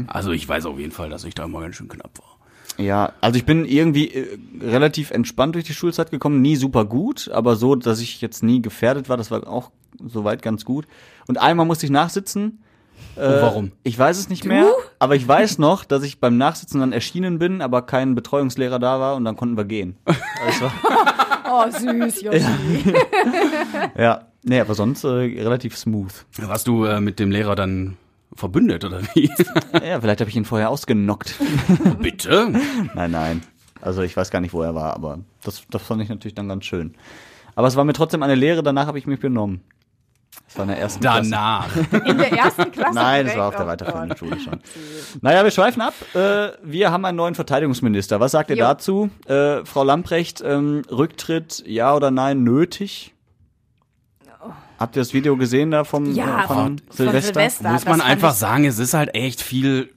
Also 0.07 0.31
ich 0.31 0.49
weiß 0.49 0.65
auf 0.65 0.79
jeden 0.79 0.91
Fall, 0.91 1.09
dass 1.09 1.23
ich 1.23 1.35
da 1.35 1.45
immer 1.45 1.61
ganz 1.61 1.75
schön 1.75 1.87
knapp 1.87 2.11
war. 2.17 2.83
Ja, 2.83 3.13
also 3.21 3.37
ich 3.37 3.45
bin 3.45 3.65
irgendwie 3.65 4.07
äh, 4.07 4.39
relativ 4.61 5.11
entspannt 5.11 5.53
durch 5.53 5.65
die 5.65 5.73
Schulzeit 5.75 6.09
gekommen, 6.09 6.41
nie 6.41 6.55
super 6.55 6.85
gut, 6.85 7.29
aber 7.31 7.55
so, 7.55 7.75
dass 7.75 7.99
ich 7.99 8.19
jetzt 8.19 8.41
nie 8.41 8.61
gefährdet 8.61 9.07
war, 9.09 9.15
das 9.17 9.29
war 9.29 9.47
auch 9.47 9.69
soweit 10.03 10.41
ganz 10.41 10.65
gut. 10.65 10.87
Und 11.27 11.39
einmal 11.39 11.67
musste 11.67 11.85
ich 11.85 11.91
nachsitzen. 11.91 12.63
Äh, 13.15 13.21
warum? 13.21 13.71
Ich 13.83 13.97
weiß 13.97 14.17
es 14.17 14.29
nicht 14.29 14.43
mehr, 14.45 14.71
aber 14.97 15.15
ich 15.15 15.27
weiß 15.27 15.59
noch, 15.59 15.85
dass 15.85 16.03
ich 16.03 16.19
beim 16.19 16.37
Nachsitzen 16.37 16.79
dann 16.79 16.91
erschienen 16.93 17.37
bin, 17.37 17.61
aber 17.61 17.83
kein 17.83 18.15
Betreuungslehrer 18.15 18.79
da 18.79 18.99
war 18.99 19.15
und 19.15 19.23
dann 19.25 19.35
konnten 19.35 19.55
wir 19.57 19.65
gehen. 19.65 19.95
Also, 20.45 20.69
Oh, 21.53 21.69
süß, 21.69 22.21
Joshi. 22.23 22.93
ja, 23.97 24.21
nee, 24.43 24.59
aber 24.59 24.73
sonst 24.73 25.03
äh, 25.03 25.07
relativ 25.07 25.77
smooth. 25.77 26.25
Warst 26.37 26.67
du 26.67 26.85
äh, 26.85 26.99
mit 26.99 27.19
dem 27.19 27.29
Lehrer 27.31 27.55
dann 27.55 27.97
verbündet 28.35 28.83
oder 28.85 29.01
wie? 29.13 29.29
Ja, 29.85 30.01
vielleicht 30.01 30.19
habe 30.21 30.29
ich 30.29 30.35
ihn 30.35 30.45
vorher 30.45 30.69
ausgenockt. 30.69 31.35
Bitte? 31.99 32.51
nein, 32.95 33.11
nein. 33.11 33.43
Also 33.81 34.01
ich 34.01 34.15
weiß 34.15 34.31
gar 34.31 34.39
nicht, 34.39 34.53
wo 34.53 34.61
er 34.61 34.73
war, 34.75 34.93
aber 34.93 35.19
das, 35.43 35.63
das 35.69 35.81
fand 35.83 36.01
ich 36.01 36.09
natürlich 36.09 36.35
dann 36.35 36.47
ganz 36.47 36.65
schön. 36.65 36.95
Aber 37.55 37.67
es 37.67 37.75
war 37.75 37.83
mir 37.83 37.93
trotzdem 37.93 38.23
eine 38.23 38.35
Lehre, 38.35 38.63
danach 38.63 38.87
habe 38.87 38.97
ich 38.97 39.05
mich 39.05 39.19
benommen. 39.19 39.61
Das 40.47 40.57
war 40.57 40.63
in 40.63 40.69
der 40.69 40.79
ersten 40.79 40.99
Klasse. 41.01 41.29
Danach. 41.31 41.75
In 42.05 42.17
der 42.17 42.31
ersten 42.31 42.71
Klasse? 42.71 42.93
Nein, 42.95 43.25
das 43.25 43.35
war 43.37 43.47
auf 43.47 43.55
der 43.55 43.65
Oh 43.65 43.67
weiterführenden. 43.69 44.17
Schule 44.17 44.39
schon. 44.39 44.59
Naja, 45.21 45.43
wir 45.43 45.51
schweifen 45.51 45.81
ab. 45.81 45.93
Äh, 46.13 46.49
wir 46.63 46.91
haben 46.91 47.05
einen 47.05 47.17
neuen 47.17 47.35
Verteidigungsminister. 47.35 48.19
Was 48.19 48.31
sagt 48.31 48.49
ihr 48.49 48.57
Jo. 48.57 48.65
dazu? 48.65 49.09
Äh, 49.25 49.65
Frau 49.65 49.83
Lamprecht, 49.83 50.41
ähm, 50.45 50.83
Rücktritt, 50.91 51.63
ja 51.65 51.95
oder 51.95 52.11
nein, 52.11 52.43
nötig? 52.43 53.13
Habt 54.79 54.95
ihr 54.95 55.01
das 55.01 55.13
Video 55.13 55.37
gesehen 55.37 55.71
da 55.71 55.83
vom, 55.83 56.13
Ja, 56.13 56.43
äh, 56.43 56.47
von, 56.47 56.55
von- 56.55 56.81
Silvester? 56.89 57.33
Silvester. 57.33 57.71
Muss 57.71 57.85
man 57.85 58.01
einfach 58.01 58.33
sagen, 58.33 58.65
es 58.65 58.79
ist 58.79 58.93
halt 58.93 59.15
echt 59.15 59.41
viel 59.41 59.93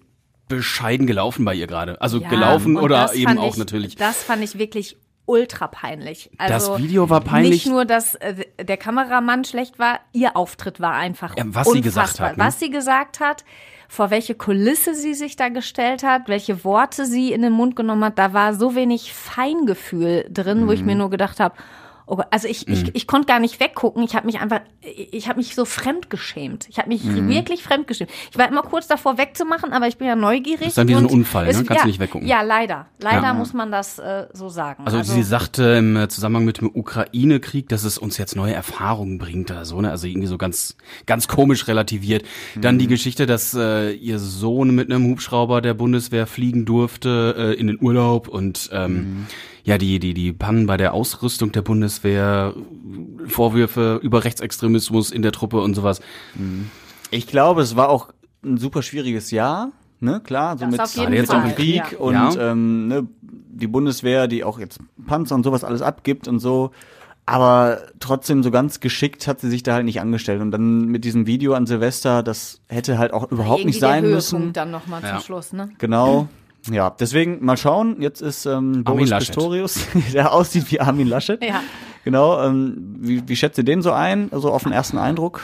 bescheiden 0.49 1.07
gelaufen 1.09 1.45
bei 1.45 1.55
ihr 1.55 1.67
gerade. 1.67 2.01
Also 2.01 2.19
Ja, 2.19 2.29
gelaufen 2.29 2.77
oder 2.77 3.13
eben 3.15 3.39
auch 3.39 3.55
ich, 3.55 3.57
natürlich. 3.59 3.97
Das 3.97 4.23
fand 4.23 4.45
ich 4.45 4.59
wirklich 4.59 4.97
ultra 5.27 5.67
peinlich. 5.67 6.31
Also 6.39 6.73
Das 6.73 6.79
Video 6.83 7.11
war 7.11 7.21
peinlich. 7.21 7.51
Nicht 7.51 7.67
nur, 7.67 7.85
dass 7.85 8.15
äh, 8.17 8.45
der 8.63 8.77
Kameramann 8.77 9.45
schlecht 9.45 9.79
war, 9.79 10.01
ihr 10.13 10.37
Auftritt 10.37 10.81
war 10.81 10.93
einfach 10.95 11.37
Ja, 11.37 11.45
was 11.49 11.69
sie 11.71 11.81
gesagt 11.81 12.07
unfassbar. 12.09 12.29
hat, 12.31 12.37
ne? 12.39 12.45
Was 12.45 12.59
sie 12.61 12.71
gesagt 12.71 13.21
hat, 13.21 13.45
vor 13.89 14.11
welche 14.11 14.35
Kulisse 14.35 14.95
sie 14.95 15.15
sich 15.15 15.37
da 15.37 15.49
gestellt 15.49 16.03
hat, 16.03 16.29
welche 16.29 16.65
Worte 16.65 17.07
sie 17.07 17.33
in 17.33 17.43
den 17.43 17.53
Mund 17.53 17.77
genommen 17.77 18.05
hat, 18.05 18.19
da 18.19 18.33
war 18.33 18.55
so 18.55 18.75
wenig 18.75 19.13
Feingefühl 19.13 20.27
drin, 20.31 20.67
wo 20.67 20.73
ich 20.73 20.81
Mhm. 20.81 20.87
mir 20.87 20.95
nur 20.97 21.11
gedacht 21.11 21.41
habe, 21.41 21.55
Oh 22.09 22.15
Gott, 22.17 22.27
also 22.31 22.47
ich, 22.47 22.69
ich, 22.69 22.95
ich 22.95 23.07
konnte 23.09 23.27
gar 23.27 23.41
nicht 23.41 23.59
weggucken. 23.59 24.03
Ich 24.05 24.15
habe 24.15 24.27
mich 24.27 24.39
einfach, 24.39 24.61
ich 24.81 25.29
habe 25.29 25.39
mich 25.39 25.57
so 25.57 25.65
fremdgeschämt. 25.65 26.69
Ich 26.69 26.79
habe 26.79 26.89
mich 26.89 27.03
Mhm. 27.03 27.29
wirklich 27.29 27.65
fremdgeschämt. 27.65 28.11
Ich 28.31 28.39
war 28.39 28.47
immer 28.49 28.63
kurz 28.63 28.87
davor 28.87 29.19
wegzumachen, 29.19 29.73
aber 29.73 29.89
ich 29.89 29.97
bin 29.99 30.07
ja 30.07 30.15
neugierig. 30.15 30.61
Das 30.61 30.69
ist 30.69 30.79
dann 30.79 30.87
wie 30.89 30.93
so 30.93 31.01
ein 31.01 31.07
Unfall, 31.07 31.47
ne? 31.47 31.53
Kannst 31.53 31.71
ja, 31.71 31.81
du 31.83 31.87
nicht 31.89 31.99
weggucken. 31.99 32.29
Ja, 32.29 32.43
leider. 32.43 32.87
Leider 33.01 33.23
Ja. 33.23 33.35
muss 33.35 33.53
man 33.55 33.73
das 33.73 33.99
äh, 33.99 34.27
so 34.33 34.49
sagen. 34.49 34.85
Also, 34.87 35.03
sie 35.03 35.25
sagte 35.25 35.65
im 35.79 35.97
äh, 35.97 36.09
Zusammenhang 36.09 36.45
mit 36.45 36.59
dem 36.61 36.71
Ukraine-Krieg, 36.73 37.69
dass 37.69 37.83
es 37.83 37.99
uns 37.99 38.19
jetzt 38.19 38.37
neue 38.37 38.55
Erfahrungen 38.55 39.19
bringt 39.19 39.51
oder 39.51 39.65
so, 39.65 39.81
ne? 39.81 39.91
Also 39.91 40.07
irgendwie 40.07 40.29
so 40.29 40.39
ganz, 40.39 40.77
ganz 41.07 41.27
komisch 41.27 41.67
relativiert. 41.67 42.25
Dann 42.55 42.79
die 42.79 42.87
Geschichte, 42.87 43.27
dass 43.27 43.53
äh, 43.55 43.91
ihr 43.93 44.21
Sohn 44.21 44.75
mit 44.75 44.91
einem 44.93 45.05
Hubschrauber 45.09 45.61
der 45.61 45.75
Bundeswehr 45.75 46.27
fliegen 46.29 46.65
durfte 46.65 47.35
äh, 47.37 47.59
in 47.61 47.67
den 47.67 47.79
Urlaub 47.83 48.29
und 48.29 48.71
ähm, 48.73 49.27
ja, 49.67 49.77
die, 49.79 49.99
die, 49.99 50.15
die 50.15 50.33
Pannen 50.33 50.67
bei 50.67 50.77
der 50.77 50.95
Ausrüstung 50.95 51.51
der 51.53 51.61
Bundeswehr, 51.63 52.55
Vorwürfe 53.27 53.99
über 54.03 54.25
Rechtsextremismus 54.25 55.11
in 55.11 55.23
der 55.23 55.33
Truppe 55.33 55.61
und 55.61 55.75
sowas. 55.75 56.01
Ich 57.11 57.27
glaube, 57.27 57.63
es 57.63 57.77
war 57.77 57.89
auch 57.89 58.09
ein 58.45 58.57
super 58.59 58.83
schwieriges 58.83 59.31
Jahr, 59.33 59.73
ne, 60.01 60.21
klar, 60.25 60.57
so 60.57 60.65
Das 60.65 60.71
mit 60.73 60.81
auf 60.81 60.95
jeden 60.97 61.13
jetzt 61.13 61.33
Fall, 61.33 61.51
auch 61.51 61.55
Krieg 61.57 61.93
ja. 61.93 61.99
und 61.99 62.15
Ja. 62.15 62.53
ähm, 62.53 62.87
ne, 62.89 63.07
die 63.21 63.67
Bundeswehr, 63.67 64.29
die 64.29 64.45
auch 64.45 64.59
jetzt 64.59 64.79
Panzer 65.07 65.35
und 65.35 65.43
sowas 65.43 65.65
alles 65.65 65.83
abgibt 65.83 66.29
und 66.29 66.39
so. 66.39 66.71
Aber 67.29 67.81
trotzdem 67.99 68.45
so 68.45 68.53
ganz 68.53 68.79
geschickt 68.79 69.27
hat 69.27 69.41
sie 69.41 69.51
sich 69.51 69.65
da 69.65 69.75
halt 69.75 69.85
nicht 69.85 70.01
angestellt. 70.01 70.41
Und 70.41 70.53
dann 70.53 70.85
mit 70.87 71.05
diesem 71.05 71.27
Video 71.27 71.55
an 71.55 71.67
Silvester, 71.67 72.23
das 72.23 72.61
hätte 72.69 72.99
halt 72.99 73.13
auch 73.13 73.33
überhaupt 73.33 73.59
Irgendwie 73.61 73.67
nicht 73.71 73.81
sein 73.81 74.05
der 74.05 74.13
müssen. 74.13 74.37
Höhepunkt 74.37 74.57
dann 74.59 74.71
nochmal 74.71 75.03
Ja. 75.03 75.17
zum 75.17 75.21
Schluss, 75.25 75.53
ne? 75.53 75.71
Genau. 75.79 76.29
Ja, 76.71 76.91
deswegen 76.91 77.45
mal 77.45 77.57
schauen. 77.57 78.01
Jetzt 78.01 78.21
ist 78.23 78.47
ähm, 78.47 78.85
Boris 78.85 79.11
Laschet. 79.11 79.29
Pistorius, 79.35 79.87
der 80.13 80.33
aussieht 80.33 80.71
wie 80.71 80.81
Armin 80.81 81.07
Laschet. 81.09 81.43
Ja. 81.45 81.63
Genau. 82.05 82.43
Ähm, 82.43 82.97
wie, 83.01 83.29
wie 83.29 83.37
schätzt 83.37 83.59
ihr 83.59 83.65
den 83.65 83.83
so 83.83 83.93
ein? 83.93 84.29
Also 84.33 84.51
auf 84.53 84.63
den 84.63 84.73
ersten 84.73 84.99
Eindruck? 84.99 85.41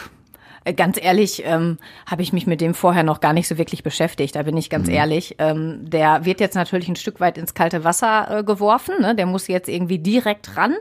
Äh, 0.64 0.74
Ganz 0.74 0.96
ehrlich, 1.00 1.42
ähm, 1.44 1.78
habe 2.06 2.22
ich 2.22 2.32
mich 2.32 2.46
mit 2.46 2.60
dem 2.60 2.74
vorher 2.74 3.02
noch 3.02 3.20
gar 3.20 3.32
nicht 3.32 3.48
so 3.48 3.58
wirklich 3.58 3.82
beschäftigt. 3.82 4.36
Da 4.36 4.42
bin 4.44 4.56
ich 4.56 4.66
Mhm. 4.66 4.70
ganz 4.70 4.88
ehrlich. 4.88 5.34
Ähm, 5.38 5.90
der 5.90 6.24
wird 6.24 6.38
jetzt 6.40 6.54
natürlich 6.54 6.88
ein 6.88 6.96
Stück 6.96 7.18
weit 7.20 7.36
ins 7.38 7.54
kalte 7.54 7.82
Wasser 7.84 8.38
äh, 8.38 8.44
geworfen. 8.44 8.94
Ne? 9.00 9.14
Der 9.16 9.26
muss 9.26 9.48
jetzt 9.48 9.68
irgendwie 9.68 9.98
direkt 9.98 10.56
ran. 10.56 10.74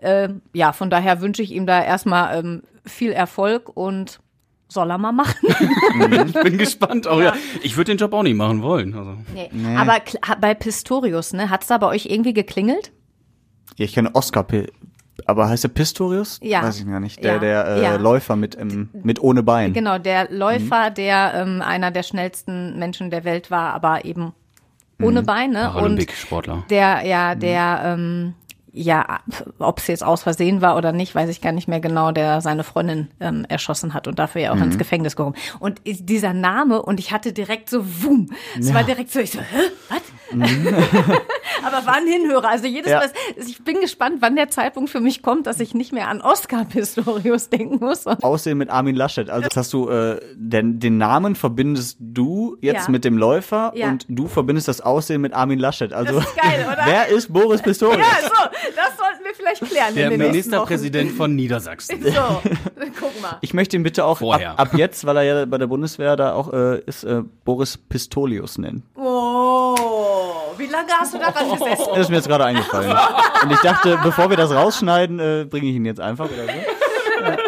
Ähm, 0.00 0.40
ja, 0.54 0.72
von 0.72 0.88
daher 0.90 1.20
wünsche 1.20 1.42
ich 1.42 1.52
ihm 1.52 1.66
da 1.66 1.82
erstmal 1.82 2.38
ähm, 2.38 2.62
viel 2.86 3.12
Erfolg 3.12 3.70
und 3.76 4.20
soll 4.68 4.90
er 4.90 4.98
mal 4.98 5.12
machen. 5.12 5.36
Ich 6.26 6.32
bin 6.32 6.58
gespannt. 6.58 7.06
Oh, 7.06 7.20
ja. 7.20 7.32
Ich 7.62 7.76
würde 7.76 7.92
den 7.92 7.98
Job 7.98 8.12
auch 8.12 8.22
nicht 8.22 8.36
machen 8.36 8.62
wollen. 8.62 8.94
Also. 8.94 9.14
nee. 9.32 9.48
Aber 9.76 9.94
kl- 9.96 10.18
bei 10.40 10.54
Pistorius, 10.54 11.32
ne, 11.32 11.48
hat's 11.50 11.66
da 11.68 11.78
bei 11.78 11.86
euch 11.86 12.06
irgendwie 12.06 12.34
geklingelt? 12.34 12.92
Ja, 13.76 13.84
ich 13.84 13.94
kenne 13.94 14.14
Oscar, 14.14 14.42
Pi- 14.44 14.70
aber 15.26 15.48
heißt 15.48 15.64
der 15.64 15.68
Pistorius? 15.68 16.38
Ja. 16.42 16.62
Weiß 16.62 16.78
ich 16.80 16.86
gar 16.86 17.00
nicht. 17.00 17.22
Der, 17.24 17.34
Ja. 17.34 17.38
der 17.38 17.66
äh, 17.66 17.82
Ja. 17.82 17.96
Läufer 17.96 18.36
mit, 18.36 18.58
ähm, 18.58 18.90
mit 19.02 19.20
ohne 19.20 19.42
Bein. 19.42 19.72
Genau, 19.72 19.98
der 19.98 20.30
Mhm. 20.30 20.36
Läufer, 20.36 20.90
der 20.90 21.32
ähm, 21.34 21.62
einer 21.62 21.90
der 21.90 22.02
schnellsten 22.02 22.78
Menschen 22.78 23.10
der 23.10 23.24
Welt 23.24 23.50
war, 23.50 23.72
aber 23.72 24.04
eben 24.04 24.32
ohne 25.02 25.22
Mhm. 25.22 25.26
Beine. 25.26 25.66
Und 25.68 25.72
Paralympic-Sportler. 25.74 26.64
der, 26.70 27.02
ja, 27.06 27.34
der, 27.34 27.80
ähm, 27.84 28.34
ja, 28.78 29.20
ob 29.58 29.78
es 29.78 29.86
jetzt 29.86 30.04
aus 30.04 30.22
Versehen 30.24 30.60
war 30.60 30.76
oder 30.76 30.92
nicht, 30.92 31.14
weiß 31.14 31.30
ich 31.30 31.40
gar 31.40 31.52
nicht 31.52 31.66
mehr 31.66 31.80
genau, 31.80 32.12
der 32.12 32.42
seine 32.42 32.62
Freundin 32.62 33.08
ähm, 33.20 33.46
erschossen 33.48 33.94
hat 33.94 34.06
und 34.06 34.18
dafür 34.18 34.42
ja 34.42 34.50
auch 34.52 34.56
Mhm. 34.56 34.62
ins 34.64 34.78
Gefängnis 34.78 35.16
gekommen. 35.16 35.34
Und 35.60 35.80
dieser 35.84 36.34
Name, 36.34 36.82
und 36.82 37.00
ich 37.00 37.10
hatte 37.10 37.32
direkt 37.32 37.70
so, 37.70 37.82
wum, 38.02 38.28
es 38.58 38.74
war 38.74 38.84
direkt 38.84 39.10
so, 39.10 39.20
ich 39.20 39.30
so, 39.30 39.38
hä, 39.40 39.70
was? 39.88 40.02
Aber 41.64 41.86
war 41.86 41.96
ein 41.96 42.06
Hinhörer. 42.06 42.48
Also 42.50 42.66
jedes 42.66 42.86
Mhm. 42.86 42.92
Ja. 42.92 42.98
Mal, 43.00 43.10
ich 43.36 43.64
bin 43.64 43.80
gespannt, 43.80 44.16
wann 44.20 44.36
der 44.36 44.48
Zeitpunkt 44.50 44.90
für 44.90 45.00
mich 45.00 45.22
kommt, 45.22 45.46
dass 45.46 45.58
ich 45.60 45.74
nicht 45.74 45.92
mehr 45.92 46.08
an 46.08 46.20
Oscar 46.20 46.64
Pistorius 46.64 47.48
denken 47.50 47.78
muss. 47.84 48.06
Aussehen 48.06 48.58
mit 48.58 48.68
Armin 48.70 48.94
Laschet. 48.94 49.30
Also 49.30 49.44
jetzt 49.44 49.56
hast 49.56 49.72
du 49.72 49.88
äh, 49.88 50.20
den, 50.34 50.78
den 50.80 50.98
Namen 50.98 51.34
verbindest 51.34 51.96
du 52.00 52.56
jetzt 52.60 52.86
Ja. 52.86 52.90
mit 52.92 53.04
dem 53.04 53.16
Läufer 53.18 53.72
Ja. 53.74 53.88
und 53.88 54.04
du 54.08 54.28
verbindest 54.28 54.68
das 54.68 54.80
Aussehen 54.80 55.20
mit 55.20 55.32
Armin 55.32 55.58
Laschet. 55.58 55.92
Also 55.92 56.16
Das 56.20 56.24
ist 56.28 56.36
geil, 56.36 56.66
wer 56.84 57.08
ist 57.08 57.32
Boris 57.32 57.62
Pistorius? 57.62 57.98
ja, 57.98 58.28
so, 58.28 58.65
das 58.74 58.96
sollten 58.96 59.24
wir 59.24 59.34
vielleicht 59.34 59.64
klären 59.64 59.94
Der 59.94 60.10
Ministerpräsident 60.10 61.12
von 61.12 61.34
Niedersachsen. 61.34 62.02
So, 62.16 62.40
guck 63.00 63.20
mal. 63.20 63.38
Ich 63.40 63.52
möchte 63.54 63.76
ihn 63.76 63.82
bitte 63.82 64.04
auch 64.04 64.20
ab, 64.22 64.40
ab 64.56 64.74
jetzt, 64.74 65.04
weil 65.06 65.16
er 65.18 65.22
ja 65.22 65.44
bei 65.44 65.58
der 65.58 65.66
Bundeswehr 65.66 66.16
da 66.16 66.32
auch 66.32 66.52
äh, 66.52 66.80
ist, 66.80 67.04
äh, 67.04 67.22
Boris 67.44 67.76
Pistolius 67.76 68.58
nennen. 68.58 68.82
Oh, 68.96 69.74
wie 70.56 70.66
lange 70.66 70.88
hast 70.98 71.14
du 71.14 71.18
daran 71.18 71.50
gesessen? 71.50 71.86
Das 71.90 71.98
ist 71.98 72.08
mir 72.10 72.16
jetzt 72.16 72.28
gerade 72.28 72.44
eingefallen. 72.44 72.90
Und 73.42 73.52
ich 73.52 73.60
dachte, 73.60 73.98
bevor 74.02 74.30
wir 74.30 74.36
das 74.36 74.50
rausschneiden, 74.52 75.18
äh, 75.18 75.46
bringe 75.48 75.68
ich 75.68 75.74
ihn 75.76 75.84
jetzt 75.84 76.00
einfach 76.00 76.26
oder 76.26 76.44
so. 76.44 77.24
Ja. 77.24 77.36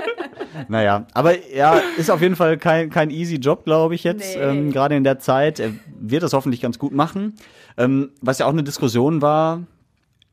Naja, 0.67 1.07
aber 1.15 1.47
ja, 1.55 1.81
ist 1.97 2.11
auf 2.11 2.21
jeden 2.21 2.35
Fall 2.35 2.59
kein, 2.59 2.91
kein 2.91 3.11
easy 3.11 3.37
Job, 3.37 3.65
glaube 3.65 3.95
ich 3.95 4.03
jetzt, 4.03 4.37
Nee. 4.37 4.43
ähm, 4.43 4.73
gerade 4.73 4.97
in 4.97 5.05
der 5.05 5.21
Zeit. 5.21 5.61
Er 5.61 5.71
wird 6.01 6.25
das 6.25 6.33
hoffentlich 6.33 6.61
ganz 6.61 6.81
gut 6.81 6.93
machen. 6.93 7.37
Ähm, 7.77 8.11
was 8.21 8.39
ja 8.41 8.47
auch 8.47 8.51
eine 8.53 8.65
Diskussion 8.65 9.23
war, 9.23 9.63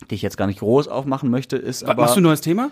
die 0.09 0.15
ich 0.15 0.21
jetzt 0.21 0.37
gar 0.37 0.47
nicht 0.47 0.59
groß 0.59 0.87
aufmachen 0.87 1.29
möchte, 1.29 1.57
ist 1.57 1.83
aber... 1.83 2.03
Machst 2.03 2.15
du 2.15 2.21
ein 2.21 2.23
neues 2.23 2.41
Thema? 2.41 2.69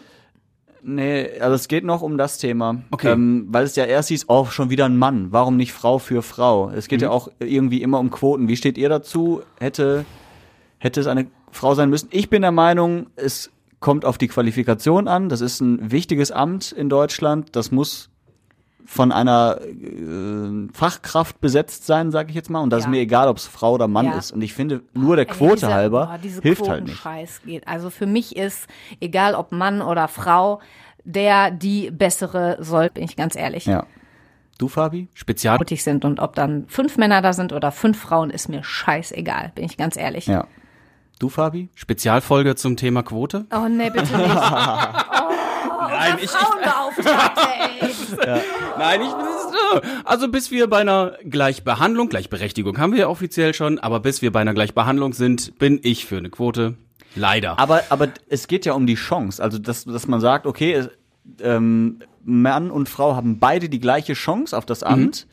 Nee, 0.85 1.39
also 1.39 1.55
es 1.55 1.69
geht 1.69 1.85
noch 1.85 2.01
um 2.01 2.17
das 2.17 2.37
Thema. 2.37 2.81
Okay. 2.91 3.13
Ähm, 3.13 3.47
weil 3.49 3.63
es 3.63 3.75
ja 3.77 3.85
erst 3.85 4.09
hieß, 4.09 4.25
oh, 4.27 4.45
schon 4.45 4.69
wieder 4.69 4.83
ein 4.85 4.97
Mann. 4.97 5.27
Warum 5.31 5.55
nicht 5.55 5.71
Frau 5.71 5.97
für 5.97 6.21
Frau? 6.21 6.69
Es 6.71 6.89
geht 6.89 7.01
ja 7.01 7.07
Mhm. 7.07 7.13
auch 7.13 7.29
irgendwie 7.39 7.81
immer 7.81 7.99
um 7.99 8.11
Quoten. 8.11 8.49
Wie 8.49 8.57
steht 8.57 8.77
ihr 8.77 8.89
dazu? 8.89 9.41
Hätte, 9.59 10.03
hätte 10.79 10.99
es 10.99 11.07
eine 11.07 11.27
Frau 11.51 11.73
sein 11.73 11.89
müssen? 11.89 12.09
Ich 12.11 12.29
bin 12.29 12.41
der 12.41 12.51
Meinung, 12.51 13.07
es 13.15 13.49
kommt 13.79 14.03
auf 14.03 14.17
die 14.17 14.27
Qualifikation 14.27 15.07
an. 15.07 15.29
Das 15.29 15.39
ist 15.39 15.61
ein 15.61 15.89
wichtiges 15.91 16.31
Amt 16.31 16.73
in 16.73 16.89
Deutschland. 16.89 17.55
Das 17.55 17.71
muss 17.71 18.09
von 18.85 19.11
einer 19.11 19.59
äh, 19.61 20.67
Fachkraft 20.73 21.39
besetzt 21.41 21.85
sein, 21.85 22.11
sage 22.11 22.29
ich 22.29 22.35
jetzt 22.35 22.49
mal. 22.49 22.59
Und 22.59 22.69
das 22.69 22.81
Ja. 22.81 22.87
ist 22.87 22.91
mir 22.91 22.99
egal, 22.99 23.27
ob 23.27 23.37
es 23.37 23.47
Frau 23.47 23.73
oder 23.73 23.87
Mann 23.87 24.07
Ja. 24.07 24.17
ist. 24.17 24.31
Und 24.31 24.41
ich 24.41 24.53
finde, 24.53 24.81
nur 24.93 25.15
der 25.15 25.27
Ey, 25.29 25.33
Quote 25.35 25.55
diese- 25.55 25.73
halber 25.73 26.07
boah, 26.07 26.17
diese 26.21 26.41
hilft 26.41 26.67
halt 26.67 26.85
nicht. 26.85 27.03
Geht. 27.45 27.67
Also 27.67 27.89
für 27.89 28.05
mich 28.05 28.35
ist, 28.35 28.67
egal 28.99 29.35
ob 29.35 29.51
Mann 29.51 29.81
oder 29.81 30.07
Frau, 30.07 30.59
der 31.05 31.51
die 31.51 31.91
bessere 31.91 32.57
soll, 32.59 32.89
bin 32.89 33.03
ich 33.03 33.15
ganz 33.15 33.35
ehrlich. 33.35 33.65
Ja. 33.65 33.85
Du, 34.57 34.67
Fabi? 34.67 35.07
Spezial. 35.13 35.57
mutig 35.57 35.83
sind 35.83 36.05
und 36.05 36.19
ob 36.19 36.35
dann 36.35 36.65
fünf 36.67 36.97
Männer 36.97 37.21
da 37.21 37.33
sind 37.33 37.51
oder 37.53 37.71
fünf 37.71 37.99
Frauen, 37.99 38.29
ist 38.29 38.49
mir 38.49 38.63
scheißegal, 38.63 39.51
bin 39.55 39.65
ich 39.65 39.77
ganz 39.77 39.97
ehrlich. 39.97 40.27
Ja. 40.27 40.45
Du, 41.19 41.29
Fabi? 41.29 41.69
Spezialfolge 41.75 42.55
zum 42.55 42.77
Thema 42.77 43.01
Quote. 43.03 43.45
Oh 43.53 43.67
nee, 43.67 43.89
bitte 43.89 44.15
nicht. 44.17 44.29
Oh, 45.75 45.87
Nein, 45.89 46.13
ich, 46.17 46.23
ich, 46.25 46.29
Frauenbeauftragte, 46.31 47.41
ey. 47.81 47.92
nein, 48.77 49.01
ich, 49.01 49.81
also 50.05 50.27
bis 50.29 50.51
wir 50.51 50.67
bei 50.69 50.79
einer 50.79 51.13
Gleichbehandlung, 51.23 52.09
Gleichberechtigung 52.09 52.77
haben 52.77 52.93
wir 52.93 52.99
ja 53.01 53.07
offiziell 53.07 53.53
schon, 53.53 53.79
aber 53.79 53.99
bis 53.99 54.21
wir 54.21 54.31
bei 54.31 54.39
einer 54.41 54.53
Gleichbehandlung 54.53 55.13
sind, 55.13 55.57
bin 55.59 55.79
ich 55.83 56.05
für 56.05 56.17
eine 56.17 56.29
Quote. 56.29 56.75
Leider. 57.15 57.59
Aber, 57.59 57.83
aber 57.89 58.07
es 58.29 58.47
geht 58.47 58.65
ja 58.65 58.73
um 58.73 58.87
die 58.87 58.95
Chance. 58.95 59.41
Also, 59.43 59.59
dass, 59.59 59.85
dass 59.85 60.07
man 60.07 60.19
sagt, 60.19 60.47
okay, 60.47 60.87
ähm, 61.41 61.99
Mann 62.23 62.71
und 62.71 62.89
Frau 62.89 63.15
haben 63.15 63.39
beide 63.39 63.69
die 63.69 63.79
gleiche 63.79 64.13
Chance 64.13 64.57
auf 64.57 64.65
das 64.65 64.81
Mhm. 64.81 64.87
Amt. 64.87 65.27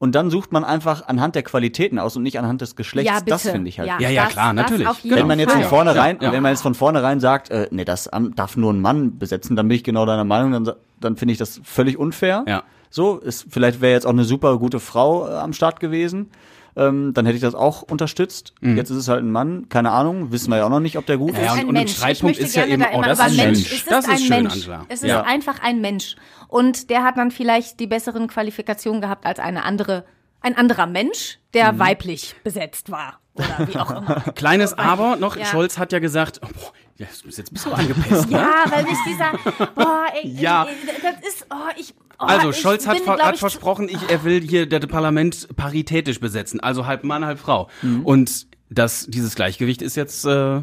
Und 0.00 0.14
dann 0.14 0.30
sucht 0.30 0.52
man 0.52 0.62
einfach 0.62 1.08
anhand 1.08 1.34
der 1.34 1.42
Qualitäten 1.42 1.98
aus 1.98 2.16
und 2.16 2.22
nicht 2.22 2.38
anhand 2.38 2.60
des 2.60 2.76
Geschlechts. 2.76 3.10
Ja, 3.10 3.18
bitte. 3.18 3.30
das 3.30 3.42
finde 3.48 3.68
ich 3.68 3.80
halt. 3.80 3.88
Ja, 3.98 4.08
ja, 4.08 4.26
klar, 4.26 4.52
natürlich. 4.52 4.86
Wenn 5.02 5.26
man 5.26 5.40
jetzt 5.40 5.52
von 5.52 5.64
vornherein, 5.64 6.18
Ja. 6.20 6.30
wenn 6.30 6.40
man 6.42 6.52
jetzt 6.52 6.62
von 6.62 6.74
vornherein 6.76 7.18
sagt, 7.18 7.50
äh, 7.50 7.66
nee, 7.72 7.84
das 7.84 8.06
Amt 8.06 8.38
darf 8.38 8.56
nur 8.56 8.72
ein 8.72 8.80
Mann 8.80 9.18
besetzen, 9.18 9.56
dann 9.56 9.66
bin 9.66 9.74
ich 9.76 9.82
genau 9.82 10.06
deiner 10.06 10.22
Meinung, 10.22 10.52
dann, 10.64 10.76
dann 11.00 11.16
finde 11.16 11.32
ich 11.32 11.38
das 11.38 11.60
völlig 11.64 11.98
unfair. 11.98 12.44
Ja. 12.46 12.62
So, 12.90 13.18
ist, 13.18 13.46
vielleicht 13.50 13.80
wäre 13.80 13.92
jetzt 13.92 14.06
auch 14.06 14.10
eine 14.10 14.24
super 14.24 14.58
gute 14.58 14.80
Frau 14.80 15.28
äh, 15.28 15.32
am 15.34 15.52
Start 15.52 15.80
gewesen. 15.80 16.30
Ähm, 16.76 17.12
dann 17.12 17.26
hätte 17.26 17.34
ich 17.36 17.42
das 17.42 17.56
auch 17.56 17.82
unterstützt. 17.82 18.54
Jetzt 18.60 18.90
ist 18.90 18.98
es 18.98 19.08
halt 19.08 19.24
ein 19.24 19.32
Mann, 19.32 19.68
keine 19.68 19.90
Ahnung, 19.90 20.30
wissen 20.30 20.50
wir 20.50 20.58
ja 20.58 20.64
auch 20.66 20.70
noch 20.70 20.78
nicht, 20.78 20.96
ob 20.96 21.06
der 21.06 21.18
gut. 21.18 21.34
Ja, 21.36 21.46
ist 21.46 21.52
und- 21.54 21.58
ein 21.58 21.62
und 21.64 21.68
ein 21.70 21.74
Mensch. 21.80 21.96
Streitpunkt 21.96 22.38
ist 22.38 22.54
ja 22.54 22.66
eben, 22.66 22.84
oh, 22.92 22.98
immer 22.98 23.06
das 23.08 23.18
ist 23.18 23.24
ein 23.24 23.36
Mensch. 23.36 23.58
Mensch. 23.58 23.66
Es 23.66 23.72
ist 23.72 23.90
Das 23.90 24.04
ein 24.08 24.14
ist 24.14 24.20
schön, 24.26 24.28
Mensch. 24.42 24.52
Angela. 24.54 24.86
Es 24.88 25.02
ist 25.02 25.08
Ja. 25.08 25.22
einfach 25.22 25.60
ein 25.60 25.80
Mensch. 25.80 26.14
Und 26.46 26.88
der 26.90 27.02
hat 27.02 27.16
dann 27.16 27.32
vielleicht 27.32 27.80
die 27.80 27.88
besseren 27.88 28.28
Qualifikationen 28.28 29.00
gehabt 29.00 29.26
als 29.26 29.40
eine 29.40 29.64
andere, 29.64 30.04
ein 30.40 30.56
anderer 30.56 30.86
Mensch, 30.86 31.40
der 31.52 31.72
Mhm. 31.72 31.78
weiblich 31.80 32.36
besetzt 32.44 32.92
war. 32.92 33.18
Oder 33.34 33.66
wie 33.66 33.76
auch 33.76 33.90
immer. 33.90 34.20
Kleines 34.36 34.78
Aber 34.78 35.16
noch, 35.16 35.36
Ja. 35.36 35.46
Scholz 35.46 35.78
hat 35.78 35.92
ja 35.92 35.98
gesagt, 35.98 36.40
oh, 36.44 36.48
boah, 36.54 36.72
Ja, 36.98 37.06
jetzt 37.24 37.52
bist 37.52 37.64
du 37.64 37.70
angepisst, 37.72 38.28
ne? 38.28 38.36
Ja, 38.38 38.64
weil 38.70 38.82
mich 38.82 38.98
dieser, 39.06 39.32
boah, 39.74 40.06
ey, 40.14 40.28
Ja. 40.28 40.64
ey, 40.64 40.74
das 41.00 41.28
ist, 41.28 41.46
oh, 41.48 41.54
ich, 41.76 41.94
oh, 42.18 42.24
Also 42.24 42.52
Scholz 42.52 42.88
hat, 42.88 42.96
bin, 42.96 43.04
ver 43.04 43.18
hat 43.18 43.34
ich, 43.34 43.40
versprochen, 43.40 43.88
ich, 43.88 44.10
er 44.10 44.24
will 44.24 44.40
hier 44.40 44.68
das 44.68 44.84
Parlament 44.88 45.48
paritätisch 45.56 46.18
besetzen, 46.18 46.58
also 46.58 46.86
halb 46.86 47.04
Mann, 47.04 47.24
halb 47.24 47.38
Frau. 47.38 47.68
Mhm. 47.82 48.04
Und 48.04 48.46
das, 48.68 49.06
dieses 49.08 49.36
Gleichgewicht 49.36 49.80
ist 49.80 49.94
jetzt 49.94 50.24
äh, 50.24 50.62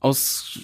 aus 0.00 0.58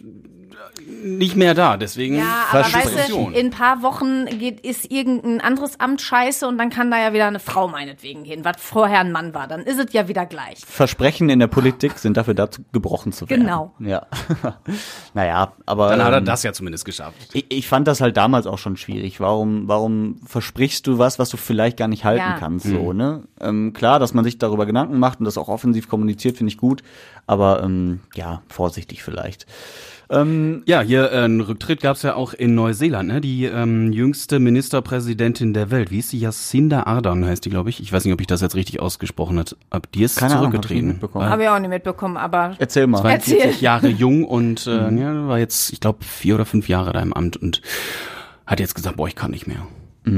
nicht 1.05 1.37
mehr 1.37 1.55
da, 1.55 1.77
deswegen 1.77 2.17
Ja, 2.17 2.47
aber 2.51 2.61
weißt 2.61 3.11
du, 3.11 3.29
in 3.29 3.47
ein 3.47 3.51
paar 3.51 3.83
Wochen 3.83 4.27
geht, 4.27 4.61
ist 4.61 4.91
irgendein 4.91 5.41
anderes 5.41 5.79
Amt 5.81 6.01
scheiße 6.01 6.47
und 6.47 6.59
dann 6.59 6.71
kann 6.71 6.91
da 6.91 6.99
ja 6.99 7.13
wieder 7.13 7.27
eine 7.27 7.41
Frau 7.41 7.69
meinetwegen 7.69 8.25
hin, 8.25 8.45
was 8.45 8.57
vorher 8.59 9.01
ein 9.01 9.13
Mann 9.13 9.35
war. 9.35 9.47
Dann 9.49 9.63
ist 9.63 9.79
es 9.79 9.93
ja 9.93 10.09
wieder 10.09 10.27
gleich. 10.27 10.59
Versprechen 10.67 11.29
in 11.29 11.39
der 11.39 11.47
Politik 11.47 11.99
sind 11.99 12.17
dafür 12.17 12.35
dazu 12.35 12.63
gebrochen 12.73 13.13
zu 13.13 13.29
werden. 13.29 13.43
Genau. 13.43 13.75
Ja. 13.79 14.07
naja, 15.15 15.53
aber. 15.67 15.91
Dann 15.91 16.05
hat 16.05 16.13
er 16.13 16.19
ähm, 16.19 16.25
das 16.25 16.43
ja 16.43 16.53
zumindest 16.53 16.85
geschafft. 16.85 17.17
Ich, 17.33 17.47
ich 17.49 17.69
fand 17.69 17.87
das 17.89 18.01
halt 18.01 18.17
damals 18.17 18.47
auch 18.47 18.59
schon 18.59 18.77
schwierig. 18.77 19.21
Warum, 19.21 19.69
warum 19.69 20.21
versprichst 20.27 20.87
du 20.87 20.99
was, 20.99 21.19
was 21.19 21.29
du 21.31 21.37
vielleicht 21.37 21.77
gar 21.77 21.89
nicht 21.89 22.05
halten 22.05 22.21
Ja. 22.21 22.39
kannst? 22.39 22.67
So, 22.67 22.93
ne? 22.93 23.25
Ähm, 23.41 23.73
klar, 23.73 23.99
dass 23.99 24.15
man 24.15 24.25
sich 24.25 24.39
darüber 24.39 24.67
Gedanken 24.67 24.99
macht 24.99 25.19
und 25.19 25.25
das 25.25 25.39
auch 25.39 25.49
offensiv 25.49 25.89
kommuniziert, 25.89 26.37
finde 26.37 26.53
ich 26.53 26.59
gut. 26.59 26.83
Aber 27.27 27.63
ähm, 27.63 28.01
ja, 28.15 28.43
vorsichtig 28.49 29.03
vielleicht. 29.03 29.47
Ähm, 30.13 30.63
Ja, 30.67 30.83
hier 30.83 31.11
äh, 31.11 31.25
einen 31.25 31.41
Rücktritt 31.41 31.81
gab's 31.81 32.03
ja 32.03 32.15
auch 32.15 32.35
in 32.35 32.55
Neuseeland, 32.55 33.09
ne? 33.09 33.21
Die 33.21 33.47
ähm, 33.47 33.91
jüngste 33.93 34.39
Ministerpräsidentin 34.39 35.55
der 35.55 35.71
Welt. 35.71 35.91
Wie 35.91 35.99
ist 35.99 36.13
die? 36.13 36.21
Jacinda 36.21 36.85
Ardern 36.85 37.25
heißt 37.25 37.45
die, 37.45 37.51
glaube 37.51 37.71
ich. 37.71 37.81
Ich 37.81 37.93
weiß 37.93 38.05
nicht, 38.05 38.13
ob 38.15 38.21
ich 38.21 38.27
das 38.27 38.41
jetzt 38.43 38.55
richtig 38.55 38.81
ausgesprochen 38.81 39.39
habe. 39.71 39.89
Die 39.95 40.03
ist 40.03 40.17
Keine 40.19 40.35
hab 40.35 40.41
zurückgetreten. 40.41 40.85
nicht 40.87 40.93
mitbekommen. 40.95 41.25
War 41.25 41.31
Habe 41.33 41.43
ich 41.45 41.49
auch 41.49 41.59
nicht 41.59 41.71
mitbekommen, 41.71 42.17
aber 42.17 42.55
erzähl 42.59 42.87
mal. 42.87 43.01
42 43.01 43.61
Jahre 43.63 43.89
jung 43.89 44.25
und 44.25 44.67
äh, 44.67 44.95
ja, 44.95 45.27
war 45.29 45.39
jetzt, 45.39 45.73
ich 45.73 45.81
glaube, 45.81 46.05
vier 46.05 46.35
oder 46.37 46.45
fünf 46.45 46.69
Jahre 46.69 46.93
da 46.93 47.01
im 47.01 47.13
Amt 47.13 47.37
und 47.39 47.63
hat 48.47 48.61
jetzt 48.61 48.75
gesagt, 48.75 48.97
boah, 48.97 49.09
ich 49.09 49.15
kann 49.17 49.31
nicht 49.31 49.47
mehr. 49.47 49.67
hab 50.05 50.13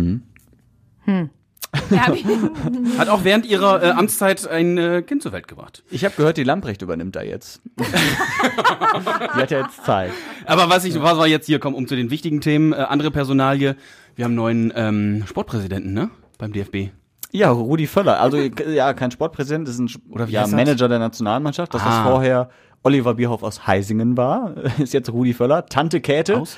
ich- 1.07 1.28
Hat 2.99 3.09
auch 3.09 3.25
während 3.25 3.47
ihrer 3.47 3.83
äh, 3.83 3.91
Amtszeit 3.91 4.47
ein 4.49 4.79
äh, 4.79 5.03
Kind 5.03 5.23
zur 5.23 5.33
Welt 5.33 5.49
gebracht. 5.49 5.83
Ich 5.91 6.05
habe 6.05 6.15
gehört, 6.17 6.37
die 6.37 6.45
Lamprecht 6.45 6.83
übernimmt 6.83 7.17
da 7.17 7.23
jetzt. 7.23 7.61
die 7.79 9.41
hat 9.41 9.51
ja 9.51 9.61
jetzt 9.63 9.85
Zeit. 9.85 10.13
Aber 10.47 10.69
was 10.71 10.85
ich, 10.85 11.01
was 11.01 11.19
wir 11.19 11.27
jetzt 11.27 11.47
hier 11.47 11.59
kommen, 11.59 11.77
um 11.77 11.87
zu 11.87 11.97
den 11.97 12.11
wichtigen 12.11 12.41
Themen, 12.41 12.73
äh, 12.73 12.77
andere 12.77 13.11
Personalie. 13.11 13.77
Wir 14.17 14.25
haben 14.25 14.39
einen 14.39 14.71
neuen 14.71 14.73
ähm, 14.77 15.25
Sportpräsidenten, 15.27 15.93
ne? 15.93 16.11
Beim 16.39 16.53
DFB. 16.53 16.91
Ja, 17.33 17.51
Rudi 17.51 17.89
Völler. 17.89 18.21
Also 18.21 18.37
ja, 18.39 18.95
kein 18.95 19.11
Sportpräsident, 19.11 19.69
ist 19.69 19.79
ein 19.81 19.91
Oder 20.11 20.29
wie 20.29 20.33
ja, 20.33 20.43
heißt 20.43 20.53
das? 20.53 20.57
Manager 20.57 20.89
der 20.89 21.01
Nationalmannschaft. 21.01 21.75
Dass 21.75 21.83
das 21.83 21.93
Ah. 21.93 22.05
vorher 22.05 22.49
Oliver 22.85 23.15
Bierhoff 23.15 23.43
aus 23.43 23.67
Heisingen 23.67 24.17
war, 24.17 24.55
ist 24.79 24.93
jetzt 24.95 25.11
Rudi 25.13 25.35
Völler. 25.35 25.67
Tante 25.67 26.01
Käthe. 26.01 26.39
Aus? 26.39 26.57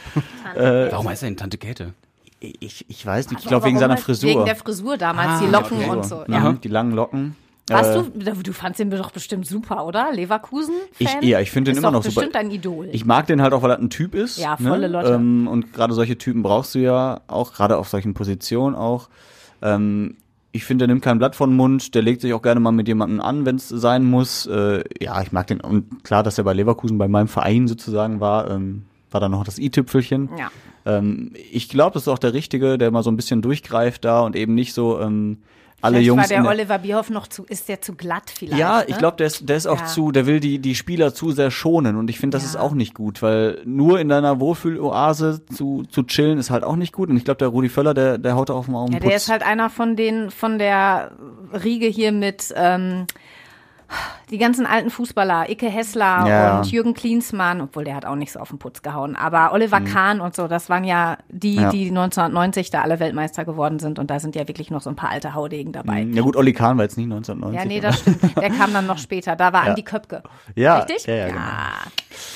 Warum 0.54 1.08
heißt 1.08 1.22
er 1.22 1.30
denn 1.30 1.36
Tante 1.38 1.56
Käthe? 1.56 1.94
Ich, 2.60 2.84
ich 2.88 3.04
weiß 3.06 3.30
nicht, 3.30 3.40
ich 3.42 3.48
glaube 3.48 3.66
wegen 3.66 3.78
seiner? 3.78 3.96
Frisur. 3.96 4.30
Wegen 4.30 4.44
der 4.44 4.56
Frisur 4.56 4.96
damals, 4.96 5.28
Ah, 5.28 5.44
die 5.44 5.50
Locken 5.50 5.78
okay. 5.78 5.90
und 5.90 6.04
so. 6.04 6.16
Mhm, 6.26 6.32
Ja. 6.32 6.52
Die 6.52 6.68
langen 6.68 6.92
Locken. 6.92 7.36
Warst 7.68 7.96
Äh, 7.96 8.02
du, 8.32 8.42
du 8.42 8.52
fandst 8.52 8.78
den 8.78 8.90
doch 8.90 9.10
bestimmt 9.10 9.44
super, 9.46 9.86
oder? 9.86 10.12
Leverkusen? 10.12 10.74
Ich, 11.00 11.08
ja, 11.22 11.40
ich 11.40 11.50
finde 11.50 11.70
den 11.72 11.76
ist 11.76 11.82
immer 11.82 11.90
noch 11.90 12.04
super. 12.04 12.14
bestimmt 12.20 12.36
ein 12.36 12.50
Idol. 12.52 12.88
Ich 12.92 13.04
mag 13.04 13.26
den 13.26 13.42
halt 13.42 13.52
auch, 13.52 13.62
weil 13.62 13.72
er 13.72 13.78
ein 13.80 13.90
Typ 13.90 14.14
ist. 14.14 14.38
Ja, 14.38 14.56
volle 14.56 14.82
ne? 14.82 14.88
Lotte. 14.88 15.14
Ähm, 15.14 15.48
und 15.48 15.72
gerade 15.72 15.92
solche 15.92 16.16
Typen 16.16 16.42
brauchst 16.44 16.76
du 16.76 16.78
ja 16.78 17.20
auch, 17.26 17.52
gerade 17.52 17.76
auf 17.78 17.88
solchen 17.88 18.14
Positionen 18.14 18.76
auch. 18.76 19.08
Ähm, 19.62 20.16
ich 20.52 20.64
finde, 20.64 20.86
der 20.86 20.94
nimmt 20.94 21.02
kein 21.04 21.18
Blatt 21.18 21.34
von 21.34 21.50
den 21.50 21.56
Mund, 21.56 21.94
der 21.96 22.02
legt 22.02 22.20
sich 22.22 22.32
auch 22.32 22.40
gerne 22.40 22.60
mal 22.60 22.70
mit 22.70 22.86
jemandem 22.88 23.20
an, 23.20 23.44
wenn 23.44 23.56
es 23.56 23.68
sein 23.68 24.04
muss. 24.04 24.46
Äh, 24.46 24.84
ja, 25.00 25.20
ich 25.20 25.32
mag 25.32 25.48
den. 25.48 25.60
Und 25.60 26.04
klar, 26.04 26.22
dass 26.22 26.38
er 26.38 26.44
bei 26.44 26.52
Leverkusen 26.54 26.98
bei 26.98 27.08
meinem 27.08 27.28
Verein 27.28 27.66
sozusagen 27.66 28.20
war, 28.20 28.48
ähm, 28.50 28.84
war 29.10 29.20
dann 29.20 29.32
noch 29.32 29.42
das 29.44 29.58
i-Tüpfelchen. 29.58 30.30
ja. 30.38 30.50
Ähm, 30.86 31.32
ich 31.52 31.68
glaube, 31.68 31.94
das 31.94 32.04
ist 32.04 32.08
auch 32.08 32.18
der 32.18 32.32
Richtige, 32.32 32.78
der 32.78 32.90
mal 32.90 33.02
so 33.02 33.10
ein 33.10 33.16
bisschen 33.16 33.42
durchgreift 33.42 34.04
da 34.04 34.20
und 34.20 34.36
eben 34.36 34.54
nicht 34.54 34.72
so 34.72 35.00
ähm, 35.00 35.38
alle 35.82 35.96
Vielleicht 35.96 36.06
Jungs. 36.06 36.22
war 36.22 36.28
der 36.28 36.40
der- 36.42 36.50
Oliver 36.50 36.78
Bierhoff 36.78 37.10
noch 37.10 37.26
zu, 37.26 37.44
ist 37.44 37.68
der 37.68 37.82
zu 37.82 37.94
glatt 37.94 38.32
vielleicht? 38.34 38.58
ja, 38.58 38.78
ne? 38.78 38.84
ich 38.88 38.96
glaube, 38.96 39.18
der 39.18 39.26
ist, 39.26 39.46
der 39.46 39.56
ist 39.56 39.66
auch 39.66 39.80
Ja. 39.80 39.86
zu, 39.86 40.10
der 40.10 40.24
will 40.26 40.40
die, 40.40 40.58
die 40.58 40.74
Spieler 40.74 41.12
zu 41.12 41.32
sehr 41.32 41.50
schonen 41.50 41.96
und 41.96 42.08
ich 42.08 42.18
finde, 42.18 42.36
das 42.36 42.44
Ja. 42.44 42.50
ist 42.50 42.56
auch 42.56 42.72
nicht 42.72 42.94
gut, 42.94 43.20
weil 43.20 43.60
nur 43.66 44.00
in 44.00 44.08
deiner 44.08 44.40
Wohlfühloase 44.40 45.44
zu, 45.46 45.82
zu 45.88 46.04
chillen 46.04 46.38
ist 46.38 46.50
halt 46.50 46.64
auch 46.64 46.76
nicht 46.76 46.92
gut 46.94 47.10
und 47.10 47.16
ich 47.16 47.24
glaube, 47.24 47.38
der 47.38 47.48
Rudi 47.48 47.68
Völler, 47.68 47.92
der, 47.94 48.16
der 48.18 48.36
haut 48.36 48.50
auf 48.50 48.66
den 48.66 48.74
Augen 48.74 48.92
Ja, 48.94 49.00
der 49.00 49.16
ist 49.16 49.28
halt 49.28 49.42
einer 49.46 49.68
von 49.70 49.96
den, 49.96 50.30
von 50.30 50.58
der 50.58 51.12
Riege 51.52 51.86
hier 51.86 52.12
mit, 52.12 52.52
ähm, 52.56 53.06
die 54.30 54.38
ganzen 54.38 54.66
alten 54.66 54.90
Fußballer, 54.90 55.48
Icke 55.50 55.68
Hessler 55.68 56.26
Ja. 56.26 56.58
und 56.58 56.70
Jürgen 56.72 56.94
Klinsmann, 56.94 57.60
obwohl 57.60 57.84
der 57.84 57.94
hat 57.94 58.04
auch 58.04 58.16
nicht 58.16 58.32
so 58.32 58.40
auf 58.40 58.48
den 58.48 58.58
Putz 58.58 58.82
gehauen, 58.82 59.14
aber 59.16 59.52
Oliver 59.52 59.80
Kahn 59.80 60.20
und 60.20 60.34
so, 60.34 60.48
das 60.48 60.68
waren 60.68 60.82
ja 60.84 61.18
die, 61.28 61.56
Mhm. 61.56 61.62
Ja. 61.62 61.70
die 61.70 61.90
1990 61.90 62.70
da 62.70 62.82
alle 62.82 62.98
Weltmeister 62.98 63.44
geworden 63.44 63.78
sind 63.78 63.98
und 63.98 64.10
da 64.10 64.18
sind 64.18 64.34
ja 64.34 64.48
wirklich 64.48 64.70
noch 64.70 64.80
so 64.82 64.90
ein 64.90 64.96
paar 64.96 65.10
alte 65.10 65.34
Haudegen 65.34 65.72
dabei. 65.72 66.00
Ja 66.10 66.22
gut, 66.22 66.36
Olli 66.36 66.52
Kahn 66.52 66.76
war 66.76 66.84
jetzt 66.84 66.96
nicht 66.96 67.06
1990. 67.08 67.58
Ja, 67.60 67.64
nee, 67.66 67.80
das 67.80 68.00
stimmt. 68.00 68.36
Der 68.36 68.50
kam 68.50 68.72
dann 68.72 68.86
noch 68.86 68.98
später. 69.06 69.36
Da 69.36 69.52
war 69.52 69.64
Ja. 69.64 69.70
Andi 69.70 69.82
Köpke. 69.82 70.22
Ja, 70.56 70.78
Richtig? 70.78 71.06
ja, 71.06 71.14
ja, 71.14 71.28
genau. 71.28 71.40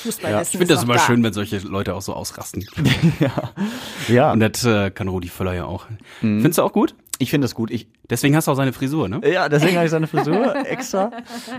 Fußballwissen 0.02 0.42
Ich 0.52 0.58
finde 0.58 0.74
das 0.74 0.84
immer 0.84 0.94
da. 0.94 1.00
schön, 1.00 1.22
wenn 1.24 1.32
solche 1.32 1.58
Leute 1.58 1.94
auch 1.94 2.02
so 2.02 2.14
ausrasten. 2.14 2.64
Ja, 4.08 4.32
Und 4.32 4.40
das 4.40 4.64
äh, 4.64 4.90
kann 4.90 5.08
Rudi 5.08 5.28
Völler 5.28 5.54
ja 5.54 5.64
auch. 5.64 5.86
Mhm. 6.20 6.40
Findest 6.40 6.58
du 6.58 6.62
auch 6.62 6.72
gut? 6.72 6.94
Ich 7.20 7.30
finde 7.30 7.44
das 7.44 7.54
gut. 7.54 7.70
Ich, 7.70 7.87
Deswegen 8.09 8.35
hast 8.35 8.48
du 8.48 8.50
auch 8.50 8.56
seine 8.56 8.72
Frisur, 8.72 9.09
ne? 9.09 9.20
ja, 9.33 9.48
deswegen 9.48 9.76
habe 9.76 9.85
ich 9.85 9.90
seine 9.92 10.09
Frisur 10.09 10.56
extra. 10.66 11.12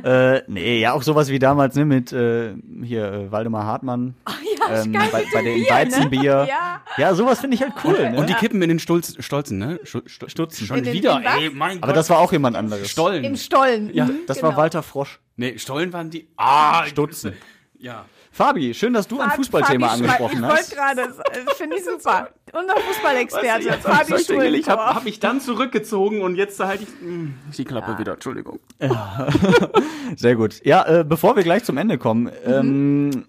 Äh, 0.04 0.42
nee, 0.48 0.80
ja, 0.82 0.92
auch 0.92 1.02
sowas 1.04 1.30
wie 1.30 1.40
damals, 1.40 1.76
ne, 1.76 1.86
mit 1.86 2.12
äh, 2.12 2.54
hier 2.84 3.06
äh, 3.12 3.32
Waldemar 3.32 3.66
Hartmann. 3.66 4.16
Ja, 4.28 4.82
ähm, 4.84 4.92
geil 4.92 5.08
bei, 5.12 5.24
bei 5.34 5.42
dem 5.44 5.56
Bier, 5.56 5.70
Weizenbier. 5.70 6.36
Ne? 6.42 6.48
Ja. 6.50 6.82
Ja, 6.98 7.14
sowas 7.16 7.40
finde 7.40 7.56
ich 7.56 7.62
halt 7.62 7.74
cool, 7.86 8.10
ne? 8.12 8.18
Und 8.18 8.28
die 8.28 8.34
kippen 8.34 8.62
in 8.62 8.68
den 8.68 8.80
Stolz, 8.80 9.16
Stolzen, 9.24 9.58
ne? 9.60 9.80
Stu- 9.84 10.02
Stu- 10.08 10.28
Stutzen. 10.28 10.68
Schon 10.68 10.84
den- 10.84 10.94
wieder, 10.94 11.22
ey, 11.40 11.50
mein 11.50 11.78
aber 11.78 11.88
Gott. 11.88 11.96
das 11.96 12.10
war 12.10 12.20
auch 12.20 12.32
jemand 12.34 12.58
anderes. 12.58 12.90
Stollen. 12.90 13.24
Im 13.24 13.38
Stollen. 13.38 13.94
Ja, 13.94 14.06
Mhm, 14.06 14.20
Das 14.28 14.38
genau. 14.38 14.50
war 14.50 14.58
Walter 14.58 14.84
Frosch. 14.84 15.20
nee, 15.38 15.58
Stollen 15.58 15.94
waren 15.94 16.10
die. 16.10 16.28
Ah, 16.36 16.86
Stutzen. 16.88 17.34
Ja. 17.80 18.06
Fabi, 18.34 18.74
schön, 18.74 18.94
dass 18.94 19.10
du 19.10 19.20
ein 19.20 19.30
Fußballthema 19.32 19.90
Fabi 19.90 20.04
angesprochen 20.04 20.46
hast. 20.46 20.72
Ich 20.72 20.78
wollte 20.78 20.98
gerade, 20.98 21.14
das 21.46 21.58
finde 21.58 21.76
ich 21.76 21.84
super. 21.84 22.30
Unser 22.54 22.78
Fußballexperte, 22.78 23.70
Weißt 23.70 24.30
du, 24.30 24.36
Fabi 24.36 24.56
ich 24.56 24.70
habe 24.70 24.86
hab 24.86 25.04
mich 25.04 25.20
dann 25.20 25.42
zurückgezogen 25.42 26.22
und 26.22 26.36
jetzt 26.36 26.58
halte 26.62 26.84
ich 26.84 26.90
mh, 27.02 27.32
die 27.58 27.66
Klappe 27.66 28.00
wieder. 28.00 28.14
Entschuldigung. 28.14 28.60
Sehr 30.16 30.38
gut. 30.38 30.64
Ja, 30.64 30.86
äh, 30.88 31.04
bevor 31.04 31.36
wir 31.36 31.44
gleich 31.44 31.66
zum 31.66 31.78
Ende 31.78 31.98
kommen, 31.98 32.32
ähm, 32.46 33.26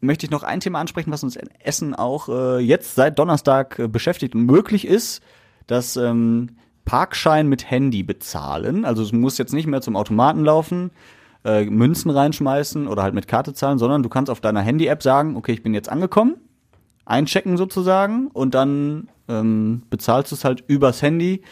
möchte 0.00 0.26
ich 0.26 0.32
noch 0.32 0.42
ein 0.42 0.58
Thema 0.58 0.80
ansprechen, 0.80 1.12
was 1.12 1.22
uns 1.22 1.36
in 1.36 1.48
Essen 1.62 1.94
auch 1.94 2.28
äh, 2.28 2.58
jetzt 2.58 2.96
seit 2.96 3.20
Donnerstag 3.20 3.78
äh, 3.78 3.86
beschäftigt 3.86 4.34
und 4.34 4.46
möglich 4.46 4.84
ist, 4.84 5.22
das 5.68 5.96
ähm, 5.96 6.56
Parkschein 6.84 7.46
mit 7.46 7.70
Handy 7.70 8.02
bezahlen. 8.02 8.84
Also 8.84 9.04
es 9.04 9.12
muss 9.12 9.38
jetzt 9.38 9.52
nicht 9.52 9.68
mehr 9.68 9.80
zum 9.80 9.94
Automaten 9.94 10.44
laufen, 10.44 10.90
äh, 11.44 11.64
Münzen 11.64 12.10
reinschmeißen 12.10 12.86
oder 12.86 13.02
halt 13.02 13.14
mit 13.14 13.28
Karte 13.28 13.54
zahlen, 13.54 13.78
sondern 13.78 14.02
du 14.02 14.08
kannst 14.08 14.30
auf 14.30 14.40
deiner 14.40 14.60
Handy-App 14.60 15.02
sagen, 15.02 15.36
okay, 15.36 15.52
ich 15.52 15.62
bin 15.62 15.74
jetzt 15.74 15.88
angekommen, 15.88 16.36
einchecken 17.04 17.56
sozusagen 17.56 18.28
und 18.28 18.54
dann 18.54 19.08
ähm, 19.28 19.82
bezahlst 19.90 20.32
du 20.32 20.36
es 20.36 20.44
halt 20.44 20.64
übers 20.66 21.02
Handy, 21.02 21.42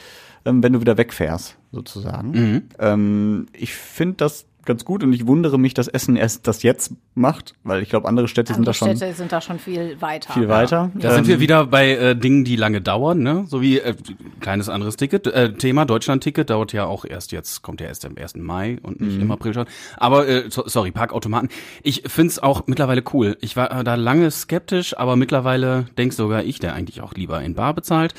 ähm, 0.45 0.63
wenn 0.63 0.73
du 0.73 0.81
wieder 0.81 0.99
wegfährst, 0.99 1.57
sozusagen. 1.73 2.35
Ähm, 2.79 3.47
ich 3.53 3.73
finde 3.75 4.17
das 4.17 4.47
ganz 4.69 4.85
gut 4.85 5.03
und 5.03 5.13
ich 5.13 5.27
wundere 5.27 5.59
mich, 5.59 5.75
dass 5.75 5.89
Essen 5.89 6.15
erst 6.15 6.47
das 6.47 6.63
jetzt 6.63 6.93
macht, 7.17 7.55
weil 7.65 7.83
ich 7.83 7.89
glaube, 7.89 8.07
andere 8.07 8.29
Städte 8.29 8.53
sind 8.53 8.61
Andere 8.61 8.71
da 8.71 8.75
schon 8.75 8.97
Städte 8.97 9.15
sind 9.15 9.33
da 9.33 9.41
schon 9.41 9.59
viel 9.59 10.01
weiter. 10.01 10.33
viel 10.33 10.49
weiter. 10.49 10.93
Da 10.95 11.11
sind 11.15 11.25
Ähm, 11.25 11.29
wir 11.29 11.41
wieder 11.41 11.67
bei 11.67 11.91
äh, 11.91 12.15
Dingen, 12.15 12.45
die 12.45 12.55
lange 12.55 12.81
dauern, 12.81 13.19
ne? 13.19 13.45
So 13.49 13.61
wie 13.61 13.79
äh, 13.81 13.95
kleines 14.39 14.69
anderes 14.69 14.97
Ticket. 14.97 15.27
Äh, 15.27 15.55
Thema 15.55 15.85
Deutschland-Ticket 15.87 16.51
dauert 16.51 16.73
ja 16.73 16.85
auch 16.85 17.05
erst 17.05 17.33
jetzt, 17.33 17.63
kommt 17.63 17.81
ja 17.81 17.89
erst 17.89 18.05
am 18.05 18.15
1. 18.17 18.37
Mai 18.37 18.79
und 18.83 19.01
nicht 19.01 19.21
im 19.21 19.31
April 19.33 19.55
schon. 19.55 19.67
Aber 19.97 20.29
äh, 20.29 20.45
so, 20.51 20.63
sorry, 20.67 20.93
Parkautomaten. 20.93 21.49
Ich 21.83 22.05
find's 22.07 22.39
auch 22.39 22.67
mittlerweile 22.67 23.03
cool. 23.13 23.37
Ich 23.41 23.57
war 23.57 23.81
äh, 23.81 23.83
da 23.83 23.95
lange 23.95 24.31
skeptisch, 24.31 24.97
aber 24.97 25.17
mittlerweile 25.17 25.87
denk 25.97 26.13
sogar 26.13 26.45
ich, 26.45 26.61
der 26.61 26.75
eigentlich 26.75 27.01
auch 27.01 27.15
lieber 27.15 27.43
in 27.43 27.55
Bar 27.55 27.75
bezahlt. 27.75 28.15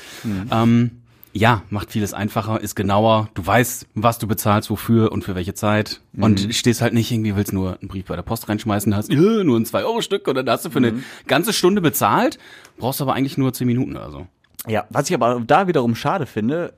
Ähm, 0.50 0.99
ja, 1.32 1.62
macht 1.70 1.92
vieles 1.92 2.12
einfacher, 2.12 2.60
ist 2.60 2.74
genauer. 2.74 3.28
Du 3.34 3.46
weißt, 3.46 3.86
was 3.94 4.18
du 4.18 4.26
bezahlst, 4.26 4.70
wofür 4.70 5.12
und 5.12 5.22
für 5.22 5.34
welche 5.34 5.54
Zeit. 5.54 6.00
Und 6.16 6.54
stehst 6.54 6.82
halt 6.82 6.92
nicht 6.92 7.10
irgendwie, 7.12 7.36
willst 7.36 7.52
nur 7.52 7.78
einen 7.80 7.88
Brief 7.88 8.06
bei 8.06 8.16
der 8.16 8.22
Post 8.22 8.48
reinschmeißen, 8.48 8.94
hast 8.94 9.10
äh, 9.10 9.44
nur 9.44 9.58
ein 9.58 9.64
2-Euro-Stück 9.64 10.26
und 10.28 10.34
dann 10.34 10.48
hast 10.50 10.64
du 10.64 10.70
für 10.70 10.78
eine 10.78 11.02
ganze 11.26 11.52
Stunde 11.52 11.80
bezahlt, 11.80 12.38
brauchst 12.78 13.00
aber 13.00 13.14
eigentlich 13.14 13.38
nur 13.38 13.52
10 13.52 13.66
Minuten 13.66 13.96
oder 13.96 14.10
so. 14.10 14.26
Ja, 14.66 14.86
was 14.90 15.08
ich 15.08 15.14
aber 15.14 15.40
da 15.46 15.68
wiederum 15.68 15.94
schade 15.94 16.26
finde, 16.26 16.74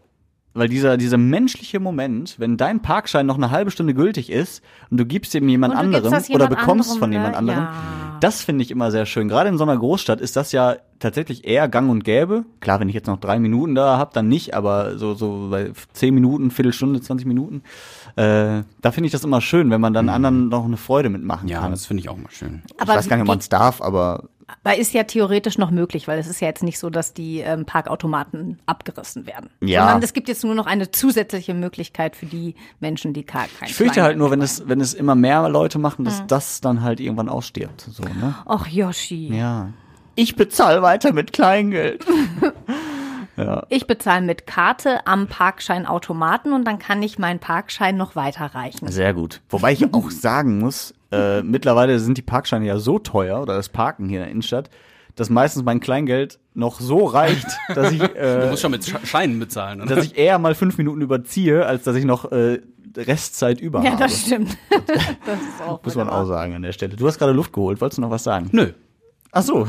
Weil 0.54 0.68
dieser, 0.68 0.98
dieser 0.98 1.16
menschliche 1.16 1.80
Moment, 1.80 2.34
wenn 2.38 2.58
dein 2.58 2.82
Parkschein 2.82 3.24
noch 3.24 3.36
eine 3.38 3.50
halbe 3.50 3.70
Stunde 3.70 3.94
gültig 3.94 4.28
ist 4.30 4.62
und 4.90 4.98
du 4.98 5.06
gibst 5.06 5.34
ihm 5.34 5.48
jemand 5.48 5.74
anderem 5.74 6.10
das 6.12 6.28
oder 6.28 6.44
jemand 6.44 6.50
bekommst 6.50 6.90
anderem, 6.90 6.98
von 7.00 7.10
ne? 7.10 7.16
jemand 7.16 7.36
anderem, 7.36 7.62
Ja. 7.64 8.16
das 8.20 8.42
finde 8.42 8.62
ich 8.62 8.70
immer 8.70 8.90
sehr 8.90 9.06
schön. 9.06 9.28
Gerade 9.28 9.48
in 9.48 9.56
so 9.56 9.64
einer 9.64 9.78
Großstadt 9.78 10.20
ist 10.20 10.36
das 10.36 10.52
ja 10.52 10.76
tatsächlich 10.98 11.46
eher 11.46 11.68
gang 11.68 11.90
und 11.90 12.04
gäbe. 12.04 12.44
Klar, 12.60 12.80
wenn 12.80 12.88
ich 12.90 12.94
jetzt 12.94 13.06
noch 13.06 13.18
drei 13.18 13.38
Minuten 13.38 13.74
da 13.74 13.96
habe, 13.96 14.10
dann 14.12 14.28
nicht, 14.28 14.54
aber 14.54 14.98
so, 14.98 15.14
so 15.14 15.48
bei 15.50 15.70
zehn 15.94 16.12
Minuten, 16.14 16.50
Viertelstunde, 16.50 17.00
20 17.00 17.26
Minuten, 17.26 17.62
äh, 18.16 18.62
da 18.82 18.90
finde 18.92 19.06
ich 19.06 19.12
das 19.12 19.24
immer 19.24 19.40
schön, 19.40 19.70
wenn 19.70 19.80
man 19.80 19.94
dann 19.94 20.10
anderen 20.10 20.48
noch 20.50 20.66
eine 20.66 20.76
Freude 20.76 21.08
mitmachen 21.08 21.44
Mhm. 21.46 21.50
Ja, 21.50 21.60
kann. 21.60 21.70
das 21.70 21.86
finde 21.86 22.02
ich 22.02 22.10
auch 22.10 22.16
mal 22.18 22.30
schön. 22.30 22.60
Aber 22.78 22.92
ich 22.92 22.98
weiß 22.98 23.08
gar 23.08 23.16
nicht, 23.16 23.22
ob 23.22 23.28
man 23.28 23.38
es 23.38 23.48
darf, 23.48 23.80
aber 23.80 24.24
Aber 24.62 24.76
ist 24.76 24.92
ja 24.92 25.04
theoretisch 25.04 25.58
noch 25.58 25.70
möglich, 25.70 26.08
weil 26.08 26.18
es 26.18 26.26
ist 26.26 26.40
ja 26.40 26.48
jetzt 26.48 26.62
nicht 26.62 26.78
so, 26.78 26.90
dass 26.90 27.14
die 27.14 27.40
ähm, 27.40 27.64
Parkautomaten 27.64 28.58
abgerissen 28.66 29.26
werden. 29.26 29.50
Ja. 29.60 29.82
Sondern 29.82 30.02
es 30.02 30.12
gibt 30.12 30.28
jetzt 30.28 30.44
nur 30.44 30.54
noch 30.54 30.66
eine 30.66 30.90
zusätzliche 30.90 31.54
Möglichkeit 31.54 32.16
für 32.16 32.26
die 32.26 32.54
Menschen, 32.80 33.12
die 33.12 33.24
kein 33.24 33.48
ich 33.64 33.74
fürchte 33.74 34.02
halt 34.02 34.18
nur, 34.18 34.30
wenn 34.30 34.42
es, 34.42 34.68
wenn 34.68 34.80
es 34.80 34.94
immer 34.94 35.14
mehr 35.14 35.48
Leute 35.48 35.78
machen, 35.78 36.04
dass 36.04 36.26
das 36.26 36.60
dann 36.60 36.82
halt 36.82 37.00
irgendwann 37.00 37.28
ausstirbt. 37.28 37.86
So, 37.90 38.02
ne? 38.02 38.34
Och, 38.46 38.66
Yoshi. 38.66 39.34
Ja. 39.34 39.70
Ich 40.14 40.36
bezahle 40.36 40.82
weiter 40.82 41.12
mit 41.12 41.32
Kleingeld. 41.32 42.04
Ich 43.70 43.86
bezahle 43.86 44.20
mit 44.20 44.46
Karte 44.46 45.06
am 45.06 45.26
Parkscheinautomaten 45.26 46.52
und 46.52 46.66
dann 46.66 46.78
kann 46.78 47.02
ich 47.02 47.18
meinen 47.18 47.38
Parkschein 47.38 47.96
noch 47.96 48.14
weiterreichen. 48.14 48.88
Sehr 48.88 49.14
gut. 49.14 49.40
Wobei 49.48 49.72
ich 49.72 49.92
auch 49.94 50.10
sagen 50.10 50.58
muss, 50.58 50.94
äh, 51.12 51.42
mittlerweile 51.42 51.98
sind 51.98 52.18
die 52.18 52.22
Parkscheine 52.22 52.66
ja 52.66 52.78
so 52.78 52.98
teuer 52.98 53.40
oder 53.42 53.54
das 53.54 53.68
Parken 53.68 54.08
hier 54.08 54.18
in 54.20 54.24
der 54.24 54.30
Innenstadt, 54.30 54.70
dass 55.14 55.28
meistens 55.30 55.62
mein 55.62 55.80
Kleingeld 55.80 56.38
noch 56.54 56.80
so 56.80 57.04
reicht, 57.04 57.46
dass 57.74 57.92
ich, 57.92 57.98
Du 58.00 58.14
äh, 58.16 58.48
musst 58.50 58.62
schon 58.62 58.70
mit 58.70 58.82
Sch- 58.82 59.04
Scheinen 59.06 59.38
bezahlen, 59.38 59.82
oder? 59.82 59.94
dass 59.94 60.04
ich 60.06 60.16
eher 60.18 60.38
mal 60.38 60.54
fünf 60.54 60.78
Minuten 60.78 61.00
überziehe, 61.02 61.66
als 61.66 61.84
dass 61.84 61.96
ich 61.96 62.04
noch 62.04 62.32
äh, 62.32 62.60
Restzeit 62.96 63.60
über 63.60 63.82
Ja, 63.82 63.92
habe. 63.92 64.02
das 64.04 64.20
stimmt. 64.20 64.56
das 65.26 65.38
ist 65.40 65.62
auch 65.66 65.82
Muss 65.84 65.94
man 65.94 66.08
auch 66.10 66.26
sagen 66.26 66.54
an 66.54 66.62
der 66.62 66.72
Stelle. 66.72 66.96
Du 66.96 67.06
hast 67.06 67.18
gerade 67.18 67.32
Luft 67.32 67.52
geholt. 67.52 67.80
Wolltest 67.80 67.98
du 67.98 68.02
noch 68.02 68.10
was 68.10 68.22
sagen? 68.24 68.48
Nö. 68.52 68.72
Ach 69.32 69.42
so. 69.42 69.66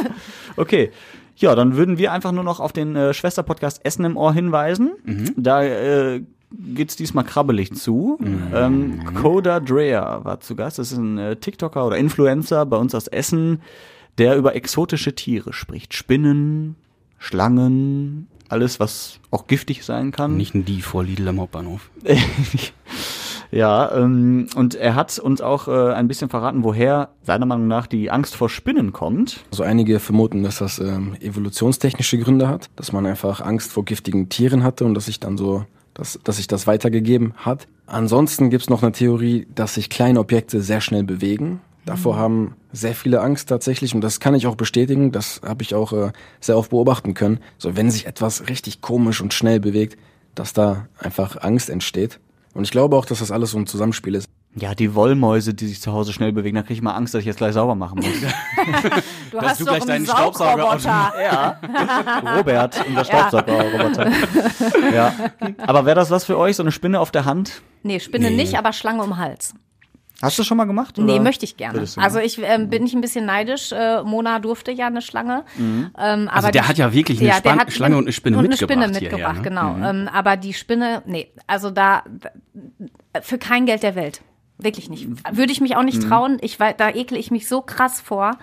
okay. 0.56 0.90
Ja, 1.36 1.54
dann 1.54 1.76
würden 1.76 1.98
wir 1.98 2.12
einfach 2.12 2.32
nur 2.32 2.44
noch 2.44 2.60
auf 2.60 2.72
den 2.72 2.94
äh, 2.96 3.14
Schwesterpodcast 3.14 3.84
Essen 3.84 4.04
im 4.04 4.16
Ohr 4.16 4.32
hinweisen. 4.34 5.32
Da 5.36 5.62
äh, 5.64 6.22
geht's 6.50 6.96
diesmal 6.96 7.24
krabbelig 7.24 7.72
zu. 7.74 8.18
Ähm, 8.54 9.04
Coda 9.14 9.60
Dreher 9.60 10.20
war 10.24 10.40
zu 10.40 10.56
Gast. 10.56 10.78
Das 10.78 10.92
ist 10.92 10.98
ein 10.98 11.18
äh, 11.18 11.36
TikToker 11.36 11.86
oder 11.86 11.96
Influencer 11.96 12.66
bei 12.66 12.76
uns 12.76 12.94
aus 12.94 13.06
Essen, 13.06 13.62
der 14.18 14.36
über 14.36 14.54
exotische 14.54 15.14
Tiere 15.14 15.52
spricht. 15.52 15.94
Spinnen, 15.94 16.76
Schlangen, 17.18 18.28
alles, 18.48 18.80
was 18.80 19.20
auch 19.30 19.46
giftig 19.46 19.84
sein 19.84 20.10
kann. 20.10 20.36
Nicht 20.36 20.54
ein 20.54 20.64
Die 20.64 20.82
vor 20.82 21.04
Lidl 21.04 21.28
am 21.28 21.40
Hauptbahnhof. 21.40 21.90
Ja, 23.52 23.92
ähm, 23.96 24.46
und 24.54 24.76
er 24.76 24.94
hat 24.94 25.18
uns 25.18 25.40
auch 25.40 25.66
äh, 25.66 25.92
ein 25.92 26.06
bisschen 26.06 26.30
verraten, 26.30 26.62
woher 26.62 27.10
seiner 27.22 27.46
Meinung 27.46 27.66
nach 27.66 27.86
die 27.86 28.10
Angst 28.10 28.36
vor 28.36 28.48
Spinnen 28.48 28.92
kommt. 28.92 29.44
Also 29.50 29.64
einige 29.64 29.98
vermuten, 29.98 30.42
dass 30.44 30.58
das 30.58 30.78
ähm, 30.78 31.16
evolutionstechnische 31.20 32.18
Gründe 32.18 32.48
hat, 32.48 32.70
dass 32.76 32.92
man 32.92 33.06
einfach 33.06 33.40
Angst 33.40 33.72
vor 33.72 33.84
giftigen 33.84 34.28
Tieren 34.28 34.62
hatte 34.62 34.84
und 34.84 34.94
dass 34.94 35.06
sich 35.06 35.18
dann 35.18 35.36
so, 35.36 35.64
dass, 36.00 36.18
dass 36.24 36.38
sich 36.38 36.48
das 36.48 36.66
weitergegeben 36.66 37.34
hat. 37.36 37.68
Ansonsten 37.86 38.48
gibt's 38.48 38.70
noch 38.70 38.82
eine 38.82 38.92
Theorie, 38.92 39.46
dass 39.54 39.74
sich 39.74 39.90
kleine 39.90 40.18
Objekte 40.18 40.62
sehr 40.62 40.80
schnell 40.80 41.04
bewegen. 41.04 41.60
Davor 41.84 42.16
haben 42.16 42.56
sehr 42.72 42.94
viele 42.94 43.20
Angst 43.20 43.50
tatsächlich 43.50 43.94
und 43.94 44.00
das 44.00 44.18
kann 44.18 44.34
ich 44.34 44.46
auch 44.46 44.54
bestätigen. 44.54 45.12
Das 45.12 45.42
habe 45.44 45.62
ich 45.62 45.74
auch 45.74 45.92
äh, 45.92 46.12
sehr 46.40 46.56
oft 46.56 46.70
beobachten 46.70 47.12
können. 47.12 47.40
So 47.58 47.76
wenn 47.76 47.90
sich 47.90 48.06
etwas 48.06 48.48
richtig 48.48 48.80
komisch 48.80 49.20
und 49.20 49.34
schnell 49.34 49.60
bewegt, 49.60 49.98
dass 50.34 50.54
da 50.54 50.86
einfach 50.98 51.42
Angst 51.42 51.68
entsteht. 51.68 52.18
Und 52.54 52.64
ich 52.64 52.70
glaube 52.70 52.96
auch, 52.96 53.04
dass 53.04 53.18
das 53.18 53.30
alles 53.30 53.50
so 53.50 53.58
ein 53.58 53.66
Zusammenspiel 53.66 54.14
ist. 54.14 54.26
Ja, 54.56 54.74
die 54.74 54.94
Wollmäuse, 54.96 55.54
die 55.54 55.68
sich 55.68 55.80
zu 55.80 55.92
Hause 55.92 56.12
schnell 56.12 56.32
bewegen, 56.32 56.56
da 56.56 56.62
kriege 56.62 56.74
ich 56.74 56.82
mal 56.82 56.92
Angst, 56.94 57.14
dass 57.14 57.20
ich 57.20 57.26
jetzt 57.26 57.36
gleich 57.36 57.52
sauber 57.54 57.74
machen 57.76 57.98
muss. 58.00 58.06
Du 59.30 59.36
Dass 59.38 59.50
hast 59.50 59.60
du 59.60 59.64
doch 59.64 59.70
gleich 59.76 59.82
einen 59.82 60.04
deinen 60.04 60.06
Staubsauger 60.06 60.80
Saugroboter. 60.80 61.12
ja, 61.22 62.34
Robert, 62.36 62.84
unser 62.88 63.04
Staubsaugerroboter. 63.04 64.10
ja. 64.92 65.14
Aber 65.58 65.86
wäre 65.86 65.94
das 65.94 66.10
was 66.10 66.24
für 66.24 66.36
euch, 66.36 66.56
so 66.56 66.64
eine 66.64 66.72
Spinne 66.72 66.98
auf 66.98 67.12
der 67.12 67.26
Hand? 67.26 67.62
Nee, 67.84 68.00
Spinne 68.00 68.32
nicht, 68.32 68.58
aber 68.58 68.72
Schlange 68.72 69.04
um 69.04 69.10
den 69.10 69.16
Hals. 69.18 69.54
Hast 70.20 70.36
du 70.38 70.42
schon 70.42 70.56
mal 70.56 70.64
gemacht? 70.64 70.98
Nee, 70.98 71.12
oder? 71.14 71.22
möchte 71.22 71.44
ich 71.44 71.56
gerne. 71.56 71.84
Also 71.96 72.18
ich 72.18 72.38
ähm, 72.42 72.68
bin 72.70 72.84
ich 72.84 72.92
ein 72.92 73.00
bisschen 73.00 73.24
neidisch. 73.24 73.70
Äh, 73.70 74.02
Mona 74.02 74.40
durfte 74.40 74.72
ja 74.72 74.88
eine 74.88 75.00
Schlange. 75.00 75.44
Ähm, 75.58 75.90
aber 75.96 76.32
Also 76.34 76.50
der 76.50 76.62
die- 76.62 76.68
hat 76.68 76.76
ja 76.76 76.92
wirklich 76.92 77.20
eine 77.20 77.28
der 77.28 77.36
Span 77.36 77.70
Schlange 77.70 77.96
und 77.96 78.04
eine 78.04 78.12
Spinne 78.12 78.36
und 78.36 78.40
eine 78.44 78.48
mitgebracht 78.50 78.74
Spinne 78.82 78.98
hierher, 78.98 79.32
mitgebracht, 79.32 79.36
ne? 79.36 79.42
genau. 79.78 79.88
Ähm, 79.88 80.08
aber 80.12 80.36
die 80.36 80.52
Spinne, 80.54 81.02
nee, 81.06 81.32
also 81.46 81.70
da 81.70 82.02
für 83.22 83.38
kein 83.38 83.64
Geld 83.64 83.84
der 83.84 83.94
Welt. 83.94 84.20
Wirklich 84.62 84.90
nicht. 84.90 85.08
Würde 85.32 85.52
ich 85.52 85.60
mich 85.60 85.76
auch 85.76 85.80
Mhm. 85.80 85.86
nicht 85.86 86.02
trauen. 86.02 86.38
Ich 86.40 86.58
da 86.58 86.90
ekle 86.90 87.18
ich 87.18 87.30
mich 87.30 87.48
so 87.48 87.60
krass 87.62 88.00
vor. 88.00 88.38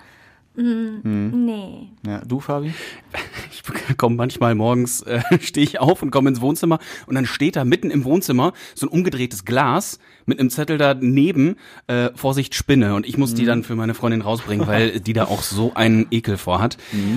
Mm, 0.56 1.44
Nee. 1.44 1.88
Ja, 2.06 2.20
du, 2.26 2.40
Fabi? 2.40 2.72
Ich 3.90 3.96
komme 3.98 4.16
manchmal 4.16 4.54
morgens, 4.54 5.02
äh, 5.02 5.20
stehe 5.40 5.62
ich 5.64 5.78
auf 5.78 6.02
und 6.02 6.10
komme 6.10 6.30
ins 6.30 6.40
Wohnzimmer 6.40 6.78
und 7.06 7.14
dann 7.16 7.26
steht 7.26 7.54
da 7.54 7.64
mitten 7.64 7.90
im 7.90 8.04
Wohnzimmer 8.04 8.54
so 8.74 8.86
ein 8.86 8.88
umgedrehtes 8.88 9.44
Glas 9.44 9.98
mit 10.26 10.40
einem 10.40 10.48
Zettel 10.50 10.78
daneben, 10.78 11.56
äh, 11.86 12.08
Vorsicht 12.14 12.54
Spinne 12.54 12.94
und 12.94 13.06
ich 13.06 13.18
muss 13.18 13.34
die 13.34 13.44
dann 13.44 13.62
für 13.62 13.74
meine 13.76 13.92
Freundin 13.94 14.22
rausbringen, 14.22 14.66
weil 14.66 15.00
die 15.00 15.12
da 15.12 15.24
auch 15.26 15.42
so 15.42 15.74
einen 15.74 16.06
Ekel 16.10 16.38
vorhat. 16.38 16.76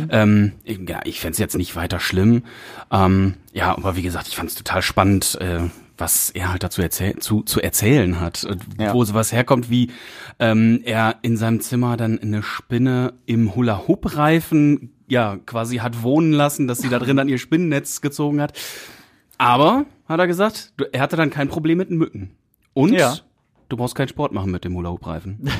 Ähm, 0.10 0.52
ich- 0.66 0.80
ja, 0.88 1.00
ich 1.06 1.20
fänd's 1.22 1.40
jetzt 1.40 1.56
nicht 1.58 1.76
weiter 1.76 2.00
schlimm. 2.02 2.44
Ähm, 2.92 3.36
ja, 3.54 3.72
aber 3.76 3.96
wie 3.96 4.02
gesagt, 4.04 4.28
ich 4.28 4.36
fand's 4.36 4.56
total 4.56 4.82
spannend, 4.82 5.38
äh, 5.42 5.62
was 6.02 6.32
er 6.32 6.52
halt 6.52 6.64
dazu 6.64 6.82
erzähl 6.82 7.16
zu, 7.20 7.44
zu 7.44 7.62
erzählen 7.62 8.20
hat, 8.20 8.46
Ja. 8.78 8.94
wo 8.94 9.06
sowas 9.06 9.32
herkommt, 9.32 9.70
wie 9.70 9.92
ähm, 10.40 10.82
er 10.84 11.16
in 11.22 11.38
seinem 11.38 11.62
Zimmer 11.62 11.96
dann 11.96 12.20
eine 12.20 12.44
Spinne 12.44 13.14
im 13.26 13.56
Hula-Hoop-Reifen 13.56 14.92
ja 15.08 15.38
quasi 15.46 15.78
hat 15.78 16.04
wohnen 16.04 16.32
lassen, 16.34 16.68
dass 16.68 16.80
sie 16.80 16.90
da 16.90 17.00
drin 17.00 17.16
dann 17.18 17.30
ihr 17.30 17.38
Spinnennetz 17.38 18.02
gezogen 18.02 18.42
hat. 18.42 18.58
Aber, 19.38 19.86
hat 20.08 20.20
er 20.20 20.28
gesagt, 20.28 20.74
er 20.92 21.02
hatte 21.02 21.16
dann 21.16 21.30
kein 21.30 21.48
Problem 21.48 21.78
mit 21.78 21.90
den 21.90 21.98
Mücken. 21.98 22.32
Und 22.74 22.94
Ja. 22.94 23.16
Du 23.72 23.78
brauchst 23.78 23.96
keinen 23.96 24.10
Sport 24.10 24.34
machen 24.34 24.52
mit 24.52 24.66
dem 24.66 24.76
Hula-Hoop-Reifen. 24.76 25.40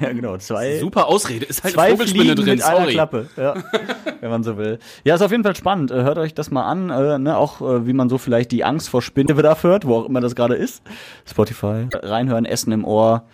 Ja, 0.00 0.12
genau. 0.12 0.36
Zwei, 0.36 0.78
Super 0.78 1.08
Ausrede, 1.08 1.44
ist 1.44 1.64
halt 1.64 1.74
zwei 1.74 1.86
eine 1.86 1.92
Vogelspinne 1.96 2.24
Fliegen 2.24 2.44
drin, 2.44 2.54
mit 2.54 2.62
einer 2.64 2.76
sorry. 2.78 2.92
Klappe. 2.92 3.28
Ja, 3.36 3.54
wenn 4.20 4.30
man 4.30 4.44
so 4.44 4.56
will. 4.56 4.78
Ja, 5.02 5.16
ist 5.16 5.22
auf 5.22 5.32
jeden 5.32 5.42
Fall 5.42 5.56
spannend. 5.56 5.90
Äh, 5.90 6.02
Hört 6.04 6.18
euch 6.18 6.34
das 6.34 6.52
mal 6.52 6.62
an. 6.62 6.90
Äh, 6.90 7.18
ne? 7.18 7.36
Auch 7.36 7.60
äh, 7.60 7.84
wie 7.84 7.92
man 7.92 8.08
so 8.08 8.16
vielleicht 8.16 8.52
die 8.52 8.62
Angst 8.62 8.88
vor 8.88 9.02
Spinnenbedarf 9.02 9.64
hört, 9.64 9.84
wo 9.84 9.96
auch 9.96 10.06
immer 10.06 10.20
das 10.20 10.36
gerade 10.36 10.54
ist. 10.54 10.82
Spotify. 11.24 11.88
Reinhören, 11.92 12.44
Essen 12.44 12.70
im 12.72 12.84
Ohr 12.84 13.24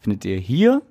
findet 0.00 0.24
ihr 0.24 0.38
hier. 0.38 0.82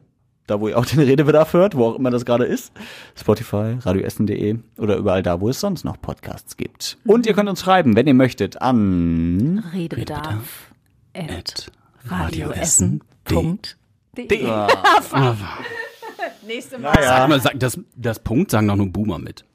Da, 0.48 0.62
wo 0.62 0.70
ihr 0.70 0.78
auch 0.78 0.86
den 0.86 1.00
Redebedarf 1.00 1.52
hört, 1.54 1.76
wo 1.76 1.86
auch 1.88 1.96
immer 1.96 2.10
das 2.10 2.24
gerade 2.24 2.46
ist. 2.46 2.72
Spotify, 3.16 3.78
radioessen.de 3.82 4.60
oder 4.78 4.96
überall 4.96 5.24
da, 5.24 5.42
wo 5.42 5.50
es 5.50 5.60
sonst 5.60 5.84
noch 5.84 6.00
Podcasts 6.02 6.56
gibt. 6.56 6.98
Und 7.06 7.26
ihr 7.26 7.34
könnt 7.34 7.50
uns 7.50 7.60
schreiben, 7.62 7.98
wenn 7.98 8.08
ihr 8.08 8.14
möchtet, 8.14 8.62
an 8.62 9.64
Redebedarf. 9.74 10.72
At 11.14 11.70
radioessen.de. 12.08 14.46
Ah, 14.46 14.68
Nächste 16.46 16.78
Mal. 16.78 16.94
Sag 17.02 17.30
mal, 17.30 17.40
sag, 17.42 17.60
das, 17.60 17.80
das 17.96 18.20
Punkt 18.20 18.52
sagen 18.52 18.68
doch 18.68 18.76
nur 18.76 18.88
Boomer 18.88 19.18
mit. 19.20 19.46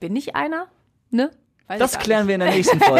Bin 0.00 0.14
ich 0.16 0.34
einer? 0.36 0.66
Ne? 1.10 1.30
Weiß 1.68 1.78
Das 1.78 1.98
klären 1.98 2.26
nicht. 2.26 2.28
wir 2.28 2.34
in 2.36 2.40
der 2.40 2.50
nächsten 2.50 2.78
Folge. 2.78 2.86